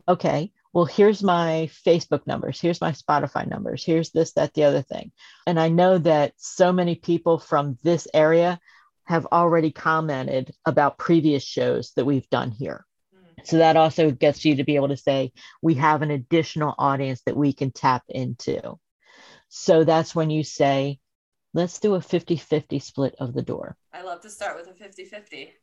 "Okay, 0.07 0.51
well, 0.71 0.85
here's 0.85 1.21
my 1.23 1.69
Facebook 1.85 2.25
numbers, 2.25 2.59
here's 2.59 2.81
my 2.81 2.91
Spotify 2.91 3.47
numbers, 3.47 3.83
here's 3.83 4.11
this, 4.11 4.33
that, 4.33 4.53
the 4.53 4.63
other 4.63 4.81
thing." 4.81 5.11
And 5.45 5.59
I 5.59 5.69
know 5.69 5.97
that 5.97 6.33
so 6.37 6.71
many 6.71 6.95
people 6.95 7.39
from 7.39 7.77
this 7.83 8.07
area 8.13 8.59
have 9.05 9.25
already 9.27 9.71
commented 9.71 10.51
about 10.65 10.97
previous 10.97 11.43
shows 11.43 11.91
that 11.95 12.05
we've 12.05 12.29
done 12.29 12.51
here. 12.51 12.85
So 13.45 13.57
that 13.57 13.77
also 13.77 14.11
gets 14.11 14.43
you 14.43 14.55
to 14.55 14.63
be 14.63 14.75
able 14.75 14.89
to 14.89 14.97
say, 14.97 15.31
we 15.61 15.75
have 15.75 16.01
an 16.01 16.11
additional 16.11 16.73
audience 16.77 17.21
that 17.25 17.37
we 17.37 17.53
can 17.53 17.71
tap 17.71 18.03
into. 18.09 18.79
So 19.49 19.83
that's 19.83 20.15
when 20.15 20.29
you 20.29 20.43
say, 20.43 20.99
let's 21.53 21.79
do 21.79 21.95
a 21.95 22.01
50 22.01 22.37
50 22.37 22.79
split 22.79 23.15
of 23.19 23.33
the 23.33 23.41
door. 23.41 23.77
I 23.93 24.01
love 24.01 24.21
to 24.21 24.29
start 24.29 24.57
with 24.57 24.67
a 24.67 24.73
50 24.73 25.05
50. 25.05 25.53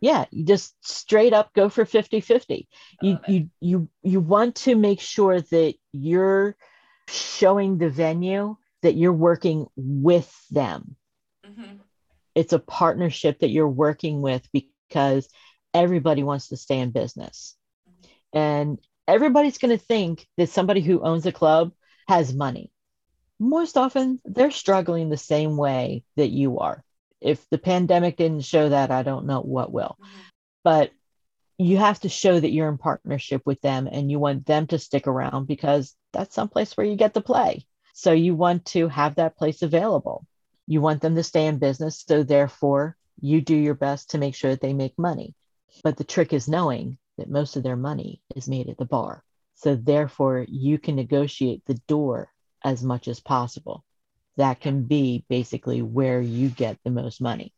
Yeah, 0.00 0.24
you 0.30 0.44
just 0.44 0.74
straight 0.80 1.32
up 1.32 1.52
go 1.52 1.68
for 1.68 1.84
50 1.84 2.20
50. 2.20 2.68
You, 3.02 3.12
it. 3.12 3.30
you, 3.30 3.50
you, 3.60 3.88
you 4.02 4.20
want 4.20 4.56
to 4.56 4.74
make 4.74 5.00
sure 5.00 5.40
that 5.40 5.74
you're 5.92 6.56
showing 7.08 7.78
the 7.78 7.90
venue 7.90 8.56
that 8.82 8.94
you're 8.94 9.12
working 9.12 9.66
with 9.76 10.32
them. 10.50 10.96
hmm 11.44 11.76
It's 12.34 12.52
a 12.52 12.58
partnership 12.58 13.40
that 13.40 13.50
you're 13.50 13.68
working 13.68 14.22
with 14.22 14.48
because 14.52 15.28
everybody 15.74 16.22
wants 16.22 16.48
to 16.48 16.56
stay 16.56 16.78
in 16.78 16.90
business. 16.90 17.56
And 18.32 18.78
everybody's 19.06 19.58
going 19.58 19.76
to 19.76 19.84
think 19.84 20.26
that 20.36 20.50
somebody 20.50 20.80
who 20.80 21.02
owns 21.02 21.26
a 21.26 21.32
club 21.32 21.72
has 22.08 22.34
money. 22.34 22.70
Most 23.38 23.76
often, 23.76 24.20
they're 24.24 24.50
struggling 24.50 25.08
the 25.08 25.16
same 25.16 25.56
way 25.56 26.04
that 26.16 26.30
you 26.30 26.58
are. 26.58 26.84
If 27.20 27.48
the 27.50 27.58
pandemic 27.58 28.16
didn't 28.16 28.44
show 28.44 28.68
that, 28.68 28.90
I 28.90 29.02
don't 29.02 29.26
know 29.26 29.40
what 29.40 29.72
will. 29.72 29.96
But 30.62 30.90
you 31.58 31.76
have 31.76 32.00
to 32.00 32.08
show 32.08 32.38
that 32.38 32.50
you're 32.50 32.68
in 32.68 32.78
partnership 32.78 33.42
with 33.44 33.60
them 33.60 33.86
and 33.90 34.10
you 34.10 34.18
want 34.18 34.46
them 34.46 34.66
to 34.68 34.78
stick 34.78 35.06
around 35.06 35.46
because 35.46 35.94
that's 36.12 36.34
someplace 36.34 36.76
where 36.76 36.86
you 36.86 36.96
get 36.96 37.14
to 37.14 37.20
play. 37.20 37.66
So 37.92 38.12
you 38.12 38.34
want 38.34 38.64
to 38.66 38.88
have 38.88 39.16
that 39.16 39.36
place 39.36 39.60
available. 39.60 40.26
You 40.66 40.80
want 40.80 41.02
them 41.02 41.16
to 41.16 41.22
stay 41.22 41.46
in 41.46 41.58
business. 41.58 42.02
So 42.06 42.22
therefore, 42.22 42.96
you 43.20 43.42
do 43.42 43.54
your 43.54 43.74
best 43.74 44.10
to 44.10 44.18
make 44.18 44.34
sure 44.34 44.52
that 44.52 44.62
they 44.62 44.72
make 44.72 44.98
money. 44.98 45.34
But 45.82 45.96
the 45.96 46.04
trick 46.04 46.32
is 46.32 46.48
knowing 46.48 46.98
that 47.18 47.30
most 47.30 47.56
of 47.56 47.62
their 47.62 47.76
money 47.76 48.22
is 48.34 48.48
made 48.48 48.68
at 48.68 48.78
the 48.78 48.84
bar. 48.84 49.24
So 49.54 49.74
therefore, 49.74 50.46
you 50.48 50.78
can 50.78 50.96
negotiate 50.96 51.62
the 51.66 51.80
door 51.86 52.32
as 52.64 52.82
much 52.82 53.08
as 53.08 53.20
possible. 53.20 53.84
That 54.36 54.60
can 54.60 54.84
be 54.84 55.24
basically 55.28 55.82
where 55.82 56.20
you 56.20 56.48
get 56.48 56.78
the 56.84 56.90
most 56.90 57.20
money. 57.20 57.52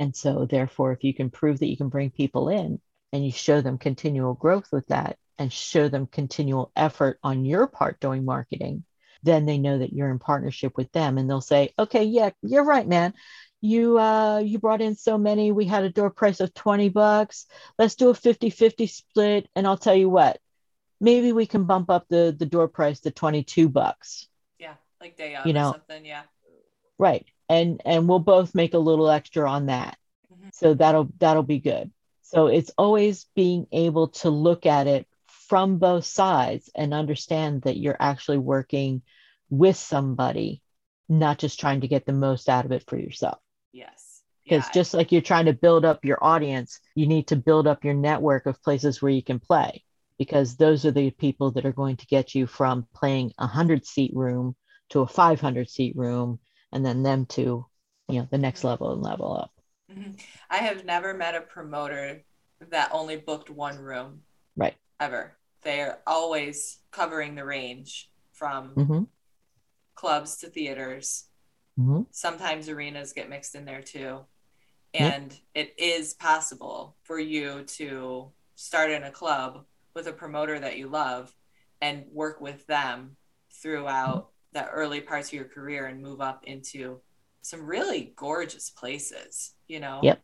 And 0.00 0.14
so, 0.14 0.46
therefore, 0.46 0.92
if 0.92 1.04
you 1.04 1.14
can 1.14 1.30
prove 1.30 1.58
that 1.58 1.68
you 1.68 1.76
can 1.76 1.88
bring 1.88 2.10
people 2.10 2.48
in 2.48 2.80
and 3.12 3.24
you 3.24 3.32
show 3.32 3.60
them 3.60 3.78
continual 3.78 4.34
growth 4.34 4.68
with 4.70 4.86
that 4.88 5.16
and 5.38 5.52
show 5.52 5.88
them 5.88 6.06
continual 6.06 6.70
effort 6.76 7.18
on 7.22 7.44
your 7.44 7.66
part 7.66 7.98
doing 8.00 8.24
marketing, 8.24 8.84
then 9.22 9.46
they 9.46 9.58
know 9.58 9.78
that 9.78 9.92
you're 9.92 10.10
in 10.10 10.18
partnership 10.18 10.76
with 10.76 10.92
them 10.92 11.18
and 11.18 11.28
they'll 11.28 11.40
say, 11.40 11.72
okay, 11.78 12.04
yeah, 12.04 12.30
you're 12.42 12.64
right, 12.64 12.86
man. 12.86 13.14
You 13.60 13.98
uh 13.98 14.38
you 14.38 14.58
brought 14.58 14.80
in 14.80 14.94
so 14.94 15.18
many, 15.18 15.50
we 15.50 15.64
had 15.64 15.84
a 15.84 15.90
door 15.90 16.10
price 16.10 16.40
of 16.40 16.54
20 16.54 16.90
bucks. 16.90 17.46
Let's 17.78 17.96
do 17.96 18.10
a 18.10 18.14
50-50 18.14 18.86
split. 18.88 19.48
And 19.56 19.66
I'll 19.66 19.76
tell 19.76 19.96
you 19.96 20.08
what, 20.08 20.38
maybe 21.00 21.32
we 21.32 21.46
can 21.46 21.64
bump 21.64 21.90
up 21.90 22.06
the 22.08 22.34
the 22.36 22.46
door 22.46 22.68
price 22.68 23.00
to 23.00 23.10
22 23.10 23.68
bucks. 23.68 24.28
Yeah, 24.58 24.74
like 25.00 25.16
day 25.16 25.34
of 25.34 25.46
You 25.46 25.52
know, 25.52 25.70
or 25.70 25.72
something. 25.72 26.04
Yeah. 26.04 26.22
Right. 26.98 27.26
And 27.48 27.80
and 27.84 28.08
we'll 28.08 28.20
both 28.20 28.54
make 28.54 28.74
a 28.74 28.78
little 28.78 29.10
extra 29.10 29.50
on 29.50 29.66
that. 29.66 29.98
Mhm. 30.32 30.54
So 30.54 30.74
that'll 30.74 31.08
that'll 31.18 31.42
be 31.42 31.58
good. 31.58 31.90
So 32.22 32.48
it's 32.48 32.70
always 32.76 33.24
being 33.34 33.66
able 33.72 34.08
to 34.08 34.28
look 34.28 34.66
at 34.66 34.86
it 34.86 35.08
from 35.48 35.78
both 35.78 36.04
sides 36.04 36.70
and 36.74 36.92
understand 36.92 37.62
that 37.62 37.78
you're 37.78 37.96
actually 37.98 38.36
working 38.36 39.00
with 39.48 39.76
somebody, 39.76 40.62
not 41.08 41.38
just 41.38 41.58
trying 41.58 41.80
to 41.80 41.88
get 41.88 42.04
the 42.04 42.12
most 42.12 42.50
out 42.50 42.66
of 42.66 42.72
it 42.72 42.84
for 42.86 42.98
yourself. 42.98 43.38
Yes. 43.72 44.22
Because 44.44 44.64
Yeah. 44.64 44.72
just 44.72 44.94
like 44.94 45.12
you're 45.12 45.20
trying 45.20 45.46
to 45.46 45.52
build 45.52 45.84
up 45.84 46.04
your 46.04 46.22
audience, 46.22 46.80
you 46.94 47.06
need 47.06 47.28
to 47.28 47.36
build 47.36 47.66
up 47.66 47.84
your 47.84 47.94
network 47.94 48.46
of 48.46 48.62
places 48.62 49.02
where 49.02 49.12
you 49.12 49.22
can 49.22 49.38
play 49.38 49.84
because 50.18 50.56
those 50.56 50.84
are 50.84 50.90
the 50.90 51.10
people 51.10 51.52
that 51.52 51.64
are 51.64 51.72
going 51.72 51.96
to 51.96 52.06
get 52.06 52.34
you 52.34 52.46
from 52.46 52.86
playing 52.94 53.32
a 53.38 53.44
100 53.44 53.86
seat 53.86 54.12
room 54.14 54.56
to 54.90 55.00
a 55.00 55.06
500 55.06 55.68
seat 55.68 55.94
room 55.96 56.40
and 56.72 56.84
then 56.84 57.02
them 57.02 57.26
to 57.26 57.66
you 58.08 58.18
know 58.18 58.28
the 58.30 58.38
next 58.38 58.64
level 58.64 58.92
and 58.92 59.02
level 59.02 59.36
up 59.36 59.52
Mhm. 59.90 60.20
I 60.50 60.58
have 60.58 60.84
never 60.84 61.14
met 61.14 61.34
a 61.34 61.40
promoter 61.40 62.24
that 62.60 62.92
only 62.92 63.16
booked 63.16 63.48
one 63.50 63.78
room 63.78 64.22
right 64.56 64.76
ever. 65.00 65.38
They're 65.62 66.02
always 66.06 66.80
covering 66.90 67.34
the 67.34 67.44
range 67.44 68.10
from 68.32 68.74
hmm 68.74 69.04
clubs 69.94 70.38
to 70.38 70.48
theaters. 70.48 71.27
Hmm 71.78 72.02
Sometimes 72.10 72.68
arenas 72.68 73.12
get 73.12 73.30
mixed 73.30 73.54
in 73.54 73.64
there 73.64 73.82
too. 73.82 74.20
And 74.94 75.38
it 75.54 75.74
is 75.78 76.14
possible 76.14 76.96
for 77.04 77.20
you 77.20 77.62
to 77.76 78.32
start 78.56 78.90
in 78.90 79.04
a 79.04 79.12
club 79.12 79.64
with 79.94 80.08
a 80.08 80.12
promoter 80.12 80.58
that 80.58 80.76
you 80.76 80.88
love 80.88 81.32
and 81.80 82.04
work 82.12 82.40
with 82.40 82.66
them 82.66 83.16
throughout 83.62 84.30
the 84.52 84.66
early 84.66 85.00
parts 85.00 85.28
of 85.28 85.34
your 85.34 85.44
career 85.44 85.86
and 85.86 86.02
move 86.02 86.20
up 86.20 86.44
into 86.44 87.00
some 87.42 87.64
really 87.64 88.12
gorgeous 88.16 88.70
places, 88.70 89.54
you 89.68 89.78
know? 89.78 90.00
Yep. 90.02 90.20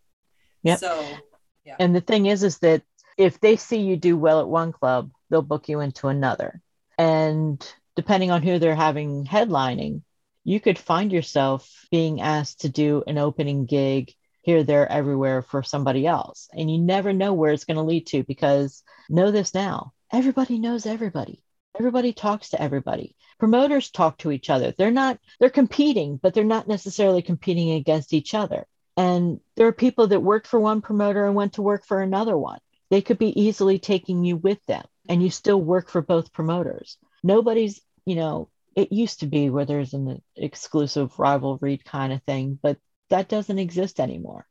Yep. 0.64 0.78
So, 0.78 1.18
yeah. 1.64 1.76
and 1.78 1.94
the 1.94 2.00
thing 2.00 2.26
is 2.26 2.42
is 2.42 2.58
that 2.58 2.82
if 3.16 3.38
they 3.40 3.56
see 3.56 3.78
you 3.78 3.96
do 3.96 4.16
well 4.16 4.40
at 4.40 4.48
one 4.48 4.72
club 4.72 5.10
they'll 5.30 5.42
book 5.42 5.68
you 5.68 5.80
into 5.80 6.08
another 6.08 6.60
and 6.98 7.74
depending 7.94 8.30
on 8.30 8.42
who 8.42 8.58
they're 8.58 8.74
having 8.74 9.24
headlining 9.24 10.02
you 10.44 10.60
could 10.60 10.78
find 10.78 11.10
yourself 11.12 11.86
being 11.90 12.20
asked 12.20 12.60
to 12.60 12.68
do 12.68 13.02
an 13.06 13.18
opening 13.18 13.64
gig 13.64 14.12
here 14.42 14.62
there 14.62 14.90
everywhere 14.90 15.40
for 15.40 15.62
somebody 15.62 16.06
else. 16.06 16.48
And 16.52 16.70
you 16.70 16.78
never 16.78 17.12
know 17.14 17.32
where 17.32 17.52
it's 17.52 17.64
going 17.64 17.78
to 17.78 17.82
lead 17.82 18.06
to 18.08 18.22
because 18.22 18.82
know 19.08 19.30
this 19.30 19.54
now 19.54 19.92
everybody 20.12 20.58
knows 20.58 20.86
everybody. 20.86 21.42
Everybody 21.76 22.12
talks 22.12 22.50
to 22.50 22.62
everybody. 22.62 23.16
Promoters 23.38 23.90
talk 23.90 24.18
to 24.18 24.30
each 24.30 24.50
other. 24.50 24.72
They're 24.76 24.90
not 24.90 25.18
they're 25.40 25.50
competing 25.50 26.18
but 26.18 26.34
they're 26.34 26.44
not 26.44 26.68
necessarily 26.68 27.22
competing 27.22 27.72
against 27.72 28.12
each 28.12 28.34
other. 28.34 28.66
And 28.96 29.40
there 29.56 29.66
are 29.66 29.72
people 29.72 30.08
that 30.08 30.20
worked 30.20 30.46
for 30.46 30.60
one 30.60 30.82
promoter 30.82 31.26
and 31.26 31.34
went 31.34 31.54
to 31.54 31.62
work 31.62 31.84
for 31.84 32.00
another 32.00 32.36
one. 32.36 32.60
They 32.90 33.00
could 33.00 33.18
be 33.18 33.40
easily 33.40 33.78
taking 33.78 34.24
you 34.24 34.36
with 34.36 34.64
them 34.66 34.84
and 35.08 35.22
you 35.22 35.30
still 35.30 35.60
work 35.60 35.88
for 35.88 36.02
both 36.02 36.32
promoters. 36.32 36.96
Nobody's, 37.22 37.80
you 38.04 38.14
know, 38.14 38.50
it 38.76 38.92
used 38.92 39.20
to 39.20 39.26
be 39.26 39.50
where 39.50 39.64
there's 39.64 39.94
an 39.94 40.22
exclusive 40.36 41.18
rivalry 41.18 41.78
kind 41.78 42.12
of 42.12 42.22
thing, 42.22 42.58
but 42.62 42.78
that 43.10 43.28
doesn't 43.28 43.58
exist 43.58 44.00
anymore. 44.00 44.46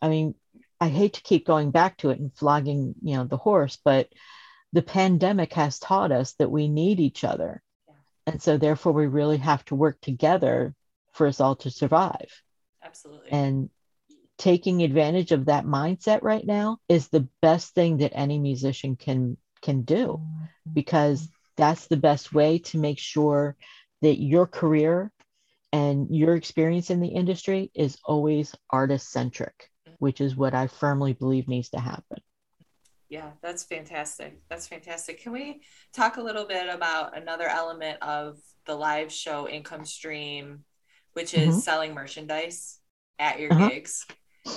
I 0.00 0.08
mean, 0.08 0.34
I 0.80 0.88
hate 0.88 1.14
to 1.14 1.22
keep 1.22 1.46
going 1.46 1.70
back 1.70 1.98
to 1.98 2.10
it 2.10 2.18
and 2.18 2.34
flogging, 2.34 2.94
you 3.02 3.16
know, 3.16 3.24
the 3.24 3.36
horse, 3.36 3.78
but 3.84 4.08
the 4.72 4.82
pandemic 4.82 5.52
has 5.54 5.78
taught 5.78 6.12
us 6.12 6.32
that 6.34 6.50
we 6.50 6.68
need 6.68 6.98
each 6.98 7.24
other. 7.24 7.62
Yeah. 7.86 7.94
And 8.26 8.42
so 8.42 8.56
therefore 8.56 8.92
we 8.92 9.06
really 9.06 9.38
have 9.38 9.64
to 9.66 9.74
work 9.74 10.00
together 10.00 10.74
for 11.12 11.26
us 11.26 11.40
all 11.40 11.56
to 11.56 11.70
survive 11.70 12.30
absolutely. 12.82 13.30
and 13.30 13.70
taking 14.38 14.82
advantage 14.82 15.30
of 15.30 15.44
that 15.44 15.64
mindset 15.64 16.22
right 16.22 16.44
now 16.44 16.78
is 16.88 17.08
the 17.08 17.28
best 17.40 17.74
thing 17.74 17.98
that 17.98 18.12
any 18.14 18.38
musician 18.38 18.96
can 18.96 19.36
can 19.60 19.82
do 19.82 20.20
mm-hmm. 20.20 20.72
because 20.72 21.28
that's 21.56 21.86
the 21.86 21.96
best 21.96 22.32
way 22.32 22.58
to 22.58 22.78
make 22.78 22.98
sure 22.98 23.56
that 24.02 24.20
your 24.20 24.46
career 24.46 25.12
and 25.72 26.08
your 26.14 26.34
experience 26.36 26.90
in 26.90 27.00
the 27.00 27.08
industry 27.08 27.70
is 27.74 27.98
always 28.04 28.54
artist 28.70 29.10
centric 29.10 29.68
which 29.98 30.20
is 30.20 30.36
what 30.36 30.54
i 30.54 30.66
firmly 30.66 31.12
believe 31.12 31.48
needs 31.48 31.70
to 31.70 31.78
happen 31.80 32.18
Yeah, 33.08 33.32
that's 33.42 33.62
fantastic. 33.64 34.40
That's 34.48 34.66
fantastic. 34.66 35.20
Can 35.20 35.32
we 35.32 35.60
talk 35.92 36.16
a 36.16 36.22
little 36.22 36.46
bit 36.46 36.70
about 36.70 37.14
another 37.14 37.46
element 37.46 38.02
of 38.02 38.38
the 38.64 38.74
live 38.74 39.12
show 39.12 39.46
income 39.46 39.84
stream, 39.84 40.64
which 41.12 41.34
is 41.34 41.56
Mhm. 41.56 41.60
selling 41.60 41.92
merchandise 41.92 42.80
at 43.18 43.38
your 43.38 43.50
Uh-huh. 43.50 43.68
gigs? 43.68 44.06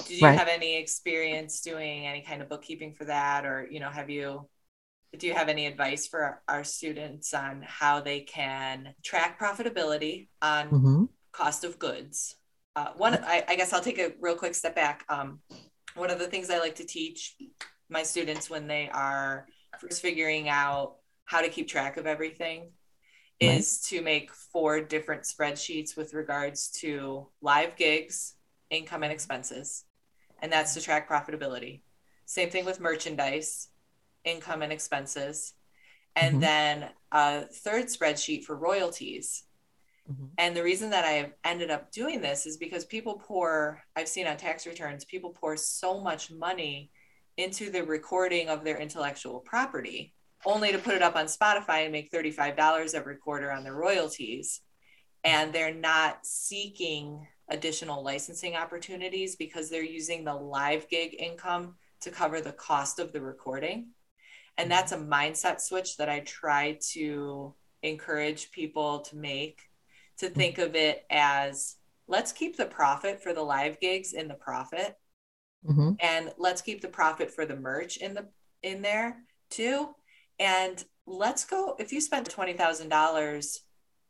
Did 0.06 0.20
you 0.20 0.26
Right. 0.26 0.40
have 0.40 0.48
any 0.48 0.78
experience 0.78 1.60
doing 1.60 2.08
any 2.08 2.22
kind 2.22 2.42
of 2.42 2.48
bookkeeping 2.48 2.94
for 2.94 3.04
that, 3.06 3.46
or 3.46 3.68
you 3.70 3.82
know, 3.82 3.90
have 3.90 4.10
you? 4.10 4.48
Do 5.18 5.28
you 5.28 5.34
have 5.34 5.50
any 5.50 5.66
advice 5.66 6.08
for 6.08 6.42
our 6.48 6.64
students 6.64 7.34
on 7.34 7.64
how 7.66 8.02
they 8.02 8.22
can 8.22 8.94
track 9.04 9.40
profitability 9.40 10.28
on 10.42 10.70
Mhm. 10.70 11.10
cost 11.32 11.64
of 11.64 11.78
goods. 11.78 12.36
Uh, 12.76 12.94
one, 12.96 13.14
I, 13.24 13.44
I 13.48 13.56
guess 13.56 13.74
I'll 13.74 13.82
take 13.82 14.00
a 14.00 14.14
real 14.20 14.36
quick 14.36 14.56
step 14.56 14.76
back. 14.76 15.06
Um, 15.10 15.42
one 15.96 16.10
of 16.10 16.20
the 16.20 16.28
things 16.28 16.50
I 16.50 16.60
like 16.60 16.76
to 16.76 16.86
teach 16.86 17.36
my 17.90 18.04
students 18.04 18.50
when 18.50 18.68
they 18.68 18.90
are 18.90 19.48
first 19.80 20.02
figuring 20.02 20.50
out 20.50 20.96
how 21.26 21.42
to 21.42 21.50
keep 21.50 21.68
track 21.68 21.98
of 21.98 22.08
everything 22.08 22.72
Right. 23.42 23.58
is 23.58 23.82
to 23.90 24.02
make 24.02 24.32
four 24.32 24.80
different 24.80 25.24
spreadsheets 25.24 25.98
with 25.98 26.14
regards 26.14 26.70
to 26.82 27.30
live 27.42 27.76
gigs, 27.76 28.36
income, 28.70 29.04
and 29.04 29.12
expenses. 29.12 29.84
And 30.42 30.52
that's 30.52 30.74
to 30.76 30.82
track 30.82 31.10
profitability. 31.10 31.82
Same 32.26 32.50
thing 32.50 32.66
with 32.66 32.80
merchandise, 32.80 33.70
income, 34.26 34.62
and 34.62 34.74
expenses. 34.74 35.54
And 36.16 36.38
Mhm. 36.38 36.42
then 36.42 36.94
a 37.12 37.46
third 37.46 37.86
spreadsheet 37.86 38.44
for 38.44 38.56
royalties. 38.56 39.44
Mhm. 40.10 40.32
And 40.38 40.56
the 40.56 40.64
reason 40.64 40.90
that 40.92 41.06
I've 41.06 41.34
ended 41.44 41.72
up 41.72 41.92
doing 41.92 42.22
this 42.22 42.46
is 42.46 42.58
because 42.58 42.86
people 42.86 43.20
pour, 43.20 43.84
I've 43.96 44.08
seen 44.08 44.28
on 44.28 44.38
tax 44.38 44.66
returns, 44.68 45.06
people 45.06 45.32
pour 45.32 45.58
so 45.58 46.00
much 46.02 46.32
money 46.32 46.92
into 47.38 47.70
the 47.70 47.84
recording 47.84 48.50
of 48.50 48.64
their 48.64 48.78
intellectual 48.78 49.42
property, 49.42 50.14
only 50.46 50.72
to 50.72 50.78
put 50.78 50.96
it 50.96 51.02
up 51.02 51.16
on 51.16 51.26
Spotify 51.26 51.84
and 51.84 51.92
make 51.92 52.12
$35 52.12 52.94
every 52.94 53.18
quarter 53.18 53.52
on 53.52 53.64
their 53.64 53.76
royalties. 53.76 54.62
And 55.24 55.52
they're 55.52 55.74
not 55.74 56.26
seeking 56.26 57.28
additional 57.50 58.04
licensing 58.04 58.56
opportunities 58.56 59.36
because 59.36 59.70
they're 59.70 59.84
using 59.84 60.24
the 60.24 60.36
live 60.36 60.88
gig 60.88 61.16
income 61.20 61.78
to 62.02 62.12
cover 62.12 62.42
the 62.42 62.54
cost 62.54 63.00
of 63.00 63.12
the 63.12 63.22
recording. 63.22 63.94
And 64.58 64.72
that's 64.72 64.92
a 64.92 64.98
mindset 64.98 65.60
switch 65.60 65.98
that 65.98 66.10
I 66.10 66.22
try 66.22 66.80
to 66.94 67.54
encourage 67.82 68.52
people 68.52 69.00
to 69.02 69.16
make 69.16 69.60
to 70.18 70.30
think 70.30 70.58
of 70.58 70.76
it 70.76 71.06
as 71.10 71.76
let's 72.08 72.32
keep 72.32 72.56
the 72.56 72.66
profit 72.66 73.22
for 73.22 73.34
the 73.34 73.44
live 73.44 73.80
gigs 73.80 74.14
in 74.14 74.28
the 74.28 74.34
profit 74.36 74.96
Mhm. 75.66 75.98
and 76.00 76.34
let's 76.38 76.62
keep 76.62 76.82
the 76.82 76.88
profit 76.88 77.32
for 77.32 77.46
the 77.46 77.56
merch 77.56 77.98
in 77.98 78.14
the 78.14 78.28
in 78.62 78.82
there 78.82 79.24
too. 79.50 79.96
And 80.40 80.84
let's 81.06 81.44
go 81.46 81.76
if 81.80 81.92
you 81.92 82.00
spent 82.02 82.30
$20000 82.30 83.60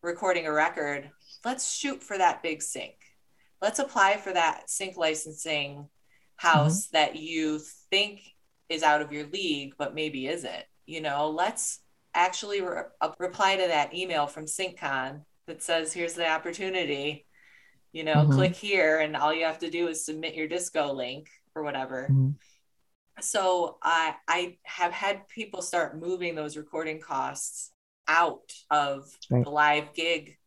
recording 0.02 0.46
a 0.46 0.52
record 0.52 1.12
let's 1.44 1.74
shoot 1.74 2.04
for 2.04 2.18
that 2.18 2.44
big 2.44 2.62
sync 2.62 2.96
let's 3.62 3.80
apply 3.80 4.18
for 4.18 4.32
that 4.32 4.70
sync 4.70 4.96
licensing 4.96 5.90
house 6.36 6.88
that 6.90 7.16
you 7.16 7.60
think 7.90 8.22
is 8.70 8.84
out 8.84 9.02
of 9.02 9.12
your 9.12 9.26
league 9.28 9.74
but 9.78 9.96
maybe 9.96 10.28
isn't 10.28 10.64
you 10.86 11.02
know 11.02 11.30
let's 11.30 11.82
actually 12.14 12.62
re- 12.62 12.84
reply 13.20 13.56
to 13.56 13.68
that 13.68 13.94
email 13.94 14.26
from 14.26 14.46
SyncCon 14.46 15.22
that 15.48 15.62
says 15.62 15.92
here's 15.94 16.14
the 16.14 16.30
opportunity 16.30 17.26
you 17.96 18.04
know, 18.04 18.16
mm-hmm. 18.16 18.34
click 18.34 18.56
here 18.58 19.00
and 19.00 19.16
all 19.16 19.34
you 19.34 19.46
have 19.46 19.60
to 19.60 19.70
do 19.70 19.88
is 19.88 20.06
submit 20.06 20.36
your 20.36 20.50
disco 20.50 20.92
link 20.92 21.30
or 21.56 21.64
whatever. 21.64 22.10
Mm-hmm. 22.12 22.32
So 23.22 23.78
I 23.82 24.16
I 24.28 24.58
have 24.64 24.92
had 24.92 25.30
people 25.30 25.62
start 25.62 25.98
moving 25.98 26.36
those 26.36 26.58
recording 26.58 27.00
costs 27.00 27.72
out 28.06 28.52
of 28.70 29.10
right. 29.32 29.46
the 29.46 29.50
live 29.50 29.94
gig 29.94 30.38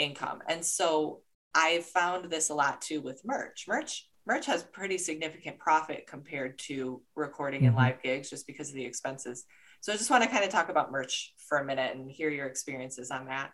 income. 0.00 0.40
And 0.48 0.64
so 0.64 1.20
I've 1.54 1.86
found 1.86 2.32
this 2.32 2.50
a 2.50 2.54
lot 2.54 2.80
too 2.82 3.00
with 3.00 3.22
merch. 3.24 3.66
Merch 3.68 4.08
merch 4.26 4.46
has 4.46 4.62
pretty 4.64 4.98
significant 4.98 5.58
profit 5.58 6.06
compared 6.06 6.58
to 6.58 7.00
recording 7.14 7.60
mm-hmm. 7.60 7.68
and 7.68 7.76
live 7.76 8.02
gigs 8.02 8.28
just 8.28 8.46
because 8.46 8.68
of 8.68 8.74
the 8.74 8.84
expenses. 8.84 9.44
So 9.80 9.92
I 9.92 9.96
just 9.96 10.10
want 10.10 10.24
to 10.24 10.30
kind 10.30 10.44
of 10.44 10.50
talk 10.50 10.68
about 10.68 10.90
merch 10.90 11.32
for 11.48 11.58
a 11.58 11.64
minute 11.64 11.94
and 11.94 12.10
hear 12.10 12.28
your 12.28 12.46
experiences 12.46 13.10
on 13.10 13.26
that. 13.26 13.52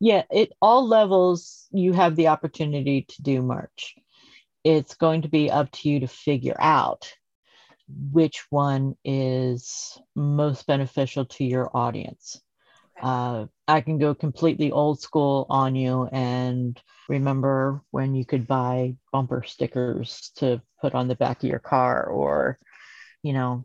Yeah, 0.00 0.22
at 0.32 0.50
all 0.62 0.86
levels, 0.86 1.66
you 1.72 1.92
have 1.92 2.14
the 2.14 2.28
opportunity 2.28 3.04
to 3.08 3.22
do 3.22 3.42
merch. 3.42 3.96
It's 4.62 4.94
going 4.94 5.22
to 5.22 5.28
be 5.28 5.50
up 5.50 5.72
to 5.72 5.88
you 5.88 6.00
to 6.00 6.06
figure 6.06 6.56
out 6.58 7.12
which 7.88 8.44
one 8.50 8.94
is 9.04 9.98
most 10.14 10.66
beneficial 10.66 11.24
to 11.24 11.44
your 11.44 11.74
audience. 11.76 12.40
Uh, 13.02 13.46
I 13.66 13.80
can 13.80 13.98
go 13.98 14.14
completely 14.14 14.72
old 14.72 15.00
school 15.00 15.46
on 15.48 15.74
you 15.74 16.08
and 16.10 16.80
remember 17.08 17.82
when 17.90 18.14
you 18.14 18.24
could 18.24 18.46
buy 18.46 18.96
bumper 19.12 19.42
stickers 19.46 20.32
to 20.36 20.62
put 20.80 20.94
on 20.94 21.08
the 21.08 21.14
back 21.14 21.42
of 21.42 21.48
your 21.48 21.58
car 21.58 22.04
or, 22.04 22.58
you 23.22 23.32
know, 23.32 23.64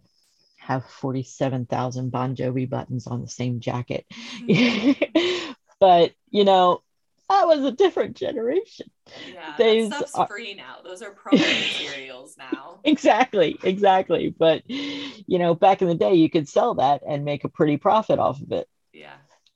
have 0.58 0.86
47,000 0.86 2.10
Bon 2.10 2.36
Jovi 2.36 2.70
buttons 2.70 3.08
on 3.08 3.22
the 3.22 3.28
same 3.28 3.60
jacket. 3.60 4.06
Mm-hmm. 4.40 5.52
but, 5.80 6.12
you 6.30 6.46
know, 6.46 6.82
that 7.30 7.48
was 7.48 7.64
a 7.64 7.72
different 7.72 8.16
generation. 8.16 8.88
Yeah, 9.34 9.56
Those 9.58 9.88
stuff's 9.88 10.16
are... 10.16 10.28
free 10.28 10.54
now. 10.54 10.78
Those 10.84 11.02
are 11.02 11.14
promo 11.14 11.40
materials 11.82 12.36
now. 12.38 12.80
Exactly, 12.84 13.58
exactly. 13.64 14.34
But 14.38 14.64
you 14.70 15.40
know, 15.40 15.56
back 15.56 15.82
in 15.82 15.88
the 15.88 15.96
day, 15.96 16.16
you 16.16 16.30
could 16.30 16.48
sell 16.48 16.76
that 16.76 17.02
and 17.08 17.26
make 17.26 17.44
a 17.44 17.50
pretty 17.50 17.78
profit 17.78 18.20
off 18.20 18.42
of 18.42 18.52
it. 18.52 18.68
Yeah. 18.94 19.16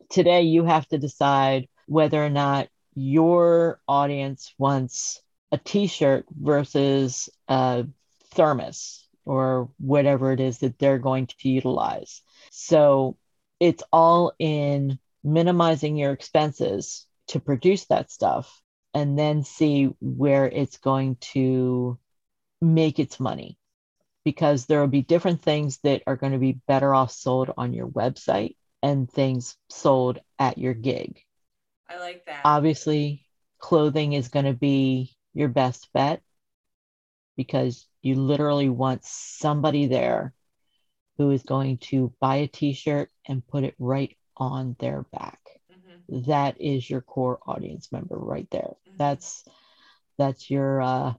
Today, 0.10 0.42
you 0.42 0.66
have 0.66 0.88
to 0.88 0.98
decide 0.98 1.68
whether 1.86 2.24
or 2.24 2.30
not 2.30 2.70
your 2.96 3.80
audience 3.88 4.54
wants 4.58 5.22
a 5.52 5.58
T-shirt 5.58 6.26
versus 6.32 7.30
a 7.48 7.86
thermos 8.32 9.08
or 9.26 9.70
whatever 9.78 10.32
it 10.32 10.40
is 10.40 10.60
that 10.60 10.80
they're 10.80 10.98
going 10.98 11.28
to 11.28 11.50
utilize. 11.50 12.22
So 12.52 13.18
it's 13.60 13.84
all 13.94 14.34
in 14.40 15.00
minimizing 15.24 15.98
your 15.98 16.12
expenses 16.12 17.06
to 17.28 17.40
produce 17.40 17.86
that 17.86 18.12
stuff 18.12 18.62
and 18.94 19.20
then 19.20 19.44
see 19.44 19.86
where 20.00 20.48
it's 20.48 20.78
going 20.78 21.18
to 21.34 22.00
make 22.62 23.00
its 23.00 23.20
money 23.20 23.58
because 24.24 24.66
there 24.66 24.80
will 24.80 24.88
be 24.88 25.02
different 25.02 25.42
things 25.42 25.78
that 25.84 26.02
are 26.08 26.16
going 26.16 26.34
to 26.34 26.40
be 26.40 26.60
better 26.68 26.94
off 26.96 27.12
sold 27.12 27.54
on 27.58 27.74
your 27.74 27.88
website 27.88 28.56
and 28.82 29.10
things 29.10 29.58
sold 29.70 30.20
at 30.40 30.58
your 30.58 30.74
gig. 30.74 31.22
I 31.90 32.00
like 32.00 32.26
that. 32.26 32.42
Obviously, 32.44 33.26
clothing 33.60 34.14
is 34.14 34.28
going 34.28 34.46
to 34.46 34.54
be 34.54 35.16
your 35.34 35.50
best 35.50 35.90
bet 35.94 36.22
because 37.36 37.88
you 38.02 38.16
literally 38.16 38.70
want 38.70 39.04
somebody 39.06 39.88
there 39.88 40.34
who 41.18 41.32
is 41.32 41.44
going 41.44 41.78
to 41.78 42.14
buy 42.20 42.38
a 42.38 42.48
t 42.48 42.74
shirt 42.74 43.10
and 43.28 43.48
put 43.48 43.64
it 43.64 43.76
right 43.80 44.16
on 44.38 44.76
their 44.80 45.04
back 45.12 45.40
that 46.10 46.60
is 46.62 46.90
your 46.90 47.02
core 47.02 47.40
audience 47.46 47.92
member 47.92 48.18
right 48.18 48.48
there 48.52 48.76
mm-hmm. 48.88 48.98
that's 48.98 49.44
that's 50.18 50.50
your 50.50 50.82
uh 50.82 51.14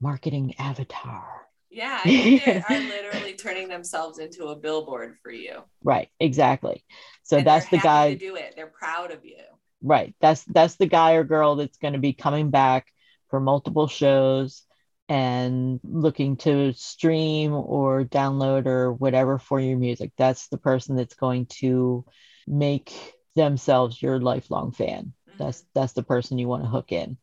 marketing 0.00 0.54
avatar 0.58 1.45
yeah 1.70 2.00
they 2.04 2.62
are 2.68 2.80
literally 2.80 3.34
turning 3.34 3.68
themselves 3.68 4.18
into 4.18 4.46
a 4.46 4.56
billboard 4.56 5.16
for 5.22 5.30
you 5.30 5.62
right 5.82 6.08
exactly 6.20 6.84
so 7.22 7.38
and 7.38 7.46
that's 7.46 7.68
the 7.68 7.78
guy 7.78 8.14
to 8.14 8.18
do 8.18 8.36
it 8.36 8.54
they're 8.56 8.66
proud 8.66 9.10
of 9.10 9.24
you 9.24 9.36
right 9.82 10.14
that's 10.20 10.44
that's 10.44 10.76
the 10.76 10.86
guy 10.86 11.12
or 11.12 11.24
girl 11.24 11.56
that's 11.56 11.78
going 11.78 11.94
to 11.94 11.98
be 11.98 12.12
coming 12.12 12.50
back 12.50 12.86
for 13.28 13.40
multiple 13.40 13.88
shows 13.88 14.62
and 15.08 15.78
looking 15.84 16.36
to 16.36 16.72
stream 16.72 17.52
or 17.52 18.04
download 18.04 18.66
or 18.66 18.92
whatever 18.92 19.38
for 19.38 19.60
your 19.60 19.78
music 19.78 20.12
that's 20.16 20.48
the 20.48 20.58
person 20.58 20.96
that's 20.96 21.14
going 21.14 21.46
to 21.46 22.04
make 22.46 22.92
themselves 23.36 24.00
your 24.00 24.18
lifelong 24.18 24.72
fan. 24.72 25.12
Mm-hmm. 25.28 25.44
That's 25.44 25.64
that's 25.74 25.92
the 25.92 26.02
person 26.02 26.38
you 26.38 26.48
want 26.48 26.64
to 26.64 26.68
hook 26.68 26.90
in. 26.90 27.16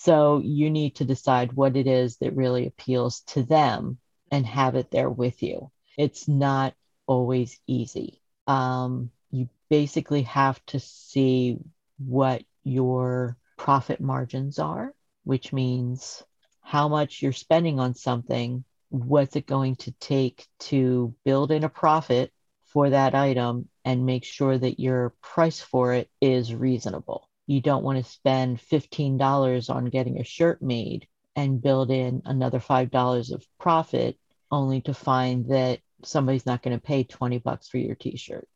So 0.00 0.38
you 0.38 0.70
need 0.70 0.94
to 0.96 1.04
decide 1.04 1.54
what 1.54 1.76
it 1.76 1.88
is 1.88 2.18
that 2.18 2.36
really 2.36 2.68
appeals 2.68 3.22
to 3.32 3.42
them 3.42 3.98
and 4.30 4.46
have 4.46 4.76
it 4.76 4.92
there 4.92 5.10
with 5.10 5.42
you. 5.42 5.72
It's 5.96 6.28
not 6.28 6.74
always 7.08 7.58
easy. 7.66 8.22
Um, 8.46 9.10
you 9.32 9.48
basically 9.68 10.22
have 10.22 10.64
to 10.66 10.78
see 10.78 11.58
what 11.98 12.44
your 12.62 13.36
profit 13.56 14.00
margins 14.00 14.60
are, 14.60 14.94
which 15.24 15.52
means 15.52 16.22
how 16.60 16.86
much 16.86 17.20
you're 17.20 17.32
spending 17.32 17.80
on 17.80 17.96
something, 17.96 18.64
what's 18.90 19.34
it 19.34 19.46
going 19.46 19.74
to 19.76 19.90
take 19.98 20.46
to 20.70 21.12
build 21.24 21.50
in 21.50 21.64
a 21.64 21.68
profit 21.68 22.32
for 22.66 22.90
that 22.90 23.16
item 23.16 23.68
and 23.84 24.06
make 24.06 24.24
sure 24.24 24.56
that 24.56 24.78
your 24.78 25.12
price 25.22 25.60
for 25.60 25.92
it 25.92 26.08
is 26.20 26.54
reasonable. 26.54 27.27
You 27.48 27.62
don't 27.62 27.82
want 27.82 27.96
to 27.96 28.10
spend 28.10 28.60
$15 28.60 29.74
on 29.74 29.86
getting 29.86 30.20
a 30.20 30.24
shirt 30.24 30.60
made 30.60 31.08
and 31.34 31.62
build 31.62 31.90
in 31.90 32.20
another 32.26 32.60
$5 32.60 33.32
of 33.32 33.46
profit 33.58 34.18
only 34.50 34.82
to 34.82 34.92
find 34.92 35.48
that 35.48 35.80
somebody's 36.04 36.44
not 36.44 36.62
going 36.62 36.76
to 36.76 36.86
pay 36.86 37.04
20 37.04 37.38
bucks 37.38 37.66
for 37.68 37.78
your 37.78 37.94
t-shirt. 37.94 38.46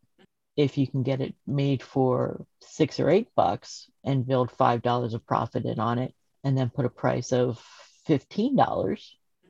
If 0.58 0.76
you 0.76 0.86
can 0.86 1.02
get 1.02 1.22
it 1.22 1.34
made 1.46 1.82
for 1.82 2.44
6 2.60 3.00
or 3.00 3.08
8 3.08 3.28
bucks 3.34 3.90
and 4.04 4.26
build 4.26 4.50
$5 4.50 5.14
of 5.14 5.26
profit 5.26 5.64
in 5.64 5.80
on 5.80 5.98
it 5.98 6.14
and 6.44 6.56
then 6.56 6.68
put 6.68 6.84
a 6.84 6.90
price 6.90 7.32
of 7.32 7.64
$15, 8.06 9.00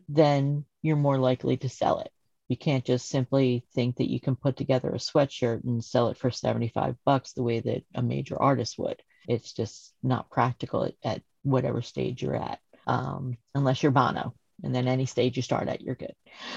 then 0.08 0.64
you're 0.82 0.94
more 0.94 1.18
likely 1.18 1.56
to 1.56 1.68
sell 1.68 1.98
it. 1.98 2.12
You 2.46 2.56
can't 2.56 2.84
just 2.84 3.08
simply 3.08 3.64
think 3.74 3.96
that 3.96 4.08
you 4.10 4.20
can 4.20 4.36
put 4.36 4.56
together 4.56 4.90
a 4.90 4.98
sweatshirt 4.98 5.64
and 5.64 5.82
sell 5.82 6.10
it 6.10 6.16
for 6.16 6.30
75 6.30 6.94
bucks 7.04 7.32
the 7.32 7.42
way 7.42 7.58
that 7.58 7.82
a 7.92 8.02
major 8.02 8.40
artist 8.40 8.78
would. 8.78 9.02
It's 9.28 9.52
just 9.52 9.92
not 10.02 10.30
practical 10.30 10.84
at, 10.84 10.94
at 11.04 11.22
whatever 11.42 11.82
stage 11.82 12.22
you're 12.22 12.36
at, 12.36 12.60
um, 12.86 13.36
unless 13.54 13.82
you're 13.82 13.92
Bono. 13.92 14.34
And 14.62 14.74
then 14.74 14.86
any 14.86 15.06
stage 15.06 15.36
you 15.36 15.42
start 15.42 15.68
at, 15.68 15.80
you're 15.80 15.96
good. 15.96 16.14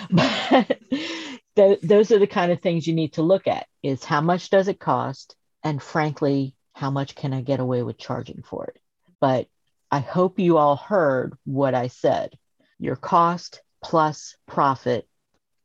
But 1.55 1.69
th- 1.69 1.81
those 1.81 2.11
are 2.11 2.19
the 2.19 2.27
kind 2.27 2.51
of 2.51 2.61
things 2.61 2.85
you 2.85 2.93
need 2.93 3.13
to 3.13 3.21
look 3.21 3.47
at 3.47 3.67
is 3.81 4.03
how 4.03 4.19
much 4.19 4.49
does 4.49 4.67
it 4.67 4.79
cost? 4.79 5.35
And 5.63 5.81
frankly, 5.81 6.53
how 6.73 6.91
much 6.91 7.15
can 7.15 7.33
I 7.33 7.41
get 7.41 7.61
away 7.61 7.81
with 7.81 7.97
charging 7.97 8.43
for 8.43 8.65
it? 8.65 8.77
But 9.21 9.47
I 9.89 9.99
hope 9.99 10.39
you 10.39 10.57
all 10.57 10.75
heard 10.75 11.37
what 11.45 11.73
I 11.73 11.87
said. 11.87 12.37
Your 12.77 12.97
cost 12.97 13.61
plus 13.81 14.35
profit 14.45 15.07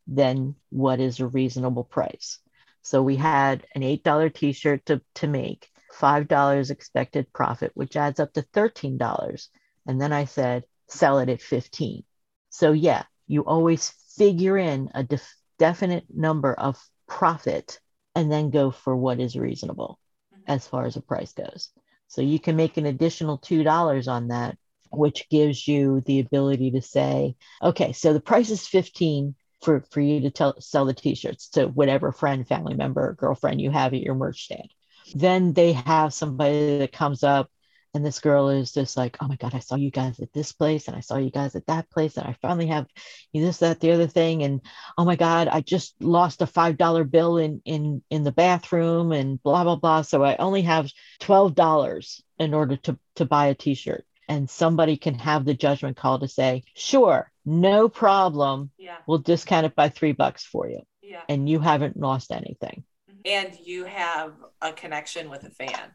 then 0.07 0.57
what 0.71 1.01
is 1.01 1.21
a 1.21 1.27
reasonable 1.27 1.85
price? 1.85 2.39
So 2.83 3.03
we 3.03 3.17
had 3.17 3.67
an 3.75 3.83
$8 3.83 4.35
t 4.35 4.53
shirt 4.53 4.87
to, 4.87 5.01
to 5.17 5.27
make, 5.27 5.69
$5 5.99 6.71
expected 6.71 7.33
profit, 7.33 7.73
which 7.75 7.97
adds 7.97 8.21
up 8.21 8.33
to 8.35 8.43
$13. 8.43 9.49
And 9.87 10.01
then 10.01 10.13
I 10.13 10.25
said, 10.25 10.65
sell 10.89 11.19
it 11.19 11.29
at 11.29 11.41
15. 11.41 12.05
So 12.51 12.73
yeah, 12.73 13.05
you 13.27 13.45
always 13.45 13.91
figure 14.17 14.59
in 14.59 14.91
a 14.95 15.03
def- 15.03 15.37
definite 15.59 16.05
number 16.15 16.53
of 16.53 16.83
profit 17.07 17.81
and 18.15 18.31
then 18.31 18.51
go 18.51 18.71
for 18.71 18.97
what 18.97 19.21
is 19.21 19.37
reasonable 19.37 19.99
mm-hmm. 20.35 20.43
as 20.47 20.67
far 20.67 20.85
as 20.85 20.95
the 20.95 21.03
price 21.03 21.33
goes. 21.33 21.71
So 22.09 22.23
you 22.23 22.41
can 22.41 22.57
make 22.57 22.77
an 22.77 22.87
additional 22.87 23.39
$2 23.39 24.09
on 24.09 24.29
that, 24.29 24.59
which 24.91 25.29
gives 25.29 25.67
you 25.69 26.03
the 26.07 26.19
ability 26.19 26.73
to 26.73 26.83
say, 26.83 27.37
okay, 27.63 27.93
so 27.93 28.13
the 28.13 28.21
price 28.21 28.51
is 28.51 28.67
15 28.67 29.37
for 29.63 29.85
for 29.91 30.01
you 30.01 30.23
to 30.23 30.31
tell, 30.31 30.61
sell 30.61 30.87
the 30.87 30.95
t-shirts 30.95 31.51
to 31.51 31.67
whatever 31.67 32.13
friend 32.13 32.49
family 32.49 32.75
member 32.75 33.15
girlfriend 33.15 33.61
you 33.61 33.71
have 33.71 33.93
at 33.93 34.01
your 34.01 34.15
merch 34.15 34.45
stand 34.45 34.73
then 35.15 35.53
they 35.53 35.73
have 35.73 36.15
somebody 36.15 36.79
that 36.79 36.93
comes 36.93 37.23
up 37.23 37.51
and 37.93 38.07
this 38.07 38.21
girl 38.21 38.51
is 38.51 38.73
just 38.73 38.97
like 38.97 39.17
oh 39.21 39.27
my 39.27 39.37
god 39.37 39.55
i 39.55 39.59
saw 39.59 39.75
you 39.75 39.91
guys 39.91 40.21
at 40.21 40.33
this 40.33 40.53
place 40.53 40.87
and 40.87 40.97
i 40.97 41.01
saw 41.01 41.17
you 41.17 41.31
guys 41.31 41.57
at 41.57 41.67
that 41.67 41.91
place 41.91 42.17
and 42.17 42.27
i 42.27 42.37
finally 42.41 42.67
have 42.67 42.87
this 43.35 43.59
that 43.59 43.81
the 43.81 43.91
other 43.91 44.07
thing 44.07 44.43
and 44.43 44.61
oh 44.97 45.05
my 45.05 45.17
god 45.17 45.49
i 45.49 45.61
just 45.61 45.95
lost 46.01 46.43
a 46.43 46.47
five 46.47 46.77
dollar 46.77 47.05
bill 47.05 47.37
in 47.37 47.61
in 47.65 48.03
in 48.11 48.23
the 48.23 48.33
bathroom 48.33 49.13
and 49.13 49.43
blah 49.43 49.65
blah 49.65 49.77
blah 49.77 50.03
so 50.03 50.23
i 50.23 50.37
only 50.37 50.63
have 50.63 50.91
twelve 51.19 51.55
dollars 51.55 52.23
in 52.39 52.55
order 52.55 52.77
to 52.77 52.99
to 53.17 53.25
buy 53.25 53.47
a 53.47 53.55
t-shirt 53.55 54.05
and 54.29 54.49
somebody 54.49 54.97
can 54.97 55.15
have 55.15 55.45
the 55.45 55.55
judgment 55.55 55.97
call 55.97 56.21
to 56.21 56.29
say 56.29 56.63
sure 56.75 57.31
no 57.45 57.89
problem. 57.89 58.71
Yeah. 58.79 58.97
We'll 59.07 59.19
discount 59.19 59.67
it 59.67 59.75
by 59.75 59.89
three 59.89 60.13
bucks 60.13 60.45
for 60.45 60.69
you. 60.69 60.83
Yeah. 61.03 61.23
And 61.29 61.49
you 61.49 61.59
haven't 61.59 61.99
lost 61.99 62.31
anything. 62.31 62.85
And 63.25 63.59
you 63.65 63.85
have 63.85 64.35
a 64.63 64.73
connection 64.73 65.31
with 65.31 65.45
a 65.45 65.51
fan. 65.51 65.93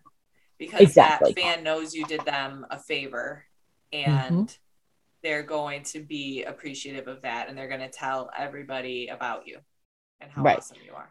because 0.59 0.82
Exactly. 0.82 1.34
that 1.34 1.41
fan 1.55 1.63
knows 1.63 1.95
you 1.95 2.05
did 2.05 2.26
them 2.26 2.65
a 2.71 2.80
favor 2.80 3.45
Mm-hmm. 4.07 4.39
and 4.39 4.57
they're 5.23 5.43
going 5.43 5.84
to 5.84 5.99
be 6.01 6.43
appreciative 6.43 7.07
of 7.07 7.21
that 7.23 7.49
and 7.49 7.57
they're 7.57 7.67
going 7.69 7.82
to 7.82 7.89
tell 7.89 8.30
everybody 8.38 9.07
about 9.09 9.47
you 9.47 9.59
and 10.21 10.32
how 10.32 10.43
Right. 10.43 10.57
awesome 10.57 10.78
you 10.86 10.93
are. 10.93 11.09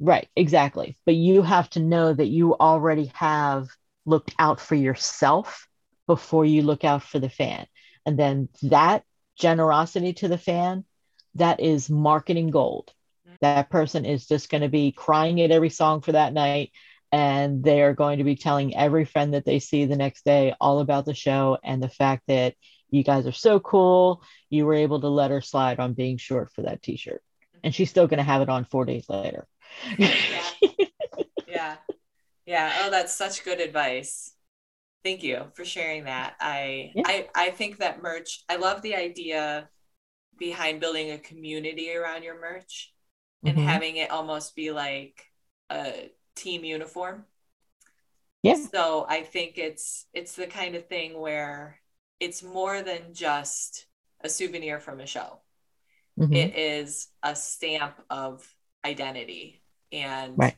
Right, 0.00 0.28
exactly. 0.36 0.98
But 1.06 1.14
you 1.14 1.42
have 1.42 1.70
to 1.70 1.80
know 1.80 2.12
that 2.12 2.26
you 2.28 2.54
already 2.56 3.06
have 3.14 3.68
looked 4.04 4.34
out 4.38 4.60
for 4.60 4.74
yourself 4.74 5.68
before 6.06 6.44
you 6.44 6.62
look 6.62 6.84
out 6.84 7.02
for 7.02 7.18
the 7.18 7.28
fan. 7.30 7.66
And 8.04 8.18
then 8.18 8.48
that 8.62 9.04
generosity 9.36 10.12
to 10.14 10.28
the 10.28 10.38
fan, 10.38 10.84
that 11.36 11.60
is 11.60 11.88
marketing 11.88 12.50
gold. 12.50 12.92
That 13.42 13.70
person 13.70 14.04
is 14.04 14.26
just 14.26 14.50
going 14.50 14.62
to 14.62 14.68
be 14.68 14.92
crying 14.92 15.40
at 15.40 15.50
every 15.50 15.70
song 15.70 16.00
for 16.00 16.12
that 16.12 16.32
night. 16.32 16.70
And 17.10 17.62
they 17.62 17.82
are 17.82 17.92
going 17.92 18.18
to 18.18 18.24
be 18.24 18.36
telling 18.36 18.74
every 18.74 19.04
friend 19.04 19.34
that 19.34 19.44
they 19.44 19.58
see 19.58 19.84
the 19.84 19.96
next 19.96 20.24
day 20.24 20.54
all 20.58 20.80
about 20.80 21.04
the 21.04 21.12
show 21.12 21.58
and 21.62 21.82
the 21.82 21.90
fact 21.90 22.22
that 22.28 22.54
you 22.88 23.02
guys 23.04 23.26
are 23.26 23.32
so 23.32 23.60
cool. 23.60 24.22
You 24.48 24.64
were 24.64 24.74
able 24.74 25.00
to 25.00 25.08
let 25.08 25.30
her 25.30 25.42
slide 25.42 25.78
on 25.78 25.92
being 25.92 26.16
short 26.16 26.50
for 26.52 26.62
that 26.62 26.82
t 26.82 26.96
shirt. 26.96 27.22
And 27.62 27.74
she's 27.74 27.90
still 27.90 28.06
going 28.06 28.18
to 28.18 28.24
have 28.24 28.40
it 28.42 28.48
on 28.48 28.64
four 28.64 28.84
days 28.84 29.06
later. 29.08 29.46
Yeah. 29.98 30.44
Yeah. 31.46 31.76
yeah 32.46 32.72
Oh, 32.80 32.90
that's 32.90 33.14
such 33.14 33.44
good 33.44 33.60
advice. 33.60 34.32
Thank 35.04 35.22
you 35.22 35.46
for 35.54 35.64
sharing 35.64 36.04
that. 36.04 36.34
I 36.40 36.92
Yeah. 36.94 37.02
I 37.06 37.28
I 37.34 37.50
think 37.50 37.78
that 37.78 38.02
merch, 38.02 38.44
I 38.48 38.56
love 38.56 38.82
the 38.82 38.94
idea 38.94 39.68
behind 40.38 40.80
building 40.80 41.10
a 41.10 41.18
community 41.18 41.94
around 41.94 42.22
your 42.22 42.40
merch 42.40 42.91
and 43.44 43.56
Mhm. 43.56 43.64
having 43.64 43.96
it 43.96 44.10
almost 44.10 44.54
be 44.54 44.70
like 44.70 45.24
a 45.70 46.10
team 46.34 46.64
uniform. 46.64 47.26
Yeah. 48.42 48.54
So 48.54 49.06
I 49.08 49.22
think 49.22 49.58
it's 49.58 50.06
it's 50.12 50.34
the 50.34 50.46
kind 50.46 50.74
of 50.74 50.88
thing 50.88 51.18
where 51.18 51.80
it's 52.20 52.42
more 52.42 52.82
than 52.82 53.14
just 53.14 53.86
a 54.20 54.28
souvenir 54.28 54.80
from 54.80 55.00
a 55.00 55.06
show. 55.06 55.42
Mhm. 56.18 56.34
It 56.34 56.56
is 56.56 57.08
a 57.22 57.34
stamp 57.34 58.00
of 58.10 58.48
identity 58.84 59.62
and 59.92 60.36
Right. 60.38 60.56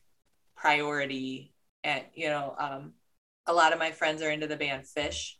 priority. 0.55 1.53
And 1.83 2.03
you 2.13 2.29
know, 2.29 2.55
um, 2.57 2.93
a 3.45 3.53
lot 3.53 3.73
of 3.73 3.79
my 3.79 3.91
friends 3.91 4.21
are 4.21 4.31
into 4.31 4.47
the 4.47 4.57
band 4.57 4.85
Phish. 4.85 5.35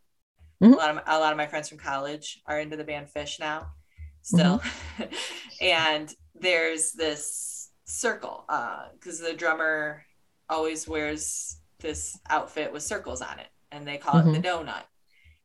Mhm. 0.62 0.74
A 0.74 0.78
lot 0.78 0.89
of 0.98 1.04
a 1.06 1.20
lot 1.20 1.32
of 1.34 1.38
my 1.38 1.48
friends 1.48 1.70
from 1.70 1.80
college 1.80 2.41
are 2.46 2.60
into 2.60 2.78
the 2.78 2.84
band 2.84 3.08
Phish 3.08 3.39
now, 3.39 3.74
still. 4.22 4.62
and 5.66 6.13
there's 6.36 6.91
this 6.93 7.70
circle 7.86 8.45
because 8.93 9.20
the 9.20 9.34
drummer 9.34 10.03
always 10.49 10.88
wears 10.88 11.57
this 11.80 12.18
outfit 12.30 12.72
with 12.72 12.84
circles 12.84 13.22
on 13.22 13.39
it, 13.39 13.47
and 13.72 13.88
they 13.88 13.97
call 13.97 14.18
it 14.20 14.32
the 14.32 14.39
donut. 14.47 14.84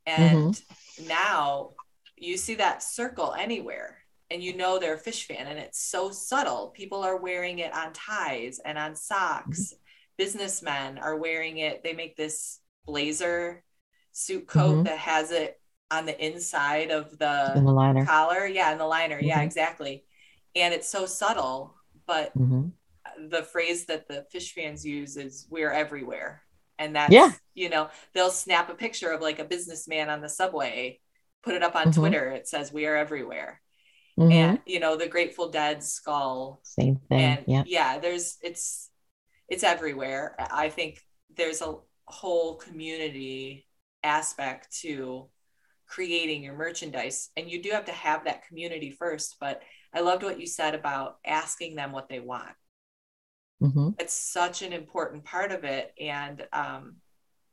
And 0.07 0.61
now 1.07 1.71
you 2.17 2.37
see 2.37 2.57
that 2.57 2.83
circle 2.83 3.35
anywhere 3.39 3.97
and 4.31 4.43
you 4.43 4.57
know 4.57 4.79
they're 4.79 4.95
a 4.95 5.01
Phish 5.01 5.25
fan 5.25 5.47
and 5.47 5.59
it's 5.59 5.81
so 5.81 6.11
subtle. 6.11 6.69
People 6.69 7.03
are 7.03 7.17
wearing 7.17 7.59
it 7.61 7.75
on 7.75 7.93
ties 7.93 8.61
and 8.65 8.79
on 8.79 8.95
socks. 8.95 9.75
Businessmen 10.17 10.99
are 10.99 11.17
wearing 11.17 11.59
it. 11.59 11.83
They 11.83 11.95
make 11.95 12.17
this 12.17 12.61
blazer 12.87 13.63
suit 14.13 14.47
coat 14.47 14.79
Mhm. 14.79 14.85
that 14.85 14.99
has 14.99 15.31
it 15.31 15.61
on 15.91 16.07
the 16.07 16.25
inside 16.25 16.91
of 16.91 17.11
the 17.19 17.53
the 17.55 17.61
liner. 17.63 18.05
collar. 18.07 18.47
Yeah 18.47 18.71
in 18.73 18.79
the 18.79 18.87
liner. 18.87 19.19
Yeah 19.21 19.41
Mhm. 19.41 19.45
exactly 19.45 20.05
and 20.55 20.75
it's 20.75 20.89
so 20.89 21.07
subtle 21.07 21.75
but 22.07 22.37
Mhm. 22.37 22.73
the 23.29 23.43
phrase 23.45 23.87
that 23.87 24.09
the 24.09 24.27
Phish 24.33 24.53
fans 24.53 24.85
use 24.85 25.17
is 25.17 25.47
we're 25.51 25.71
everywhere 25.73 26.43
and 26.79 26.97
that's 26.97 27.13
Yeah. 27.13 27.33
you 27.55 27.69
know 27.69 27.91
they'll 28.13 28.31
snap 28.31 28.69
a 28.71 28.75
picture 28.75 29.11
of 29.13 29.21
like 29.21 29.39
a 29.39 29.45
businessman 29.45 30.09
on 30.11 30.21
the 30.21 30.29
subway 30.29 31.01
put 31.43 31.55
it 31.55 31.63
up 31.63 31.75
on 31.77 31.89
Mhm. 31.89 31.95
twitter 31.95 32.31
it 32.31 32.49
says 32.49 32.73
we 32.73 32.87
are 32.87 32.97
everywhere 32.97 33.61
Mhm. 34.19 34.33
and 34.33 34.61
you 34.67 34.81
know 34.81 34.97
the 34.97 35.09
grateful 35.09 35.49
dead 35.51 35.83
skull 35.85 36.61
Same 36.63 36.97
thing. 37.09 37.19
and 37.21 37.45
yeah. 37.47 37.63
yeah 37.67 37.99
there's 37.99 38.39
it's 38.43 38.91
it's 39.49 39.63
everywhere 39.65 40.37
i 40.39 40.69
think 40.69 41.01
there's 41.31 41.63
a 41.63 41.77
whole 42.07 42.57
community 42.57 43.67
aspect 44.03 44.75
to 44.81 45.29
creating 45.87 46.43
your 46.43 46.55
merchandise 46.55 47.31
and 47.37 47.51
you 47.51 47.63
do 47.63 47.71
have 47.71 47.85
to 47.87 47.93
have 47.93 48.25
that 48.25 48.47
community 48.47 48.91
first 48.91 49.37
but 49.41 49.63
i 49.93 50.01
loved 50.01 50.23
what 50.23 50.41
you 50.41 50.47
said 50.47 50.75
about 50.75 51.19
asking 51.25 51.75
them 51.75 51.93
what 51.93 52.09
they 52.09 52.21
want 52.21 52.55
Mhm. 53.63 53.95
it's 53.99 54.15
such 54.15 54.63
an 54.63 54.73
important 54.73 55.25
part 55.25 55.53
of 55.53 55.65
it 55.65 55.93
and 56.01 56.47
um, 56.53 56.97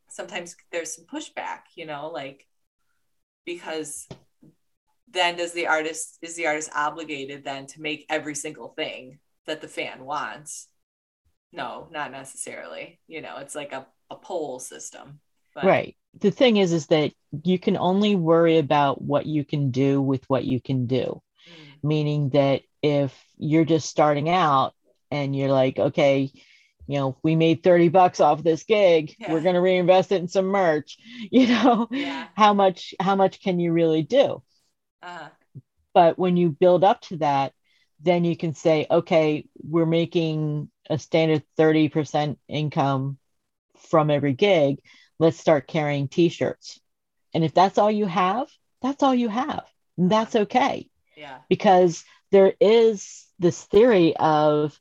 sometimes 0.08 0.56
there's 0.72 0.94
some 0.94 1.04
pushback 1.04 1.62
you 1.74 1.84
know 1.84 2.10
like 2.10 2.46
because 3.44 4.08
then 5.10 5.36
does 5.36 5.52
the 5.52 5.66
artist 5.66 6.18
is 6.22 6.34
the 6.34 6.46
artist 6.46 6.70
obligated 6.74 7.44
then 7.44 7.66
to 7.66 7.80
make 7.82 8.06
every 8.08 8.34
single 8.34 8.68
thing 8.68 9.18
that 9.46 9.60
the 9.60 9.68
fan 9.68 10.04
wants 10.04 10.68
no 11.52 11.88
not 11.90 12.10
necessarily 12.10 13.00
you 13.06 13.20
know 13.20 13.36
it's 13.38 13.54
like 13.54 13.72
a, 13.72 13.86
a 14.10 14.16
poll 14.16 14.58
system 14.58 15.20
but 15.54 15.64
Right. 15.64 15.96
The 16.20 16.30
thing 16.30 16.56
is, 16.56 16.72
is 16.72 16.86
that 16.86 17.12
you 17.44 17.58
can 17.58 17.76
only 17.76 18.14
worry 18.14 18.58
about 18.58 19.02
what 19.02 19.26
you 19.26 19.44
can 19.44 19.70
do 19.70 20.00
with 20.00 20.24
what 20.28 20.44
you 20.44 20.60
can 20.60 20.86
do. 20.86 21.20
Meaning 21.82 22.30
that 22.30 22.62
if 22.82 23.14
you're 23.36 23.64
just 23.64 23.88
starting 23.88 24.28
out 24.28 24.74
and 25.10 25.34
you're 25.34 25.50
like, 25.52 25.78
okay, 25.78 26.30
you 26.86 26.98
know, 26.98 27.16
we 27.22 27.36
made 27.36 27.62
30 27.62 27.88
bucks 27.88 28.20
off 28.20 28.42
this 28.42 28.64
gig, 28.64 29.14
Yeah. 29.18 29.32
we're 29.32 29.42
going 29.42 29.54
to 29.54 29.60
reinvest 29.60 30.12
it 30.12 30.20
in 30.22 30.28
some 30.28 30.46
merch, 30.46 30.98
you 31.30 31.46
know, 31.48 31.88
Yeah. 31.90 32.28
how 32.34 32.54
much, 32.54 32.94
how 33.00 33.14
much 33.16 33.40
can 33.40 33.60
you 33.60 33.72
really 33.72 34.02
do? 34.02 34.42
uh, 35.02 35.28
but 35.94 36.18
when 36.18 36.36
you 36.36 36.50
build 36.50 36.84
up 36.84 37.00
to 37.02 37.16
that 37.18 37.52
then 38.00 38.24
you 38.24 38.36
can 38.36 38.54
say 38.54 38.86
okay 38.90 39.46
we're 39.62 39.86
making 39.86 40.70
a 40.90 40.98
standard 40.98 41.42
30% 41.58 42.36
income 42.48 43.18
from 43.88 44.10
every 44.10 44.32
gig. 44.32 44.78
Let's 45.18 45.38
start 45.38 45.66
carrying 45.68 46.08
t-shirts. 46.08 46.80
And 47.34 47.44
if 47.44 47.54
that's 47.54 47.78
all 47.78 47.90
you 47.90 48.06
have 48.06 48.48
that's 48.82 49.02
all 49.02 49.14
you 49.14 49.28
have. 49.28 49.64
And 49.96 50.10
that's 50.10 50.34
okay 50.36 50.88
yeah 51.18 51.38
because 51.48 52.04
there 52.30 52.54
is 52.60 53.26
this 53.38 53.62
theory 53.64 54.16
of 54.16 54.78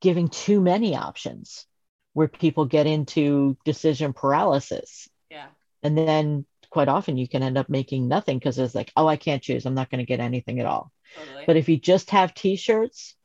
giving 0.00 0.28
too 0.28 0.60
many 0.60 0.96
options 0.96 1.66
where 2.12 2.28
people 2.28 2.64
get 2.64 2.86
into 2.86 3.56
decision 3.64 4.12
paralysis 4.12 5.08
yeah 5.30 5.46
and 5.82 5.96
then 5.96 6.46
quite 6.70 6.88
often 6.88 7.16
you 7.16 7.28
can 7.28 7.42
end 7.42 7.58
up 7.58 7.68
making 7.68 8.06
nothing 8.06 8.38
because 8.38 8.58
it's 8.58 8.74
like 8.74 8.92
oh 8.96 9.06
i 9.06 9.16
can't 9.16 9.42
choose 9.42 9.66
i'm 9.66 9.74
not 9.74 9.90
going 9.90 9.98
to 9.98 10.06
get 10.06 10.20
anything 10.20 10.60
at 10.60 10.66
all 10.66 10.92
totally 11.16 11.44
but 11.46 11.56
if 11.56 11.68
you 11.68 11.78
just 11.78 12.10
have 12.10 12.34
t-shirts, 12.34 13.16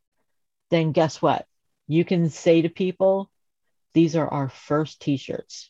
then 0.71 0.91
guess 0.91 1.21
what? 1.21 1.45
You 1.87 2.03
can 2.03 2.29
say 2.29 2.61
to 2.61 2.69
people, 2.69 3.29
these 3.93 4.15
are 4.15 4.27
our 4.27 4.49
first 4.49 5.01
t-shirts. 5.01 5.69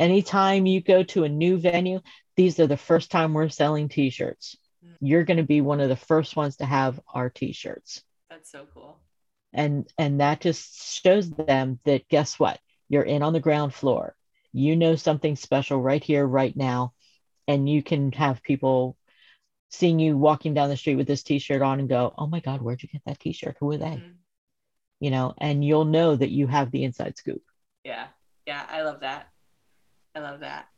Anytime 0.00 0.66
you 0.66 0.80
go 0.80 1.04
to 1.04 1.24
a 1.24 1.28
new 1.28 1.58
venue, 1.58 2.00
these 2.36 2.58
are 2.58 2.66
the 2.66 2.76
first 2.76 3.10
time 3.10 3.32
we're 3.32 3.48
selling 3.48 3.88
t-shirts. 3.88 4.56
Mm. 4.56 4.63
You're 5.00 5.24
going 5.24 5.36
to 5.38 5.42
be 5.44 5.60
one 5.60 5.80
of 5.80 5.88
the 5.88 5.96
first 5.96 6.36
ones 6.36 6.56
to 6.56 6.64
have 6.64 7.00
our 7.12 7.30
t-shirts. 7.30 8.02
that's 8.30 8.50
so 8.50 8.66
cool 8.72 9.00
And 9.52 9.86
and 9.98 10.20
that 10.20 10.40
just 10.40 11.00
shows 11.02 11.30
them 11.30 11.78
that 11.84 12.08
guess 12.08 12.38
what? 12.38 12.58
You're 12.88 13.02
in 13.02 13.22
on 13.22 13.32
the 13.32 13.40
ground 13.40 13.74
floor. 13.74 14.14
You 14.52 14.76
know 14.76 14.96
something 14.96 15.36
special 15.36 15.80
right 15.80 16.02
here 16.02 16.26
right 16.26 16.56
now 16.56 16.92
and 17.48 17.68
you 17.68 17.82
can 17.82 18.12
have 18.12 18.42
people 18.42 18.96
seeing 19.70 19.98
you 19.98 20.16
walking 20.16 20.54
down 20.54 20.68
the 20.70 20.76
street 20.76 20.96
with 20.96 21.06
this 21.06 21.22
t-shirt 21.22 21.62
on 21.62 21.80
and 21.80 21.88
go, 21.88 22.14
"Oh 22.16 22.26
my 22.26 22.40
god, 22.40 22.62
where'd 22.62 22.82
you 22.82 22.88
get 22.88 23.02
that 23.06 23.20
t-shirt? 23.20 23.56
Who 23.60 23.70
are 23.72 23.76
they?" 23.78 23.96
Mhm. 23.96 24.14
You 25.00 25.10
know, 25.10 25.34
and 25.38 25.64
you'll 25.64 25.84
know 25.84 26.14
that 26.16 26.30
you 26.30 26.46
have 26.46 26.70
the 26.70 26.84
inside 26.84 27.16
scoop. 27.18 27.42
yeah 27.84 28.06
yeah 28.46 28.64
i 28.70 28.82
love 28.82 29.00
that 29.00 29.28
i 30.14 30.20
love 30.20 30.40
that 30.40 30.68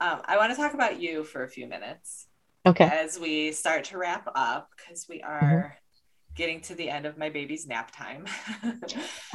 um, 0.00 0.20
i 0.24 0.36
want 0.36 0.50
to 0.52 0.56
talk 0.56 0.74
about 0.74 1.00
you 1.00 1.24
for 1.24 1.42
a 1.44 1.48
few 1.48 1.66
minutes 1.66 2.26
Okay. 2.66 2.84
as 2.84 3.18
we 3.18 3.52
start 3.52 3.84
to 3.84 3.98
wrap 3.98 4.26
up 4.34 4.70
because 4.76 5.06
we 5.08 5.20
mm-hmm. 5.20 5.30
are 5.30 5.76
getting 6.34 6.60
to 6.62 6.74
the 6.74 6.90
end 6.90 7.06
of 7.06 7.18
my 7.18 7.30
baby's 7.30 7.66
nap 7.66 7.90
time. 7.94 8.26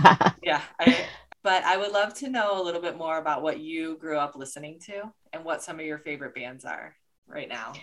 yeah, 0.43 0.61
I, 0.80 1.05
but 1.43 1.63
I 1.63 1.77
would 1.77 1.91
love 1.91 2.13
to 2.15 2.30
know 2.30 2.61
a 2.61 2.63
little 2.63 2.82
bit 2.82 2.97
more 2.97 3.17
about 3.17 3.41
what 3.41 3.59
you 3.59 3.97
grew 3.97 4.17
up 4.17 4.36
listening 4.36 4.80
to 4.86 5.03
and 5.32 5.45
what 5.45 5.63
some 5.63 5.80
of 5.80 5.86
your 5.86 5.99
favorite 5.99 6.36
bands 6.36 6.65
are 6.65 6.95
right 7.27 7.47
now. 7.47 7.73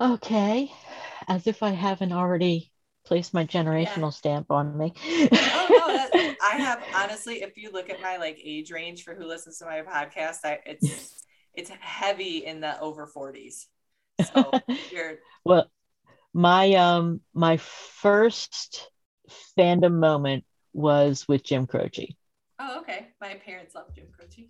okay. 0.00 0.70
As 1.28 1.46
if 1.46 1.62
I 1.62 1.70
haven't 1.70 2.12
already 2.12 2.70
placed 3.04 3.34
my 3.34 3.44
generational 3.44 4.12
stamp 4.12 4.50
on 4.50 4.76
me. 4.78 4.92
Oh 5.06 6.10
no, 6.14 6.34
I 6.42 6.56
have 6.56 6.82
honestly. 6.94 7.42
If 7.42 7.56
you 7.56 7.70
look 7.70 7.90
at 7.90 8.00
my 8.00 8.16
like 8.16 8.38
age 8.42 8.70
range 8.70 9.04
for 9.04 9.14
who 9.14 9.26
listens 9.26 9.58
to 9.58 9.66
my 9.66 9.82
podcast, 9.82 10.38
I, 10.44 10.60
it's 10.66 11.24
it's 11.54 11.70
heavy 11.80 12.44
in 12.44 12.60
the 12.60 12.80
over 12.80 13.06
forties. 13.06 13.68
So 14.34 14.50
well, 15.44 15.70
my 16.32 16.74
um 16.74 17.20
my 17.34 17.56
first 17.58 18.90
fandom 19.58 19.94
moment 19.98 20.44
was 20.72 21.26
with 21.28 21.42
Jim 21.44 21.66
Croce. 21.66 22.16
oh 22.58 22.80
okay. 22.80 23.08
My 23.20 23.34
parents 23.34 23.74
love 23.74 23.94
Jim 23.94 24.06
Croce. 24.16 24.48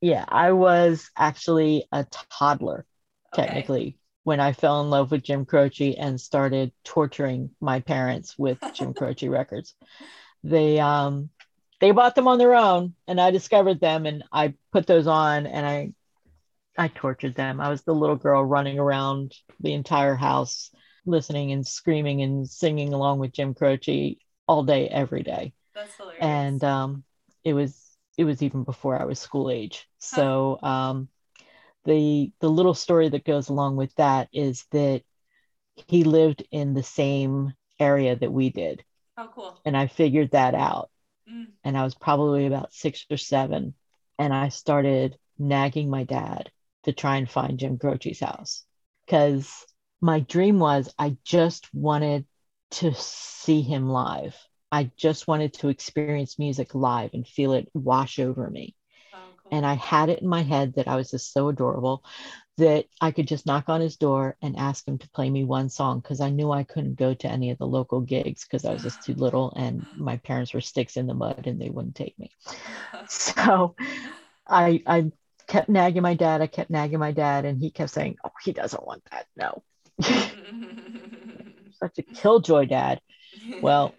yeah, 0.00 0.24
I 0.28 0.52
was 0.52 1.10
actually 1.16 1.86
a 1.92 2.06
toddler, 2.30 2.86
Okay. 3.34 3.46
technically, 3.46 3.98
when 4.24 4.40
I 4.40 4.52
fell 4.52 4.80
in 4.82 4.90
love 4.90 5.10
with 5.10 5.22
Jim 5.22 5.44
Croce 5.46 5.94
and 5.94 6.20
started 6.20 6.72
torturing 6.84 7.50
my 7.60 7.80
parents 7.80 8.36
with 8.38 8.58
Jim 8.72 8.94
Croce 8.94 9.28
records. 9.28 9.74
They 10.44 10.78
um 10.78 11.30
they 11.80 11.90
bought 11.90 12.14
them 12.14 12.28
on 12.28 12.38
their 12.38 12.54
own 12.54 12.94
and 13.06 13.20
I 13.20 13.30
discovered 13.30 13.80
them 13.80 14.06
and 14.06 14.24
I 14.32 14.54
put 14.72 14.86
those 14.86 15.06
on 15.06 15.46
and 15.46 15.66
I 15.66 15.92
I 16.78 16.88
tortured 16.88 17.34
them. 17.34 17.60
I 17.60 17.68
was 17.68 17.82
the 17.82 17.94
little 17.94 18.16
girl 18.16 18.44
running 18.44 18.78
around 18.78 19.34
the 19.60 19.72
entire 19.72 20.14
house 20.14 20.70
listening 21.06 21.52
and 21.52 21.66
screaming 21.66 22.22
and 22.22 22.48
singing 22.48 22.92
along 22.92 23.20
with 23.20 23.32
Jim 23.32 23.54
Croce 23.54 24.18
all 24.48 24.64
day 24.64 24.88
every 24.88 25.22
day 25.22 25.52
That's 25.74 25.94
hilarious. 25.96 26.22
and 26.22 26.64
um, 26.64 27.04
it 27.44 27.52
was 27.54 27.80
it 28.18 28.24
was 28.24 28.42
even 28.42 28.64
before 28.64 29.00
I 29.00 29.04
was 29.04 29.18
school 29.18 29.50
age. 29.50 29.86
So 29.98 30.58
um, 30.62 31.08
the 31.84 32.32
the 32.40 32.50
little 32.50 32.74
story 32.74 33.08
that 33.08 33.24
goes 33.24 33.48
along 33.48 33.76
with 33.76 33.94
that 33.96 34.28
is 34.32 34.64
that 34.72 35.02
he 35.86 36.04
lived 36.04 36.42
in 36.50 36.74
the 36.74 36.82
same 36.82 37.52
area 37.78 38.16
that 38.16 38.32
we 38.32 38.50
did, 38.50 38.82
oh, 39.18 39.28
cool. 39.34 39.60
and 39.64 39.76
I 39.76 39.86
figured 39.86 40.30
that 40.32 40.54
out. 40.54 40.90
Mm. 41.30 41.48
And 41.64 41.76
I 41.76 41.84
was 41.84 41.94
probably 41.94 42.46
about 42.46 42.72
six 42.72 43.04
or 43.10 43.18
seven, 43.18 43.74
and 44.18 44.32
I 44.32 44.48
started 44.48 45.18
nagging 45.38 45.90
my 45.90 46.04
dad 46.04 46.50
to 46.86 46.94
try 46.94 47.18
and 47.18 47.30
find 47.30 47.58
Jim 47.60 47.78
Croce's 47.78 48.20
house 48.20 48.64
because 49.06 49.66
my 50.02 50.20
dream 50.20 50.60
was 50.60 50.92
I 50.98 51.18
just 51.24 51.72
wanted 51.74 52.26
to 52.72 52.94
see 52.94 53.62
him 53.62 53.88
live. 53.90 54.36
I 54.72 54.92
just 54.96 55.28
wanted 55.28 55.54
to 55.54 55.68
experience 55.70 56.38
music 56.38 56.74
live 56.74 57.12
and 57.14 57.26
feel 57.28 57.52
it 57.54 57.70
wash 57.74 58.18
over 58.20 58.50
me. 58.50 58.76
Oh, 59.12 59.34
cool. 59.42 59.52
And 59.52 59.66
I 59.66 59.74
had 59.74 60.10
it 60.10 60.22
in 60.22 60.28
my 60.28 60.42
head 60.42 60.74
that 60.76 60.88
I 60.88 60.96
was 60.96 61.10
just 61.10 61.32
so 61.32 61.48
adorable 61.48 62.04
that 62.58 62.86
I 63.00 63.12
could 63.12 63.28
just 63.28 63.46
knock 63.46 63.68
on 63.68 63.80
his 63.82 63.96
door 63.96 64.36
and 64.42 64.56
ask 64.56 64.86
him 64.88 64.98
to 64.98 65.10
play 65.10 65.30
me 65.30 65.44
one 65.44 65.70
song 65.70 66.00
because 66.00 66.20
I 66.20 66.30
knew 66.30 66.52
I 66.52 66.64
couldn't 66.64 66.96
go 66.96 67.14
to 67.14 67.28
any 67.30 67.50
of 67.50 67.58
the 67.58 67.66
local 67.66 68.00
gigs 68.00 68.44
because 68.44 68.64
I 68.64 68.72
was 68.72 68.82
just 68.82 69.02
too 69.04 69.14
little 69.14 69.52
and 69.56 69.86
my 69.96 70.18
parents 70.18 70.54
were 70.54 70.60
sticks 70.62 70.96
in 70.96 71.06
the 71.06 71.14
mud 71.14 71.46
and 71.46 71.60
they 71.60 71.70
wouldn't 71.70 71.96
take 71.96 72.18
me. 72.18 72.32
So 73.08 73.76
I 74.46 74.82
I 74.86 75.12
kept 75.46 75.68
nagging 75.68 76.02
my 76.02 76.14
dad. 76.14 76.40
I 76.40 76.46
kept 76.46 76.70
nagging 76.70 76.98
my 76.98 77.12
dad, 77.12 77.44
and 77.44 77.60
he 77.60 77.70
kept 77.70 77.90
saying, 77.90 78.16
"Oh, 78.24 78.30
he 78.42 78.52
doesn't 78.52 78.86
want 78.86 79.02
that. 79.10 79.26
No, 79.36 79.62
such 81.78 81.98
a 81.98 82.02
killjoy 82.02 82.66
dad." 82.66 83.00
Well, 83.62 83.94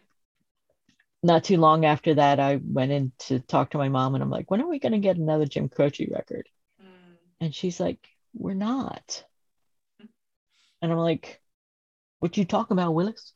not 1.23 1.43
too 1.43 1.57
long 1.57 1.85
after 1.85 2.15
that, 2.15 2.39
I 2.39 2.59
went 2.63 2.91
in 2.91 3.11
to 3.19 3.39
talk 3.39 3.71
to 3.71 3.77
my 3.77 3.89
mom, 3.89 4.15
and 4.15 4.23
I'm 4.23 4.29
like, 4.29 4.51
"When 4.51 4.61
are 4.61 4.67
we 4.67 4.79
going 4.79 4.93
to 4.93 4.99
get 4.99 5.17
another 5.17 5.45
Jim 5.45 5.69
Croce 5.69 6.07
record?" 6.11 6.47
Mm. 6.81 7.15
And 7.41 7.55
she's 7.55 7.79
like, 7.79 7.99
"We're 8.33 8.53
not." 8.53 9.23
And 10.81 10.91
I'm 10.91 10.97
like, 10.97 11.41
"What 12.19 12.37
you 12.37 12.45
talking 12.45 12.75
about, 12.75 12.93
Willis?" 12.93 13.33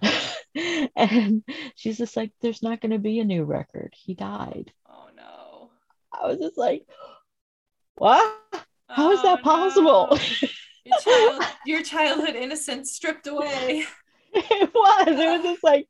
and 0.96 1.44
she's 1.76 1.98
just 1.98 2.16
like, 2.16 2.32
"There's 2.40 2.62
not 2.62 2.80
going 2.80 2.92
to 2.92 2.98
be 2.98 3.20
a 3.20 3.24
new 3.24 3.44
record. 3.44 3.94
He 3.96 4.14
died." 4.14 4.72
oh 4.88 5.08
no. 5.16 5.70
I 6.12 6.26
was 6.26 6.38
just 6.38 6.58
like, 6.58 6.86
"What? 7.96 8.34
How 8.88 9.10
is 9.12 9.20
Oh, 9.20 9.22
that 9.22 9.42
possible?" 9.42 10.08
no. 10.10 10.18
Your, 10.84 10.98
child, 11.00 11.44
your 11.66 11.82
childhood 11.82 12.34
innocence 12.34 12.92
stripped 12.92 13.26
away. 13.26 13.86
it 14.34 14.74
was. 14.74 15.08
It 15.08 15.16
was 15.16 15.42
just 15.42 15.64
like 15.64 15.86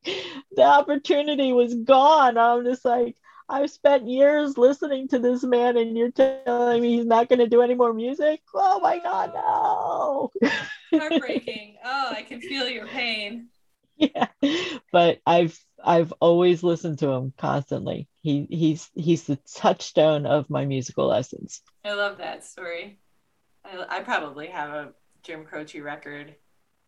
the 0.56 0.62
opportunity 0.62 1.52
was 1.52 1.74
gone. 1.74 2.36
I'm 2.36 2.64
just 2.64 2.84
like, 2.84 3.16
I've 3.48 3.70
spent 3.70 4.08
years 4.08 4.56
listening 4.58 5.08
to 5.08 5.18
this 5.18 5.44
man, 5.44 5.76
and 5.76 5.96
you're 5.96 6.10
telling 6.10 6.82
me 6.82 6.96
he's 6.96 7.06
not 7.06 7.28
going 7.28 7.38
to 7.38 7.48
do 7.48 7.62
any 7.62 7.74
more 7.74 7.92
music? 7.92 8.40
Oh 8.54 8.80
my 8.80 8.98
God, 8.98 9.32
no. 9.34 10.50
Heartbreaking. 10.98 11.76
Oh, 11.84 12.12
I 12.12 12.22
can 12.22 12.40
feel 12.40 12.68
your 12.68 12.86
pain. 12.86 13.48
Yeah, 14.02 14.26
but 14.92 15.18
I've 15.26 15.58
I've 15.82 16.12
always 16.20 16.62
listened 16.62 16.98
to 17.00 17.10
him 17.10 17.32
constantly. 17.36 18.08
He 18.20 18.46
he's 18.50 18.90
he's 18.94 19.24
the 19.24 19.38
touchstone 19.54 20.26
of 20.26 20.50
my 20.50 20.64
musical 20.64 21.06
lessons. 21.06 21.62
I 21.84 21.94
love 21.94 22.18
that 22.18 22.44
story. 22.44 22.98
I, 23.64 23.98
I 23.98 24.00
probably 24.00 24.48
have 24.48 24.70
a 24.70 24.92
Jim 25.22 25.44
Croce 25.44 25.80
record 25.80 26.34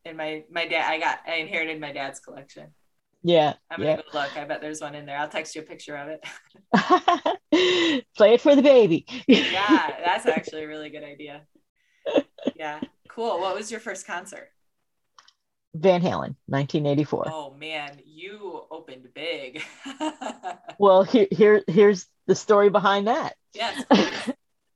in 0.05 0.17
my 0.17 0.45
my 0.51 0.67
dad. 0.67 0.91
I 0.91 0.99
got 0.99 1.21
I 1.27 1.37
inherited 1.37 1.81
my 1.81 1.93
dad's 1.93 2.21
collection. 2.21 2.69
Yeah, 3.23 3.55
I'm 3.71 3.79
gonna 3.79 3.91
yeah. 3.91 3.97
go 3.97 4.03
look. 4.19 4.37
I 4.37 4.45
bet 4.45 4.61
there's 4.61 4.83
one 4.83 4.95
in 4.95 5.07
there. 5.07 5.17
I'll 5.17 5.29
text 5.29 5.55
you 5.55 5.63
a 5.63 5.65
picture 5.65 5.97
of 5.97 6.09
it. 6.09 8.05
Play 8.17 8.35
it 8.35 8.41
for 8.41 8.55
the 8.55 8.63
baby. 8.63 9.07
yeah, 9.27 9.97
that's 10.05 10.27
actually 10.27 10.65
a 10.65 10.69
really 10.69 10.91
good 10.91 11.05
idea. 11.05 11.43
Yeah, 12.55 12.81
cool. 13.09 13.41
What 13.41 13.55
was 13.55 13.71
your 13.71 13.81
first 13.81 14.07
concert? 14.07 14.51
Van 15.75 16.01
Halen, 16.01 16.37
1984. 16.47 17.25
Oh 17.27 17.55
man, 17.59 18.01
you 18.05 18.63
opened 18.71 19.09
big. 19.15 19.63
Well, 20.77 21.05
here, 21.05 21.29
here 21.31 21.63
here's 21.69 22.07
the 22.27 22.35
story 22.35 22.69
behind 22.69 23.07
that. 23.07 23.37
yes. 23.53 23.85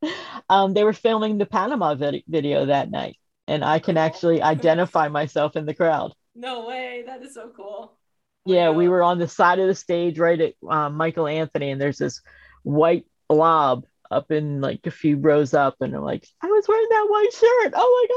um, 0.48 0.72
they 0.72 0.84
were 0.84 0.92
filming 0.92 1.38
the 1.38 1.46
Panama 1.46 1.96
vid- 1.96 2.22
video 2.28 2.66
that 2.66 2.88
night, 2.88 3.16
and 3.48 3.64
I 3.64 3.80
can 3.80 3.96
actually 3.96 4.40
identify 4.40 5.08
myself 5.08 5.56
in 5.56 5.66
the 5.66 5.74
crowd. 5.74 6.12
No 6.36 6.66
way. 6.68 7.02
That 7.04 7.22
is 7.22 7.34
so 7.34 7.50
cool. 7.56 7.98
Yeah, 8.46 8.70
we 8.70 8.88
were 8.88 9.02
on 9.02 9.18
the 9.18 9.26
side 9.26 9.58
of 9.58 9.66
the 9.66 9.74
stage 9.74 10.18
right 10.18 10.40
at 10.40 10.54
um, 10.68 10.94
Michael 10.94 11.26
Anthony, 11.26 11.70
and 11.70 11.80
there's 11.80 11.98
this 11.98 12.22
white 12.62 13.04
blob 13.28 13.84
up 14.10 14.30
in 14.30 14.60
like 14.60 14.80
a 14.86 14.90
few 14.90 15.16
rows 15.16 15.54
up, 15.54 15.76
and 15.80 15.94
I'm 15.94 16.02
like, 16.02 16.26
I 16.42 16.46
was 16.46 16.66
wearing 16.68 16.86
that 16.90 17.06
white 17.08 17.32
shirt. 17.32 17.72
Oh 17.76 18.08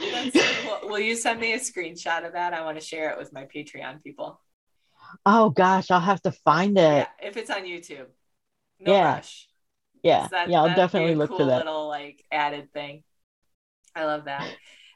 my 0.00 0.10
God, 0.10 0.12
That's 0.12 0.32
that's 0.34 0.62
me. 0.64 0.70
cool. 0.80 0.90
Will 0.90 0.98
you 1.00 1.16
send 1.16 1.40
me 1.40 1.52
a 1.54 1.58
screenshot 1.58 2.26
of 2.26 2.32
that? 2.32 2.54
I 2.54 2.64
want 2.64 2.78
to 2.78 2.84
share 2.84 3.10
it 3.10 3.18
with 3.18 3.32
my 3.32 3.44
Patreon 3.44 4.02
people. 4.02 4.40
oh 5.26 5.50
gosh, 5.50 5.90
I'll 5.90 6.00
have 6.00 6.22
to 6.22 6.32
find 6.32 6.76
it. 6.78 6.80
Yeah, 6.80 7.06
if 7.22 7.36
it's 7.36 7.50
on 7.50 7.62
YouTube. 7.62 8.06
No 8.80 8.92
Yeah. 8.92 9.14
rush. 9.14 9.48
Yeah, 10.02 10.28
That- 10.28 10.50
yeah, 10.50 10.62
I'll 10.62 10.74
definitely 10.74 11.14
look 11.14 11.30
cool 11.30 11.38
for 11.38 11.44
that. 11.46 11.58
Little 11.58 11.88
like 11.88 12.24
added 12.30 12.72
thing. 12.72 13.04
I 13.94 14.04
love 14.04 14.24
that. 14.26 14.48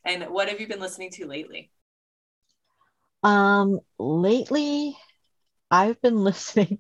And 0.05 0.25
what 0.25 0.49
have 0.49 0.61
you 0.61 0.67
been 0.69 0.81
listening 0.81 1.11
to 1.13 1.27
lately? 1.27 1.71
Um, 3.23 3.81
lately, 3.99 4.97
I've 5.71 6.01
been 6.03 6.17
listening. 6.25 6.79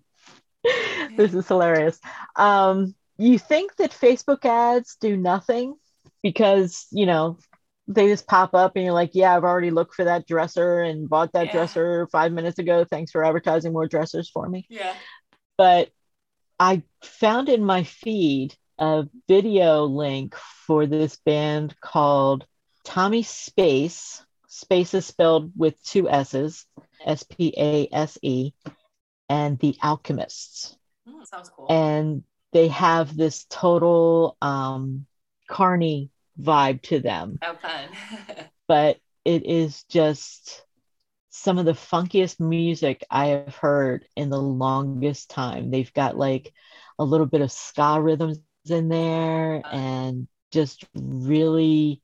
This 1.17 1.35
is 1.35 1.49
hilarious. 1.49 1.99
Um, 2.37 2.95
you 3.19 3.39
think 3.39 3.77
that 3.77 3.91
Facebook 3.91 4.45
ads 4.45 4.97
do 5.01 5.17
nothing 5.17 5.75
because, 6.23 6.87
you 6.91 7.07
know, 7.07 7.39
they 7.87 8.09
just 8.09 8.27
pop 8.27 8.55
up 8.55 8.77
and 8.77 8.85
you're 8.85 8.95
like, 8.95 9.11
yeah, 9.15 9.35
I've 9.35 9.45
already 9.45 9.71
looked 9.71 9.95
for 9.95 10.05
that 10.05 10.27
dresser 10.27 10.81
and 10.81 11.09
bought 11.09 11.33
that 11.33 11.47
Yeah. 11.47 11.53
dresser 11.53 12.07
five 12.13 12.33
minutes 12.33 12.59
ago. 12.59 12.85
Thanks 12.85 13.11
for 13.13 13.25
advertising 13.25 13.73
more 13.73 13.89
dressers 13.89 14.29
for 14.31 14.49
me. 14.49 14.67
Yeah. 14.69 14.95
But 15.57 15.91
I 16.61 16.83
found 17.03 17.49
in 17.49 17.65
my 17.65 17.85
feed 17.85 18.55
a 18.79 19.09
video 19.27 19.85
link 19.85 20.35
for 20.37 20.87
this 20.87 21.17
band 21.17 21.75
called 21.81 22.47
Tommy 22.85 23.23
Spase. 23.23 24.23
Space 24.49 24.95
is 24.95 25.07
spelled 25.07 25.53
with 25.57 25.83
two 25.83 26.09
S's, 26.09 26.67
S 27.05 27.23
P 27.23 27.55
A 27.57 27.89
S 27.91 28.19
E, 28.23 28.53
and 29.29 29.59
The 29.59 29.77
Alchemists. 29.83 30.77
Mm, 31.09 31.27
sounds 31.27 31.49
cool. 31.49 31.67
And 31.71 32.25
they 32.53 32.69
have 32.69 33.17
this 33.17 33.45
total 33.49 34.37
um, 34.41 35.07
carny 35.49 36.11
vibe 36.41 36.83
to 36.83 37.01
them, 37.01 37.39
Have 37.43 37.61
fun. 37.61 37.89
but 38.69 38.99
it 39.25 39.45
is 39.45 39.85
just 39.85 40.65
some 41.31 41.59
of 41.59 41.65
the 41.65 41.73
funkiest 41.73 42.41
music 42.41 43.05
I 43.11 43.27
have 43.27 43.55
heard 43.57 44.07
in 44.17 44.31
the 44.31 44.41
longest 44.41 45.31
time. 45.31 45.71
They've 45.71 45.93
got 45.93 46.17
like 46.17 46.53
a 46.99 47.05
little 47.05 47.27
bit 47.27 47.43
of 47.43 47.53
ska 47.53 48.01
rhythms 48.01 48.41
in 48.69 48.89
there 48.89 49.63
and 49.71 50.29
just 50.51 50.85
really 50.95 52.03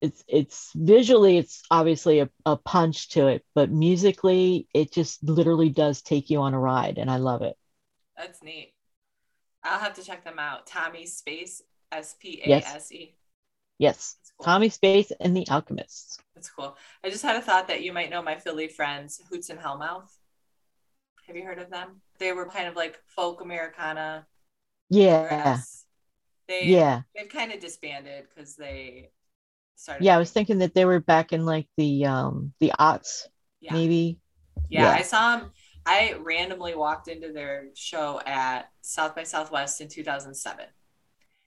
it's 0.00 0.24
it's 0.28 0.70
visually 0.74 1.36
it's 1.38 1.62
obviously 1.70 2.20
a, 2.20 2.30
a 2.46 2.56
punch 2.56 3.10
to 3.10 3.26
it 3.28 3.44
but 3.54 3.70
musically 3.70 4.66
it 4.72 4.92
just 4.92 5.22
literally 5.22 5.68
does 5.68 6.00
take 6.02 6.30
you 6.30 6.40
on 6.40 6.54
a 6.54 6.58
ride 6.58 6.98
and 6.98 7.10
i 7.10 7.16
love 7.16 7.42
it 7.42 7.56
That's 8.16 8.42
neat. 8.42 8.72
I'll 9.62 9.78
have 9.78 9.94
to 9.94 10.04
check 10.04 10.24
them 10.24 10.38
out. 10.38 10.66
Tommy 10.66 11.04
Spase 11.04 11.62
S 11.92 12.16
P 12.18 12.42
A 12.44 12.52
S 12.52 12.92
E. 12.92 13.14
yes 13.78 14.16
That's 14.20 14.32
cool. 14.38 14.44
tommy 14.44 14.70
spase 14.70 15.12
and 15.20 15.36
the 15.36 15.46
alchemists 15.48 16.18
That's 16.34 16.50
cool. 16.50 16.76
I 17.04 17.10
just 17.10 17.22
had 17.22 17.36
a 17.36 17.42
thought 17.42 17.68
that 17.68 17.82
you 17.82 17.92
might 17.92 18.10
know 18.10 18.22
my 18.22 18.36
Philly 18.36 18.68
friends, 18.68 19.20
Hoots 19.30 19.50
and 19.50 19.58
Hellmouth. 19.58 20.10
Have 21.26 21.36
you 21.36 21.44
heard 21.44 21.58
of 21.58 21.70
them? 21.70 22.00
They 22.18 22.32
were 22.32 22.46
kind 22.46 22.66
of 22.68 22.76
like 22.76 22.98
folk 23.06 23.40
Americana. 23.40 24.26
yeah. 24.88 25.58
They 26.48 26.66
yeah 26.66 27.02
they've 27.14 27.28
kind 27.28 27.52
of 27.52 27.60
disbanded 27.60 28.24
because 28.28 28.56
they 28.56 29.10
started. 29.76 30.04
yeah 30.04 30.16
i 30.16 30.18
was 30.18 30.32
thinking 30.32 30.58
that 30.58 30.74
they 30.74 30.84
were 30.84 30.98
back 30.98 31.32
in 31.32 31.46
like 31.46 31.68
the 31.76 32.04
um 32.06 32.52
the 32.58 32.72
aughts 32.78 33.28
yeah. 33.60 33.72
maybe 33.72 34.18
yeah, 34.68 34.82
yeah. 34.82 34.92
I 34.92 35.02
saw 35.02 35.36
them. 35.36 35.50
I 35.86 36.14
randomly 36.14 36.74
walked 36.74 37.08
into 37.08 37.32
their 37.32 37.68
show 37.74 38.20
at 38.26 38.70
South 38.82 39.14
by 39.14 39.24
Southwest 39.24 39.80
in 39.80 39.88
2007. 39.88 40.66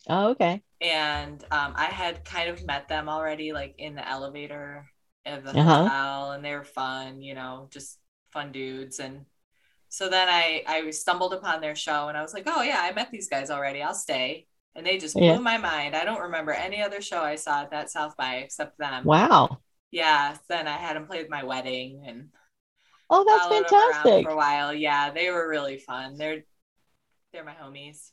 Oh, 0.07 0.29
okay. 0.31 0.63
And 0.81 1.41
um, 1.51 1.73
I 1.77 1.85
had 1.85 2.25
kind 2.25 2.49
of 2.49 2.65
met 2.65 2.87
them 2.89 3.07
already, 3.07 3.53
like 3.53 3.75
in 3.77 3.95
the 3.95 4.07
elevator 4.07 4.85
of 5.25 5.43
the 5.43 5.53
Uh-huh. 5.53 5.91
hotel, 5.93 6.31
and 6.33 6.43
they 6.43 6.53
were 6.53 6.65
fun, 6.65 7.21
you 7.21 7.35
know, 7.35 7.69
just 7.71 7.99
fun 8.31 8.51
dudes. 8.51 8.99
And 8.99 9.25
so 9.89 10.09
then 10.09 10.29
I 10.29 10.63
I 10.67 10.91
stumbled 10.91 11.33
upon 11.33 11.61
their 11.61 11.75
show, 11.75 12.09
and 12.09 12.17
I 12.17 12.21
was 12.23 12.33
like, 12.33 12.45
oh 12.47 12.63
yeah, 12.63 12.79
I 12.81 12.93
met 12.93 13.11
these 13.11 13.29
guys 13.29 13.49
already. 13.51 13.81
I'll 13.83 13.93
stay. 13.95 14.47
And 14.75 14.85
they 14.85 14.97
just 14.99 15.21
blew 15.21 15.35
Yeah. 15.35 15.41
my 15.41 15.57
mind. 15.57 15.95
I 15.95 16.05
don't 16.05 16.21
remember 16.21 16.51
any 16.51 16.81
other 16.81 17.01
show 17.01 17.21
I 17.23 17.35
saw 17.35 17.63
at 17.63 17.71
that 17.71 17.91
South 17.91 18.17
by 18.17 18.37
except 18.37 18.77
them. 18.79 19.05
Wow. 19.05 19.61
Yeah. 19.91 20.37
Then 20.49 20.67
I 20.67 20.77
had 20.77 20.95
them 20.95 21.07
play 21.07 21.21
at 21.21 21.29
my 21.29 21.43
wedding 21.43 22.03
and 22.07 22.29
Oh, 23.09 23.23
that's 23.25 23.41
followed 23.41 23.57
'em 23.57 23.63
around 23.65 23.73
fantastic. 23.73 24.25
for 24.25 24.31
a 24.31 24.35
while. 24.35 24.73
Yeah, 24.73 25.11
they 25.11 25.29
were 25.29 25.47
really 25.47 25.77
fun. 25.77 26.17
They're 26.17 26.43
they're 27.31 27.43
my 27.43 27.53
homies. 27.53 28.11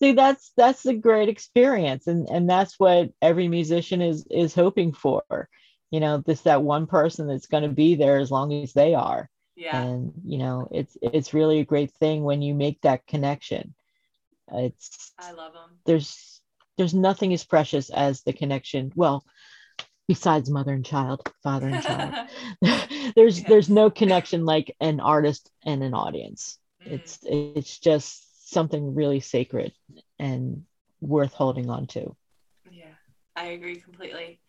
See, 0.00 0.12
that's 0.12 0.52
that's 0.56 0.86
a 0.86 0.94
great 0.94 1.28
experience, 1.28 2.06
and 2.06 2.28
and 2.28 2.48
that's 2.50 2.78
what 2.80 3.12
every 3.22 3.48
musician 3.48 4.02
is 4.02 4.26
is 4.30 4.54
hoping 4.54 4.92
for. 4.92 5.48
You 5.90 6.00
know, 6.00 6.18
this 6.18 6.40
that 6.42 6.62
one 6.62 6.86
person 6.86 7.26
that's 7.28 7.46
going 7.46 7.62
to 7.62 7.68
be 7.68 7.94
there 7.94 8.18
as 8.18 8.30
long 8.30 8.52
as 8.52 8.72
they 8.72 8.94
are, 8.94 9.30
Yeah. 9.54 9.80
and 9.84 10.12
you 10.24 10.38
know, 10.38 10.68
it's 10.72 10.96
it's 11.00 11.32
really 11.34 11.60
a 11.60 11.64
great 11.64 11.92
thing 11.92 12.24
when 12.24 12.42
you 12.42 12.54
make 12.54 12.80
that 12.82 13.06
connection. 13.06 13.74
It's 14.52 15.12
I 15.18 15.30
love 15.32 15.52
them. 15.52 15.78
there's 15.86 16.40
there's 16.76 16.94
nothing 16.94 17.32
as 17.32 17.44
precious 17.44 17.90
as 17.90 18.22
the 18.22 18.32
connection. 18.32 18.90
Well, 18.96 19.24
besides 20.08 20.50
mother 20.50 20.72
and 20.72 20.84
child, 20.84 21.28
father 21.42 21.68
and 21.68 21.82
child, 21.82 22.14
there's 23.16 23.44
there's 23.44 23.70
no 23.70 23.90
connection 23.90 24.44
like 24.44 24.74
an 24.80 25.00
artist 25.00 25.50
and 25.64 25.82
an 25.82 25.94
audience. 25.94 26.58
Mm. 26.88 26.94
It's 26.94 27.18
it's 27.22 27.78
just 27.78 28.52
something 28.52 28.94
really 28.94 29.20
sacred 29.20 29.72
and 30.18 30.64
worth 31.00 31.32
holding 31.32 31.70
on 31.70 31.86
to. 31.88 32.16
Yeah, 32.70 32.94
I 33.36 33.46
agree 33.46 33.76
completely. 33.76 34.40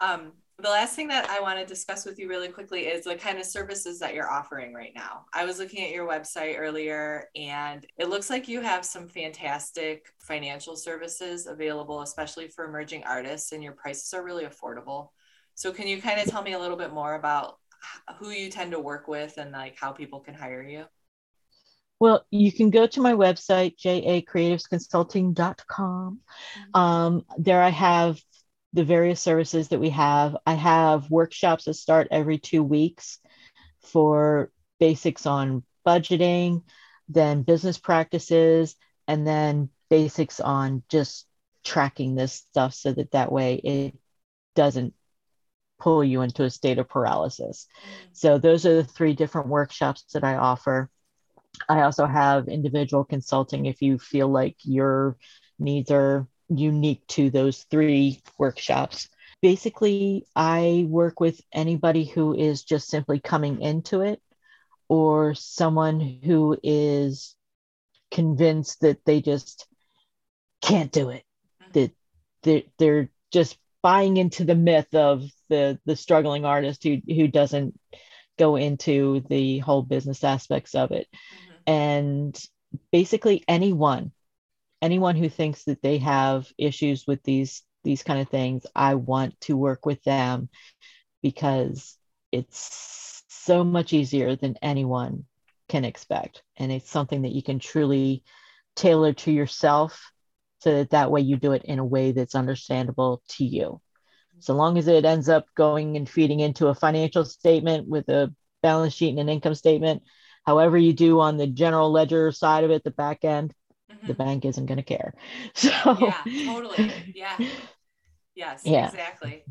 Um, 0.00 0.32
the 0.62 0.70
last 0.70 0.94
thing 0.94 1.08
that 1.08 1.28
I 1.28 1.40
want 1.40 1.58
to 1.58 1.66
discuss 1.66 2.06
with 2.06 2.18
you 2.18 2.28
really 2.28 2.48
quickly 2.48 2.86
is 2.86 3.04
the 3.04 3.16
kind 3.16 3.38
of 3.38 3.44
services 3.44 3.98
that 3.98 4.14
you're 4.14 4.30
offering 4.30 4.72
right 4.72 4.92
now. 4.94 5.26
I 5.32 5.44
was 5.44 5.58
looking 5.58 5.84
at 5.84 5.90
your 5.90 6.08
website 6.08 6.58
earlier 6.58 7.28
and 7.34 7.84
it 7.98 8.08
looks 8.08 8.30
like 8.30 8.46
you 8.46 8.60
have 8.60 8.84
some 8.84 9.08
fantastic 9.08 10.06
financial 10.20 10.76
services 10.76 11.46
available, 11.46 12.02
especially 12.02 12.48
for 12.48 12.64
emerging 12.64 13.02
artists, 13.04 13.52
and 13.52 13.62
your 13.62 13.72
prices 13.72 14.14
are 14.14 14.24
really 14.24 14.44
affordable. 14.44 15.08
So, 15.54 15.72
can 15.72 15.88
you 15.88 16.00
kind 16.00 16.20
of 16.20 16.26
tell 16.26 16.42
me 16.42 16.52
a 16.52 16.58
little 16.58 16.76
bit 16.76 16.92
more 16.92 17.14
about 17.14 17.56
who 18.18 18.30
you 18.30 18.48
tend 18.48 18.70
to 18.72 18.80
work 18.80 19.08
with 19.08 19.38
and 19.38 19.52
like 19.52 19.76
how 19.76 19.92
people 19.92 20.20
can 20.20 20.34
hire 20.34 20.62
you? 20.62 20.84
Well, 21.98 22.24
you 22.30 22.50
can 22.50 22.70
go 22.70 22.86
to 22.86 23.00
my 23.00 23.12
website, 23.12 23.76
jacreativesconsulting.com. 23.78 26.20
Um, 26.74 27.24
there 27.38 27.62
I 27.62 27.68
have 27.68 28.20
the 28.72 28.84
various 28.84 29.20
services 29.20 29.68
that 29.68 29.80
we 29.80 29.90
have. 29.90 30.36
I 30.46 30.54
have 30.54 31.10
workshops 31.10 31.64
that 31.64 31.74
start 31.74 32.08
every 32.10 32.38
two 32.38 32.62
weeks 32.62 33.18
for 33.82 34.50
basics 34.80 35.26
on 35.26 35.64
budgeting, 35.86 36.62
then 37.08 37.42
business 37.42 37.78
practices, 37.78 38.76
and 39.06 39.26
then 39.26 39.68
basics 39.90 40.40
on 40.40 40.82
just 40.88 41.26
tracking 41.64 42.14
this 42.14 42.32
stuff 42.32 42.74
so 42.74 42.92
that 42.92 43.12
that 43.12 43.30
way 43.30 43.54
it 43.54 43.94
doesn't 44.54 44.94
pull 45.78 46.04
you 46.04 46.22
into 46.22 46.44
a 46.44 46.50
state 46.50 46.78
of 46.78 46.88
paralysis. 46.88 47.66
Mm. 47.66 48.08
So 48.12 48.38
those 48.38 48.64
are 48.66 48.76
the 48.76 48.84
three 48.84 49.14
different 49.14 49.48
workshops 49.48 50.04
that 50.14 50.24
I 50.24 50.36
offer. 50.36 50.88
I 51.68 51.82
also 51.82 52.06
have 52.06 52.48
individual 52.48 53.04
consulting 53.04 53.66
if 53.66 53.82
you 53.82 53.98
feel 53.98 54.28
like 54.28 54.56
your 54.62 55.16
needs 55.58 55.90
are 55.90 56.26
unique 56.58 57.06
to 57.08 57.30
those 57.30 57.64
three 57.70 58.20
workshops. 58.38 59.08
Basically, 59.40 60.26
I 60.36 60.86
work 60.88 61.20
with 61.20 61.40
anybody 61.52 62.04
who 62.04 62.34
is 62.34 62.62
just 62.62 62.88
simply 62.88 63.18
coming 63.20 63.60
into 63.60 64.02
it 64.02 64.20
or 64.88 65.34
someone 65.34 66.00
who 66.00 66.56
is 66.62 67.34
convinced 68.10 68.80
that 68.80 69.04
they 69.04 69.20
just 69.20 69.66
can't 70.60 70.92
do 70.92 71.10
it. 71.10 71.24
That 71.72 71.92
they're, 72.42 72.62
they're 72.78 73.10
just 73.32 73.56
buying 73.82 74.16
into 74.16 74.44
the 74.44 74.54
myth 74.54 74.94
of 74.94 75.24
the 75.48 75.78
the 75.86 75.96
struggling 75.96 76.44
artist 76.44 76.84
who 76.84 76.98
who 77.06 77.26
doesn't 77.26 77.78
go 78.38 78.56
into 78.56 79.24
the 79.28 79.58
whole 79.58 79.82
business 79.82 80.22
aspects 80.22 80.74
of 80.74 80.92
it 80.92 81.08
Mhm. 81.12 81.62
and 81.66 82.44
basically 82.92 83.42
anyone 83.48 84.12
anyone 84.82 85.16
who 85.16 85.28
thinks 85.28 85.64
that 85.64 85.80
they 85.80 85.98
have 85.98 86.46
issues 86.58 87.06
with 87.06 87.22
these 87.22 87.62
these 87.84 88.02
kind 88.02 88.20
of 88.20 88.28
things 88.28 88.66
i 88.74 88.94
want 88.94 89.40
to 89.40 89.56
work 89.56 89.86
with 89.86 90.02
them 90.04 90.48
because 91.22 91.96
it's 92.32 93.22
so 93.28 93.64
much 93.64 93.92
easier 93.92 94.36
than 94.36 94.56
anyone 94.62 95.24
can 95.68 95.84
expect. 95.84 96.42
And 96.56 96.72
it's 96.72 96.90
something 96.90 97.22
that 97.22 97.32
you 97.32 97.42
can 97.42 97.58
truly 97.58 98.24
tailor 98.76 99.12
to 99.12 99.32
yourself 99.32 100.12
so 100.60 100.74
that 100.74 100.90
that 100.90 101.10
way 101.10 101.20
you 101.20 101.36
do 101.36 101.52
it 101.52 101.64
in 101.64 101.78
a 101.78 101.84
way 101.84 102.12
that's 102.12 102.34
understandable 102.34 103.22
to 103.30 103.44
you. 103.44 103.80
So 104.38 104.54
long 104.54 104.78
as 104.78 104.88
it 104.88 105.04
ends 105.04 105.28
up 105.28 105.46
going 105.54 105.96
and 105.96 106.08
feeding 106.08 106.40
into 106.40 106.68
a 106.68 106.74
financial 106.74 107.24
statement 107.24 107.88
with 107.88 108.08
a 108.08 108.34
balance 108.62 108.94
sheet 108.94 109.10
and 109.10 109.18
an 109.18 109.28
income 109.28 109.54
statement 109.56 110.02
however 110.46 110.76
you 110.78 110.92
do 110.92 111.20
on 111.20 111.36
the 111.36 111.46
general 111.46 111.90
ledger 111.90 112.30
side 112.30 112.62
of 112.62 112.70
it 112.70 112.84
the 112.84 112.92
back 112.92 113.24
end 113.24 113.52
the 114.06 114.14
Mhm. 114.14 114.16
bank 114.16 114.44
isn't 114.44 114.66
going 114.66 114.78
to 114.78 114.82
care 114.82 115.14
so 115.54 115.70
Yeah, 115.94 116.18
totally. 116.38 116.96
Yeah. 117.14 117.38
Yes, 118.34 118.64
Yeah. 118.64 118.92
exactly. 118.92 119.44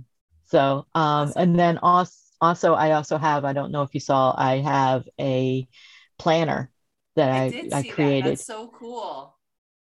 so 0.45 0.85
um 0.95 1.33
Awesome. 1.33 1.35
and 1.35 1.57
then 1.57 1.77
also 1.79 2.13
also 2.41 2.73
i 2.73 2.91
also 2.91 3.17
have 3.17 3.45
i 3.45 3.53
don't 3.53 3.71
know 3.71 3.83
if 3.83 3.93
you 3.93 3.99
saw 3.99 4.33
i 4.37 4.57
have 4.57 5.07
a 5.19 5.67
planner 6.17 6.71
that 7.15 7.29
I 7.31 7.41
i 7.41 7.53
did 7.53 7.71
i, 7.71 7.81
see 7.81 7.91
that. 7.93 8.19
created 8.19 8.39
That's 8.39 8.45
so 8.45 8.67
cool. 8.67 9.35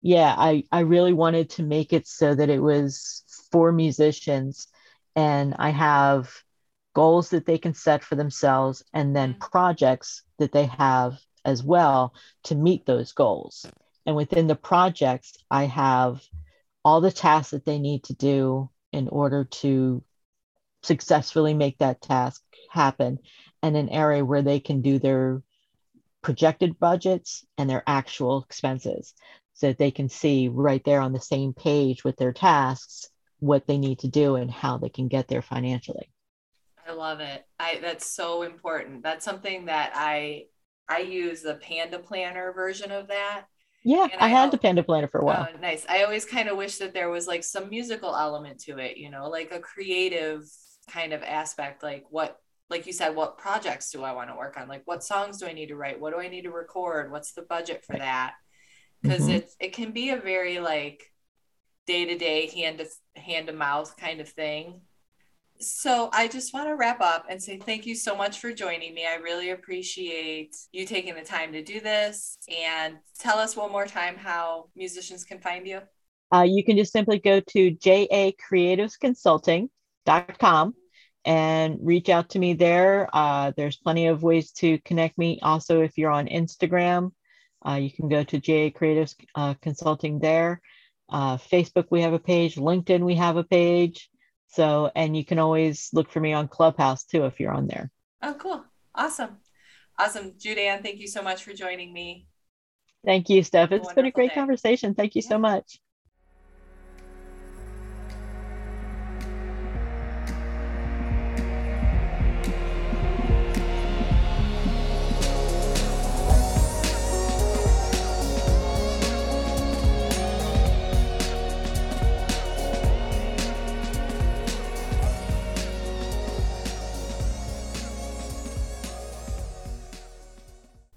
yeah 0.01 0.33
i 0.37 0.63
i 0.71 0.81
really 0.81 1.13
wanted 1.13 1.49
to 1.49 1.63
make 1.63 1.93
it 1.93 2.07
so 2.07 2.35
that 2.35 2.49
it 2.49 2.59
was 2.61 3.23
for 3.51 3.71
musicians 3.71 4.67
and 5.15 5.55
i 5.59 5.69
have 5.69 6.29
goals 6.93 7.29
that 7.29 7.45
they 7.45 7.57
can 7.57 7.73
set 7.73 8.03
for 8.03 8.15
themselves 8.15 8.83
and 8.93 9.15
then 9.15 9.33
Mhm. 9.33 9.39
projects 9.39 10.23
that 10.39 10.51
they 10.51 10.65
have 10.65 11.19
as 11.45 11.63
well 11.63 12.13
to 12.43 12.55
meet 12.55 12.85
those 12.85 13.11
goals 13.13 13.65
and 14.05 14.15
within 14.15 14.47
the 14.47 14.55
projects 14.55 15.33
i 15.49 15.65
have 15.65 16.21
all 16.85 17.01
the 17.01 17.11
tasks 17.11 17.51
that 17.51 17.65
they 17.65 17.79
need 17.79 18.03
to 18.03 18.13
do 18.13 18.69
in 18.91 19.07
order 19.07 19.45
to 19.45 20.03
successfully 20.83 21.53
make 21.53 21.77
that 21.77 22.01
task 22.01 22.41
happen 22.69 23.17
and 23.61 23.77
an 23.77 23.89
area 23.89 24.23
where 24.23 24.41
they 24.41 24.59
can 24.59 24.81
do 24.81 24.99
their 24.99 25.41
projected 26.21 26.79
budgets 26.79 27.45
and 27.57 27.69
their 27.69 27.83
actual 27.87 28.43
expenses 28.43 29.13
so 29.53 29.67
that 29.67 29.77
they 29.77 29.91
can 29.91 30.09
see 30.09 30.47
right 30.47 30.83
there 30.83 31.01
on 31.01 31.13
the 31.13 31.21
same 31.21 31.53
page 31.53 32.03
with 32.03 32.17
their 32.17 32.33
tasks 32.33 33.09
what 33.39 33.67
they 33.67 33.77
need 33.77 33.99
to 33.99 34.07
do 34.07 34.35
and 34.35 34.49
how 34.49 34.77
they 34.77 34.89
can 34.89 35.07
get 35.07 35.27
there 35.27 35.41
financially. 35.41 36.09
I 36.87 36.93
love 36.93 37.19
it. 37.19 37.45
I 37.59 37.79
that's 37.81 38.05
so 38.05 38.43
important. 38.43 39.03
That's 39.03 39.23
something 39.23 39.65
that 39.65 39.93
I 39.95 40.45
I 40.89 40.99
use 40.99 41.41
the 41.41 41.55
Panda 41.55 41.99
Planner 41.99 42.51
version 42.51 42.91
of 42.91 43.07
that. 43.07 43.45
Yeah, 43.83 44.07
I 44.19 44.19
I 44.19 44.27
had 44.29 44.51
the 44.51 44.57
Panda 44.57 44.83
Planner 44.83 45.07
for 45.07 45.19
a 45.19 45.25
while. 45.25 45.47
Oh, 45.47 45.59
nice. 45.61 45.85
I 45.89 46.03
always 46.03 46.25
kind 46.25 46.49
of 46.49 46.57
wish 46.57 46.77
that 46.79 46.93
there 46.93 47.09
was 47.09 47.27
like 47.27 47.43
some 47.43 47.69
musical 47.69 48.15
element 48.15 48.59
to 48.61 48.77
it, 48.79 48.97
you 48.97 49.09
know, 49.09 49.29
like 49.29 49.51
a 49.51 49.59
creative 49.59 50.43
kind 50.89 51.13
of 51.13 51.23
aspect, 51.23 51.83
like 51.83 52.05
what 52.09 52.37
like 52.69 52.87
you 52.87 52.93
said, 52.93 53.15
what 53.15 53.37
projects 53.37 53.91
do 53.91 54.03
I 54.03 54.13
want 54.13 54.29
to 54.29 54.35
work 54.35 54.57
on? 54.57 54.67
Like 54.67 54.83
what 54.85 55.03
songs 55.03 55.37
do 55.39 55.45
I 55.47 55.53
need 55.53 55.67
to 55.67 55.75
write? 55.75 55.99
What 55.99 56.13
do 56.13 56.19
I 56.19 56.27
need 56.29 56.43
to 56.43 56.51
record? 56.51 57.11
What's 57.11 57.33
the 57.33 57.43
budget 57.43 57.85
for 57.85 57.97
that? 57.97 58.33
Because 59.03 59.27
Mhm. 59.27 59.29
it 59.29 59.51
it 59.59 59.73
can 59.73 59.91
be 59.91 60.09
a 60.11 60.17
very 60.17 60.59
like 60.59 61.03
day 61.87 62.05
to 62.05 62.17
day, 62.17 62.47
hand 62.47 62.79
to 62.79 63.21
hand 63.21 63.47
to 63.47 63.53
mouth 63.53 63.97
kind 63.97 64.21
of 64.21 64.29
thing. 64.29 64.81
So 65.63 66.09
I 66.11 66.27
just 66.27 66.53
want 66.53 66.67
to 66.67 66.75
wrap 66.75 66.99
up 67.01 67.25
and 67.29 67.41
say 67.41 67.57
thank 67.57 67.85
you 67.85 67.95
so 67.95 68.17
much 68.17 68.39
for 68.39 68.51
joining 68.51 68.93
me. 68.93 69.05
I 69.05 69.15
really 69.15 69.51
appreciate 69.51 70.53
you 70.71 70.85
taking 70.85 71.15
the 71.15 71.21
time 71.21 71.53
to 71.53 71.63
do 71.63 71.79
this 71.79 72.37
and 72.49 72.97
tell 73.17 73.39
us 73.39 73.55
one 73.55 73.71
more 73.71 73.85
time 73.85 74.17
how 74.17 74.65
musicians 74.75 75.23
can 75.23 75.39
find 75.39 75.65
you. 75.65 75.79
Uh, 76.33 76.43
you 76.43 76.65
can 76.65 76.75
just 76.75 76.91
simply 76.91 77.19
go 77.19 77.39
to 77.39 77.71
jacreativesconsulting.com 77.75 80.75
and 81.25 81.79
reach 81.81 82.09
out 82.09 82.27
to 82.29 82.37
me 82.39 82.53
there. 82.53 83.07
Uh, 83.13 83.53
there's 83.55 83.77
plenty 83.77 84.07
of 84.07 84.23
ways 84.23 84.51
to 84.51 84.77
connect 84.79 85.17
me. 85.17 85.39
Also, 85.41 85.79
if 85.81 85.97
you're 85.97 86.11
on 86.11 86.27
Instagram, 86.27 87.11
uh, 87.65 87.75
you 87.75 87.89
can 87.91 88.09
go 88.09 88.23
to 88.23 88.39
JA 88.39 88.77
Creatives 88.77 89.15
uh, 89.35 89.53
Consulting 89.61 90.19
there. 90.19 90.59
Uh, 91.09 91.37
Facebook, 91.37 91.85
we 91.89 92.01
have 92.01 92.13
a 92.13 92.19
page. 92.19 92.55
LinkedIn, 92.55 93.05
we 93.05 93.15
have 93.15 93.37
a 93.37 93.43
page. 93.43 94.09
So, 94.53 94.91
and 94.95 95.17
you 95.17 95.25
can 95.25 95.39
always 95.39 95.89
look 95.93 96.11
for 96.11 96.19
me 96.19 96.33
on 96.33 96.47
Clubhouse 96.47 97.05
too 97.05 97.25
if 97.25 97.39
you're 97.39 97.51
on 97.51 97.65
there. 97.65 97.89
Oh, 98.21 98.35
cool. 98.35 98.63
Awesome. 98.93 99.37
Awesome. 99.97 100.33
Judeanne, 100.33 100.83
thank 100.83 100.99
you 100.99 101.07
so 101.07 101.23
much 101.23 101.43
for 101.43 101.53
joining 101.53 101.91
me. 101.91 102.27
Thank 103.03 103.29
you, 103.29 103.41
Steph. 103.41 103.71
It's 103.71 103.91
been 103.93 104.05
a 104.05 104.11
great 104.11 104.29
day. 104.29 104.35
conversation. 104.35 104.93
Thank 104.93 105.15
you 105.15 105.21
yeah. 105.23 105.29
so 105.29 105.39
much. 105.39 105.79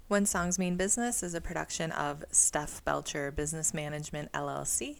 When 0.07 0.25
Songs 0.25 0.57
Mean 0.57 0.77
Business 0.77 1.21
is 1.21 1.33
a 1.33 1.41
production 1.41 1.91
of 1.91 2.23
Steph 2.31 2.81
Belcher 2.85 3.29
Business 3.29 3.73
Management 3.73 4.31
LLC. 4.31 4.99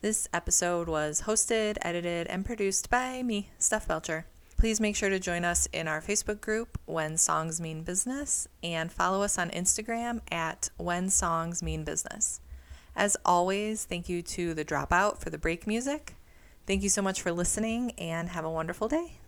This 0.00 0.28
episode 0.32 0.88
was 0.88 1.22
hosted, 1.22 1.76
edited, 1.82 2.28
and 2.28 2.44
produced 2.44 2.88
by 2.88 3.24
me, 3.24 3.50
Steph 3.58 3.88
Belcher. 3.88 4.26
Please 4.56 4.80
make 4.80 4.94
sure 4.94 5.08
to 5.08 5.18
join 5.18 5.44
us 5.44 5.66
in 5.72 5.88
our 5.88 6.00
Facebook 6.00 6.40
group, 6.40 6.78
When 6.86 7.16
Songs 7.16 7.60
Mean 7.60 7.82
Business, 7.82 8.46
and 8.62 8.92
follow 8.92 9.22
us 9.22 9.38
on 9.38 9.50
Instagram 9.50 10.20
at 10.30 10.70
When 10.76 11.10
Songs 11.10 11.60
Mean 11.60 11.82
Business. 11.82 12.40
As 12.94 13.16
always, 13.24 13.84
thank 13.84 14.08
you 14.08 14.22
to 14.22 14.54
The 14.54 14.64
Dropout 14.64 15.18
for 15.18 15.30
the 15.30 15.38
break 15.38 15.66
music. 15.66 16.14
Thank 16.64 16.84
you 16.84 16.88
so 16.88 17.02
much 17.02 17.20
for 17.20 17.32
listening 17.32 17.90
and 17.98 18.28
have 18.28 18.44
a 18.44 18.50
wonderful 18.50 18.86
day. 18.86 19.18